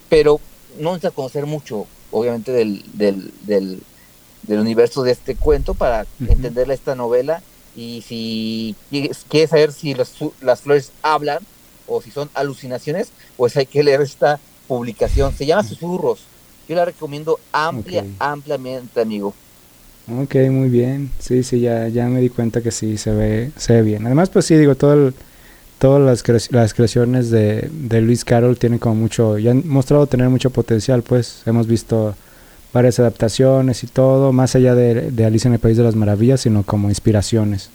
pero 0.09 0.39
no 0.77 0.89
necesitas 0.91 1.13
conocer 1.13 1.45
mucho, 1.47 1.87
obviamente, 2.11 2.51
del, 2.51 2.83
del, 2.93 3.33
del, 3.41 3.81
del 4.43 4.59
universo 4.59 5.01
de 5.01 5.11
este 5.13 5.35
cuento 5.35 5.73
para 5.73 6.05
entender 6.19 6.69
esta 6.69 6.93
novela. 6.95 7.41
Y 7.75 8.03
si 8.07 8.75
quieres 9.29 9.49
saber 9.49 9.71
si 9.71 9.93
las, 9.93 10.13
las 10.41 10.61
flores 10.61 10.91
hablan 11.01 11.39
o 11.87 12.01
si 12.01 12.11
son 12.11 12.29
alucinaciones, 12.33 13.09
pues 13.35 13.57
hay 13.57 13.65
que 13.65 13.83
leer 13.83 14.01
esta 14.01 14.39
publicación. 14.67 15.33
Se 15.33 15.45
llama 15.45 15.63
Susurros. 15.63 16.25
Yo 16.67 16.75
la 16.75 16.85
recomiendo 16.85 17.39
amplia, 17.51 18.05
ampliamente, 18.19 19.01
amigo. 19.01 19.33
Ok, 20.09 20.35
muy 20.49 20.69
bien. 20.69 21.11
Sí, 21.19 21.43
sí, 21.43 21.61
ya, 21.61 21.87
ya 21.87 22.07
me 22.07 22.21
di 22.21 22.29
cuenta 22.29 22.61
que 22.61 22.71
sí, 22.71 22.97
se 22.97 23.11
ve, 23.11 23.51
se 23.57 23.73
ve 23.73 23.81
bien. 23.81 24.05
Además, 24.05 24.29
pues 24.29 24.45
sí, 24.45 24.55
digo, 24.55 24.75
todo 24.75 24.93
el, 24.93 25.13
todas 25.79 26.01
las, 26.25 26.51
las 26.51 26.73
creaciones 26.73 27.29
de, 27.29 27.69
de, 27.71 28.01
Luis 28.01 28.23
Carroll 28.23 28.57
tienen 28.57 28.79
como 28.79 28.95
mucho, 28.95 29.37
ya 29.37 29.51
han 29.51 29.67
mostrado 29.67 30.07
tener 30.07 30.29
mucho 30.29 30.49
potencial, 30.49 31.03
pues 31.03 31.41
hemos 31.45 31.67
visto 31.67 32.15
varias 32.73 32.99
adaptaciones 32.99 33.83
y 33.83 33.87
todo, 33.87 34.33
más 34.33 34.55
allá 34.55 34.75
de, 34.75 35.11
de 35.11 35.25
Alicia 35.25 35.47
en 35.47 35.53
el 35.53 35.59
País 35.59 35.77
de 35.77 35.83
las 35.83 35.95
Maravillas, 35.95 36.41
sino 36.41 36.63
como 36.63 36.89
inspiraciones. 36.89 37.69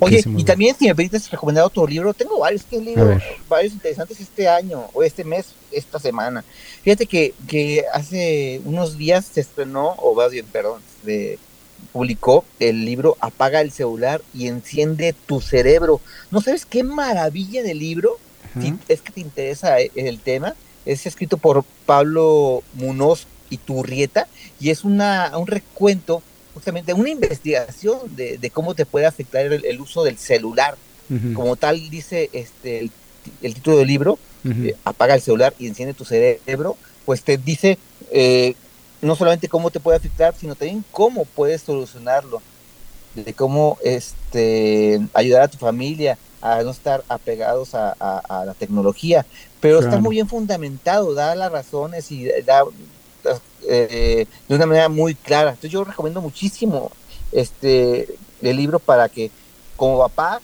Oye, 0.00 0.24
y 0.36 0.44
también 0.44 0.74
si 0.76 0.88
me 0.88 0.94
permites 0.94 1.30
recomendar 1.30 1.64
otro 1.64 1.86
libro, 1.86 2.12
tengo 2.14 2.40
varios 2.40 2.64
que 2.64 2.80
leído, 2.80 3.16
varios 3.48 3.72
interesantes 3.72 4.20
este 4.20 4.48
año, 4.48 4.86
o 4.92 5.02
este 5.02 5.24
mes, 5.24 5.46
esta 5.70 6.00
semana. 6.00 6.44
Fíjate 6.82 7.06
que, 7.06 7.34
que 7.46 7.84
hace 7.92 8.60
unos 8.64 8.96
días 8.98 9.26
se 9.32 9.40
estrenó, 9.40 9.90
o 9.98 10.14
más 10.14 10.32
bien, 10.32 10.46
perdón, 10.46 10.82
de 11.04 11.38
publicó 11.92 12.44
el 12.58 12.84
libro 12.84 13.16
Apaga 13.20 13.60
el 13.60 13.72
celular 13.72 14.20
y 14.34 14.48
enciende 14.48 15.14
tu 15.26 15.40
cerebro. 15.40 16.00
¿No 16.30 16.40
sabes 16.40 16.66
qué 16.66 16.82
maravilla 16.82 17.62
de 17.62 17.74
libro? 17.74 18.18
Si 18.60 18.74
es 18.88 19.00
que 19.00 19.12
te 19.12 19.20
interesa 19.20 19.80
eh, 19.80 19.92
el 19.94 20.18
tema. 20.18 20.54
Es 20.84 21.06
escrito 21.06 21.36
por 21.36 21.64
Pablo 21.86 22.62
Munoz 22.74 23.26
y 23.50 23.58
Turrieta 23.58 24.26
y 24.58 24.70
es 24.70 24.84
una, 24.84 25.36
un 25.36 25.46
recuento, 25.46 26.22
justamente 26.54 26.94
una 26.94 27.10
investigación 27.10 27.98
de, 28.16 28.50
cómo 28.52 28.74
te 28.74 28.86
puede 28.86 29.06
afectar 29.06 29.44
el, 29.52 29.80
uso 29.80 30.04
del 30.04 30.16
celular. 30.16 30.76
Como 31.34 31.56
tal 31.56 31.90
dice 31.90 32.30
este 32.32 32.88
el, 33.42 33.54
título 33.54 33.78
del 33.78 33.88
libro, 33.88 34.18
eh, 34.44 34.76
Apaga 34.84 35.16
el 35.16 35.20
celular 35.20 35.52
y 35.58 35.66
enciende 35.66 35.92
tu 35.92 36.04
cerebro, 36.04 36.76
pues 37.04 37.22
te 37.22 37.36
dice 37.36 37.78
eh, 38.12 38.54
no 39.02 39.16
solamente 39.16 39.48
cómo 39.48 39.70
te 39.70 39.80
puede 39.80 39.96
afectar, 39.96 40.34
sino 40.38 40.54
también 40.54 40.84
cómo 40.90 41.24
puedes 41.24 41.62
solucionarlo, 41.62 42.40
de 43.14 43.32
cómo 43.34 43.78
este, 43.82 45.00
ayudar 45.14 45.42
a 45.42 45.48
tu 45.48 45.58
familia 45.58 46.18
a 46.42 46.62
no 46.62 46.70
estar 46.70 47.04
apegados 47.08 47.74
a, 47.74 47.94
la 48.46 48.54
tecnología, 48.54 49.26
pero 49.60 49.80
está 49.80 49.98
muy 49.98 50.16
bien 50.16 50.28
fundamentado, 50.28 51.14
da 51.14 51.34
las 51.34 51.52
razones 51.52 52.10
y 52.10 52.26
da 52.46 52.64
eh, 53.68 54.26
de 54.48 54.54
una 54.54 54.66
manera 54.66 54.88
muy 54.88 55.14
clara. 55.14 55.50
Entonces 55.50 55.70
yo 55.70 55.84
recomiendo 55.84 56.20
muchísimo 56.20 56.90
este 57.32 58.08
el 58.42 58.56
libro 58.56 58.78
para 58.78 59.08
que 59.08 59.30
como 59.76 59.98
papá 59.98 60.40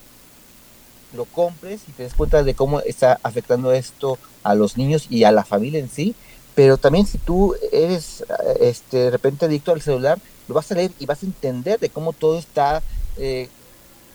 lo 1.12 1.24
compres 1.24 1.80
y 1.88 1.92
te 1.92 2.02
des 2.04 2.14
cuenta 2.14 2.42
de 2.42 2.54
cómo 2.54 2.80
está 2.80 3.18
afectando 3.22 3.72
esto 3.72 4.18
a 4.42 4.54
los 4.54 4.76
niños 4.76 5.06
y 5.08 5.24
a 5.24 5.32
la 5.32 5.44
familia 5.44 5.80
en 5.80 5.88
sí 5.88 6.14
pero 6.56 6.78
también 6.78 7.06
si 7.06 7.18
tú 7.18 7.54
eres 7.70 8.24
este, 8.58 8.96
de 8.96 9.10
repente 9.10 9.44
adicto 9.44 9.72
al 9.72 9.82
celular, 9.82 10.18
lo 10.48 10.54
vas 10.54 10.72
a 10.72 10.74
leer 10.74 10.90
y 10.98 11.04
vas 11.04 11.22
a 11.22 11.26
entender 11.26 11.78
de 11.78 11.90
cómo 11.90 12.14
todo 12.14 12.38
está 12.38 12.82
eh, 13.18 13.50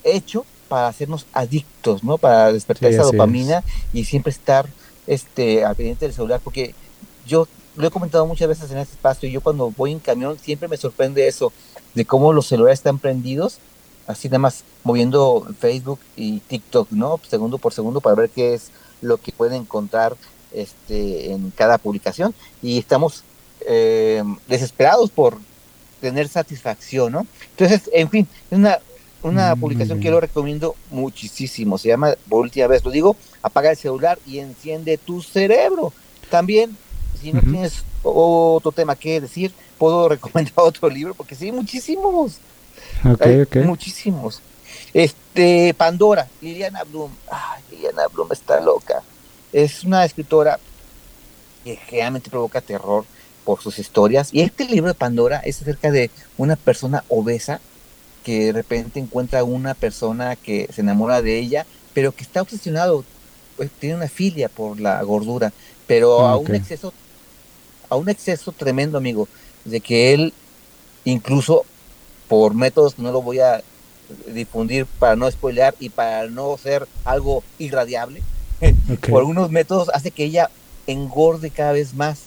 hecho 0.04 0.44
para 0.68 0.88
hacernos 0.88 1.28
adictos, 1.34 2.04
¿no? 2.04 2.18
Para 2.18 2.52
despertar 2.52 2.90
esa 2.92 3.04
dopamina 3.04 3.64
y 3.94 4.06
siempre 4.06 4.32
estar 4.32 4.68
este, 5.06 5.64
al 5.64 5.76
pendiente 5.76 6.06
del 6.06 6.16
celular, 6.16 6.42
porque 6.44 6.74
yo 7.28 7.48
lo 7.76 7.88
he 7.88 7.92
comentado 7.92 8.26
muchas 8.26 8.48
veces 8.48 8.72
en 8.72 8.78
este 8.78 8.96
espacio, 8.96 9.28
y 9.28 9.32
yo 9.32 9.42
cuando 9.42 9.72
voy 9.72 9.92
en 9.92 10.00
camión 10.00 10.38
siempre 10.40 10.68
me 10.68 10.78
sorprende 10.78 11.28
eso, 11.28 11.52
de 11.94 12.06
cómo 12.06 12.34
los 12.34 12.48
celulares 12.48 12.80
están 12.80 13.00
prendidos, 13.00 13.60
así 14.08 14.28
nada 14.28 14.40
más 14.40 14.64
moviendo 14.84 15.48
Facebook 15.60 16.00
y 16.16 16.40
TikTok, 16.40 16.92
¿no? 16.92 17.20
Segundo 17.30 17.58
por 17.58 17.74
segundo 17.74 18.02
para 18.02 18.16
ver 18.16 18.30
qué 18.30 18.54
es 18.54 18.72
lo 19.02 19.18
que 19.18 19.32
pueden 19.32 19.62
encontrar 19.62 20.16
este, 20.52 21.32
en 21.32 21.52
cada 21.52 21.78
publicación 21.78 22.34
y 22.62 22.78
estamos 22.78 23.24
eh, 23.62 24.24
desesperados 24.48 25.10
por 25.10 25.38
tener 26.02 26.28
satisfacción, 26.28 27.12
¿no? 27.12 27.28
Entonces, 27.52 27.90
en 27.94 28.10
fin, 28.10 28.28
es 28.50 28.58
una, 28.58 28.80
una 29.22 29.56
mm, 29.56 29.60
publicación 29.60 30.00
que 30.00 30.10
lo 30.10 30.20
recomiendo 30.20 30.76
muchísimo. 30.90 31.78
Se 31.78 31.90
llama, 31.90 32.16
por 32.28 32.42
última 32.42 32.68
vez 32.68 32.84
lo 32.84 32.92
digo, 32.92 33.16
apaga 33.42 33.70
el 33.72 33.78
celular 33.78 34.20
y 34.26 34.40
enciende 34.40 34.98
tu 34.98 35.22
cerebro. 35.22 35.94
También, 36.30 36.76
si 37.22 37.34
no 37.34 37.42
tienes 37.42 37.84
otro 38.04 38.72
tema 38.72 38.96
que 38.96 39.22
decir, 39.22 39.54
puedo 39.78 40.10
recomendar 40.10 40.54
otro 40.58 40.90
libro, 40.90 41.14
porque 41.14 41.36
sí, 41.36 41.52
muchísimos. 41.52 42.40
Muchísimos. 43.64 44.42
Este, 44.94 45.74
Pandora, 45.74 46.28
Liliana 46.42 46.84
Bloom. 46.84 47.12
Ay, 47.30 47.64
Liliana 47.72 48.08
Bloom 48.08 48.32
está 48.32 48.60
loca. 48.60 49.02
Es 49.54 49.84
una 49.84 50.06
escritora 50.06 50.60
que 51.64 51.80
realmente 51.90 52.30
provoca 52.30 52.62
terror 52.62 53.06
por 53.44 53.62
sus 53.62 53.80
historias. 53.80 54.30
Y 54.34 54.42
este 54.42 54.66
libro 54.66 54.88
de 54.88 54.94
Pandora 54.94 55.42
es 55.44 55.62
acerca 55.62 55.92
de 55.92 56.10
una 56.38 56.56
persona 56.56 57.04
obesa 57.10 57.60
que 58.24 58.46
de 58.46 58.52
repente 58.52 59.00
encuentra 59.00 59.40
a 59.40 59.44
una 59.44 59.74
persona 59.74 60.36
que 60.36 60.70
se 60.74 60.82
enamora 60.82 61.22
de 61.22 61.40
ella, 61.40 61.66
pero 61.94 62.12
que 62.12 62.24
está 62.24 62.42
obsesionado, 62.42 63.04
pues, 63.58 63.72
tiene 63.72 63.96
una 63.96 64.08
filia 64.08 64.48
por 64.48 64.80
la 64.80 65.02
gordura, 65.04 65.52
pero 65.88 66.22
a 66.22 66.38
un 66.38 66.54
exceso, 66.54 66.94
a 67.92 67.98
un 67.98 68.08
exceso 68.10 68.54
tremendo, 68.54 68.98
amigo, 68.98 69.28
de 69.66 69.82
que 69.82 70.14
él 70.14 70.34
incluso 71.04 71.66
por 72.30 72.56
métodos 72.56 72.96
que 72.96 73.02
no 73.02 73.12
lo 73.12 73.22
voy 73.22 73.40
a 73.40 73.62
difundir 74.28 74.86
para 74.86 75.18
no 75.18 75.30
spoilear 75.30 75.76
y 75.78 75.90
para 75.90 76.28
no 76.28 76.58
ser 76.58 76.88
algo 77.04 77.44
irradiable, 77.60 78.24
por 79.10 79.20
algunos 79.20 79.52
métodos 79.52 79.90
hace 79.94 80.10
que 80.10 80.24
ella 80.24 80.50
engorde 80.88 81.50
cada 81.50 81.74
vez 81.74 81.94
más, 81.94 82.22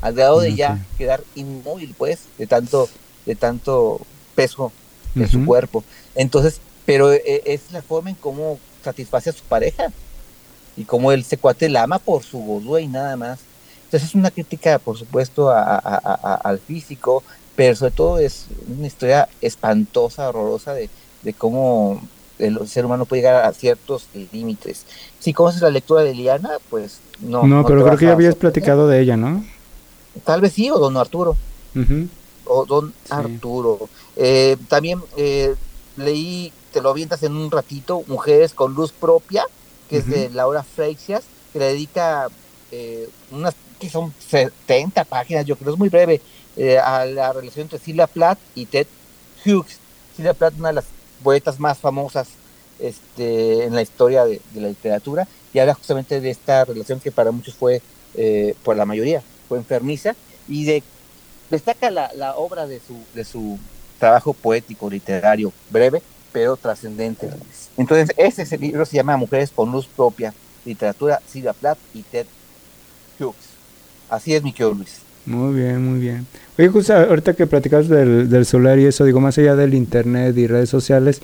al 0.00 0.14
grado 0.14 0.40
de 0.40 0.54
ya 0.54 0.82
quedar 0.96 1.22
inmóvil, 1.34 1.94
pues, 1.96 2.20
de 2.38 2.46
tanto, 2.46 2.88
de 3.26 3.34
tanto 3.34 4.00
peso 4.34 4.72
de 5.14 5.28
su 5.28 5.44
cuerpo. 5.44 5.84
Entonces, 6.14 6.62
pero 6.86 7.12
eh, 7.12 7.42
es 7.44 7.72
la 7.72 7.82
forma 7.82 8.08
en 8.08 8.16
cómo 8.16 8.58
satisface 8.82 9.28
a 9.28 9.34
su 9.34 9.42
pareja 9.42 9.92
y 10.78 10.84
cómo 10.84 11.12
él 11.12 11.24
se 11.24 11.36
cuate 11.36 11.68
la 11.68 11.82
ama 11.82 11.98
por 11.98 12.22
su 12.22 12.38
gordura 12.38 12.80
y 12.80 12.88
nada 12.88 13.16
más. 13.16 13.40
Entonces 13.88 14.10
es 14.10 14.14
una 14.14 14.30
crítica, 14.30 14.78
por 14.78 14.98
supuesto, 14.98 15.50
al 15.50 16.58
físico, 16.58 17.22
pero 17.56 17.74
sobre 17.74 17.92
todo 17.92 18.18
es 18.18 18.44
una 18.68 18.86
historia 18.86 19.28
espantosa, 19.40 20.28
horrorosa 20.28 20.74
de, 20.74 20.90
de 21.22 21.32
cómo 21.32 22.02
el 22.38 22.68
ser 22.68 22.84
humano 22.84 23.06
puede 23.06 23.22
llegar 23.22 23.46
a 23.46 23.52
ciertos 23.54 24.06
límites. 24.30 24.84
Si 25.20 25.32
conoces 25.32 25.62
la 25.62 25.70
lectura 25.70 26.02
de 26.02 26.14
Liana, 26.14 26.50
pues 26.68 27.00
no. 27.20 27.46
No, 27.46 27.64
pero 27.64 27.82
creo 27.82 27.96
que 27.96 28.04
ya 28.04 28.12
habías 28.12 28.34
platicado 28.34 28.88
de 28.88 29.00
ella, 29.00 29.16
¿no? 29.16 29.42
Tal 30.24 30.42
vez 30.42 30.52
sí, 30.52 30.70
o 30.70 30.78
Don 30.78 30.98
Arturo. 30.98 31.34
O 32.44 32.66
Don 32.66 32.92
Arturo. 33.08 33.88
Eh, 34.16 34.58
también 34.68 35.00
eh, 35.16 35.54
leí, 35.96 36.52
te 36.74 36.82
lo 36.82 36.90
avientas 36.90 37.22
en 37.22 37.36
un 37.36 37.50
ratito, 37.50 38.02
Mujeres 38.06 38.52
con 38.52 38.74
Luz 38.74 38.92
Propia, 38.92 39.44
que 39.88 39.96
es 39.96 40.06
de 40.06 40.28
Laura 40.28 40.62
Freixas, 40.62 41.24
que 41.54 41.58
le 41.58 41.64
dedica 41.66 42.28
eh, 42.70 43.08
unas 43.30 43.54
que 43.78 43.88
son 43.88 44.12
70 44.28 45.04
páginas, 45.04 45.46
yo 45.46 45.56
creo, 45.56 45.72
es 45.72 45.78
muy 45.78 45.88
breve, 45.88 46.20
a 46.82 47.04
la 47.04 47.32
relación 47.32 47.64
entre 47.64 47.78
Silvia 47.78 48.08
Plath 48.08 48.38
y 48.54 48.66
Ted 48.66 48.86
Hughes. 49.44 49.78
Silvia 50.16 50.34
Plath, 50.34 50.54
una 50.58 50.68
de 50.68 50.74
las 50.74 50.86
poetas 51.22 51.60
más 51.60 51.78
famosas 51.78 52.28
este, 52.80 53.64
en 53.64 53.74
la 53.74 53.82
historia 53.82 54.24
de, 54.24 54.40
la 54.54 54.68
literatura, 54.68 55.28
y 55.52 55.58
habla 55.60 55.74
justamente 55.74 56.20
de 56.20 56.30
esta 56.30 56.64
relación 56.64 57.00
que 57.00 57.12
para 57.12 57.30
muchos 57.30 57.54
fue, 57.54 57.80
eh, 58.14 58.54
por 58.64 58.76
la 58.76 58.84
mayoría, 58.84 59.22
fue 59.48 59.58
enfermiza, 59.58 60.16
y 60.48 60.64
de, 60.64 60.82
destaca 61.50 61.90
la, 61.90 62.10
la 62.14 62.34
obra 62.36 62.66
de 62.66 62.80
su, 62.80 62.96
de 63.14 63.24
su 63.24 63.58
trabajo 63.98 64.32
poético, 64.32 64.88
literario, 64.88 65.52
breve, 65.70 66.02
pero 66.32 66.56
trascendente. 66.56 67.28
Entonces, 67.76 68.14
ese, 68.16 68.58
libro 68.58 68.84
se 68.84 68.96
llama 68.96 69.16
Mujeres 69.16 69.50
con 69.50 69.70
Luz 69.70 69.86
Propia, 69.86 70.32
Literatura, 70.64 71.20
Silvia 71.26 71.52
Plath 71.52 71.78
y 71.94 72.02
Ted 72.02 72.26
Hughes. 73.18 73.47
Así 74.08 74.34
es, 74.34 74.42
mi 74.42 74.52
querido 74.52 74.74
Luis. 74.74 75.00
Muy 75.26 75.54
bien, 75.54 75.84
muy 75.84 76.00
bien. 76.00 76.26
Oye, 76.58 76.68
justo 76.68 76.94
ahorita 76.94 77.34
que 77.34 77.46
platicas 77.46 77.88
del, 77.88 78.30
del 78.30 78.46
celular 78.46 78.78
y 78.78 78.86
eso, 78.86 79.04
digo, 79.04 79.20
más 79.20 79.36
allá 79.38 79.54
del 79.56 79.74
internet 79.74 80.36
y 80.36 80.46
redes 80.46 80.70
sociales, 80.70 81.20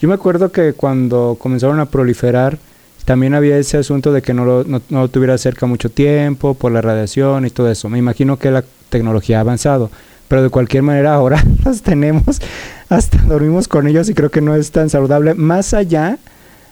yo 0.00 0.08
me 0.08 0.14
acuerdo 0.14 0.50
que 0.50 0.72
cuando 0.72 1.36
comenzaron 1.40 1.78
a 1.78 1.86
proliferar, 1.86 2.58
también 3.04 3.34
había 3.34 3.58
ese 3.58 3.76
asunto 3.76 4.12
de 4.12 4.22
que 4.22 4.34
no 4.34 4.44
lo, 4.44 4.64
no, 4.64 4.80
no 4.88 5.08
tuviera 5.08 5.36
cerca 5.38 5.66
mucho 5.66 5.90
tiempo 5.90 6.54
por 6.54 6.72
la 6.72 6.80
radiación 6.80 7.46
y 7.46 7.50
todo 7.50 7.70
eso. 7.70 7.88
Me 7.88 7.98
imagino 7.98 8.38
que 8.38 8.50
la 8.50 8.64
tecnología 8.88 9.38
ha 9.38 9.40
avanzado, 9.40 9.90
pero 10.26 10.42
de 10.42 10.48
cualquier 10.48 10.82
manera 10.82 11.14
ahora 11.14 11.42
las 11.64 11.82
tenemos, 11.82 12.40
hasta 12.88 13.18
dormimos 13.18 13.68
con 13.68 13.86
ellos 13.86 14.08
y 14.08 14.14
creo 14.14 14.30
que 14.30 14.40
no 14.40 14.56
es 14.56 14.70
tan 14.70 14.90
saludable, 14.90 15.34
más 15.34 15.74
allá 15.74 16.18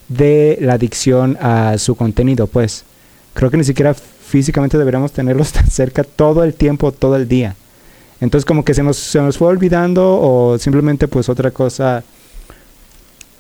de 0.09 0.59
la 0.61 0.75
adicción 0.75 1.39
a 1.41 1.77
su 1.79 1.95
contenido, 1.95 2.47
pues. 2.47 2.85
Creo 3.35 3.51
que 3.51 3.57
ni 3.57 3.65
siquiera 3.65 3.95
físicamente 4.33 4.79
deberíamos 4.79 5.13
tenerlos 5.13 5.53
tan 5.53 5.71
cerca 5.71 6.05
todo 6.05 6.43
el 6.43 6.55
tiempo, 6.55 6.91
todo 6.91 7.17
el 7.17 7.29
día. 7.29 7.55
Entonces 8.19 8.47
como 8.47 8.65
que 8.65 8.73
se 8.73 8.83
nos, 8.83 8.97
se 8.97 9.21
nos 9.21 9.37
fue 9.37 9.49
olvidando 9.49 10.19
o 10.19 10.59
simplemente 10.59 11.07
pues 11.07 11.29
otra 11.29 11.51
cosa, 11.51 12.03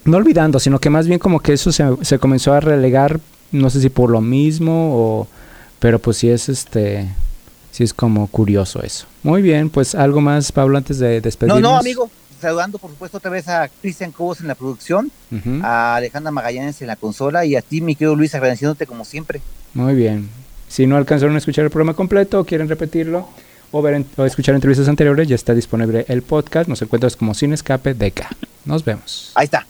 no 0.04 0.18
olvidando, 0.18 0.60
sino 0.60 0.78
que 0.78 0.90
más 0.90 1.06
bien 1.06 1.18
como 1.18 1.40
que 1.40 1.54
eso 1.54 1.72
se, 1.72 1.84
se 2.02 2.18
comenzó 2.18 2.52
a 2.52 2.60
relegar, 2.60 3.20
no 3.52 3.70
sé 3.70 3.80
si 3.80 3.88
por 3.88 4.10
lo 4.10 4.20
mismo 4.20 4.90
o, 4.94 5.28
pero 5.78 5.98
pues 5.98 6.18
sí 6.18 6.28
es 6.28 6.50
este, 6.50 7.08
sí 7.70 7.84
es 7.84 7.94
como 7.94 8.26
curioso 8.26 8.82
eso. 8.82 9.06
Muy 9.22 9.40
bien, 9.40 9.70
pues 9.70 9.94
algo 9.94 10.20
más 10.20 10.52
Pablo 10.52 10.76
antes 10.76 10.98
de 10.98 11.22
despedirnos. 11.22 11.62
No, 11.62 11.70
no, 11.70 11.78
amigo, 11.78 12.10
saludando 12.38 12.76
por 12.76 12.90
supuesto 12.90 13.16
otra 13.16 13.30
vez 13.30 13.48
a 13.48 13.70
Cristian 13.80 14.12
Cobos 14.12 14.42
en 14.42 14.48
la 14.48 14.56
producción, 14.56 15.10
a 15.62 15.94
Alejandra 15.94 16.32
Magallanes 16.32 16.82
en 16.82 16.88
la 16.88 16.96
consola 16.96 17.46
y 17.46 17.56
a 17.56 17.62
ti, 17.62 17.80
mi 17.80 17.94
querido 17.94 18.14
Luis, 18.14 18.34
agradeciéndote 18.34 18.86
como 18.86 19.06
siempre. 19.06 19.40
Muy 19.72 19.94
bien. 19.94 20.28
Si 20.72 20.86
no 20.86 20.96
alcanzaron 20.96 21.34
a 21.34 21.38
escuchar 21.38 21.64
el 21.66 21.70
programa 21.70 21.92
completo 21.92 22.40
o 22.40 22.44
quieren 22.46 22.66
repetirlo 22.66 23.28
o, 23.72 23.82
ver 23.82 23.92
en- 23.92 24.06
o 24.16 24.24
escuchar 24.24 24.54
entrevistas 24.54 24.88
anteriores, 24.88 25.28
ya 25.28 25.34
está 25.34 25.52
disponible 25.52 26.06
el 26.08 26.22
podcast. 26.22 26.66
Nos 26.66 26.80
encuentras 26.80 27.14
como 27.14 27.34
Sin 27.34 27.52
Escape 27.52 27.92
DK. 27.92 28.22
Nos 28.64 28.82
vemos. 28.82 29.32
Ahí 29.34 29.44
está. 29.44 29.66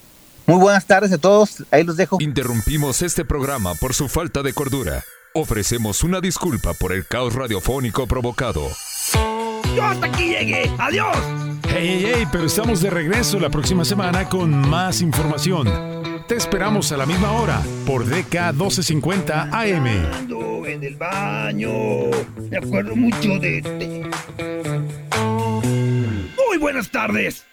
Muy 0.46 0.58
buenas 0.60 0.86
tardes 0.86 1.10
a 1.10 1.18
todos, 1.18 1.64
ahí 1.72 1.82
los 1.82 1.96
dejo. 1.96 2.18
Interrumpimos 2.20 3.02
este 3.02 3.24
programa 3.24 3.74
por 3.74 3.94
su 3.94 4.08
falta 4.08 4.44
de 4.44 4.52
cordura. 4.52 5.02
Ofrecemos 5.34 6.04
una 6.04 6.20
disculpa 6.20 6.72
por 6.74 6.92
el 6.92 7.04
caos 7.06 7.34
radiofónico 7.34 8.06
provocado. 8.06 8.68
Yo 9.74 9.84
hasta 9.84 10.06
aquí 10.06 10.28
llegué. 10.28 10.70
Adiós. 10.78 11.16
Hey, 11.68 12.02
hey, 12.04 12.12
hey, 12.14 12.26
pero 12.30 12.44
estamos 12.46 12.80
de 12.80 12.90
regreso 12.90 13.40
la 13.40 13.50
próxima 13.50 13.84
semana 13.84 14.28
con 14.28 14.50
más 14.68 15.00
información. 15.00 15.66
Te 16.32 16.38
esperamos 16.38 16.90
a 16.92 16.96
la 16.96 17.04
misma 17.04 17.30
hora 17.32 17.60
por 17.86 18.06
DK 18.06 18.54
1250 18.54 19.50
AM. 19.52 19.86
En 20.66 20.82
el 20.82 20.96
baño. 20.96 21.68
Me 22.50 22.56
acuerdo 22.56 22.96
mucho 22.96 23.38
de 23.38 23.58
este. 23.58 24.10
Muy 26.48 26.56
buenas 26.58 26.88
tardes. 26.88 27.44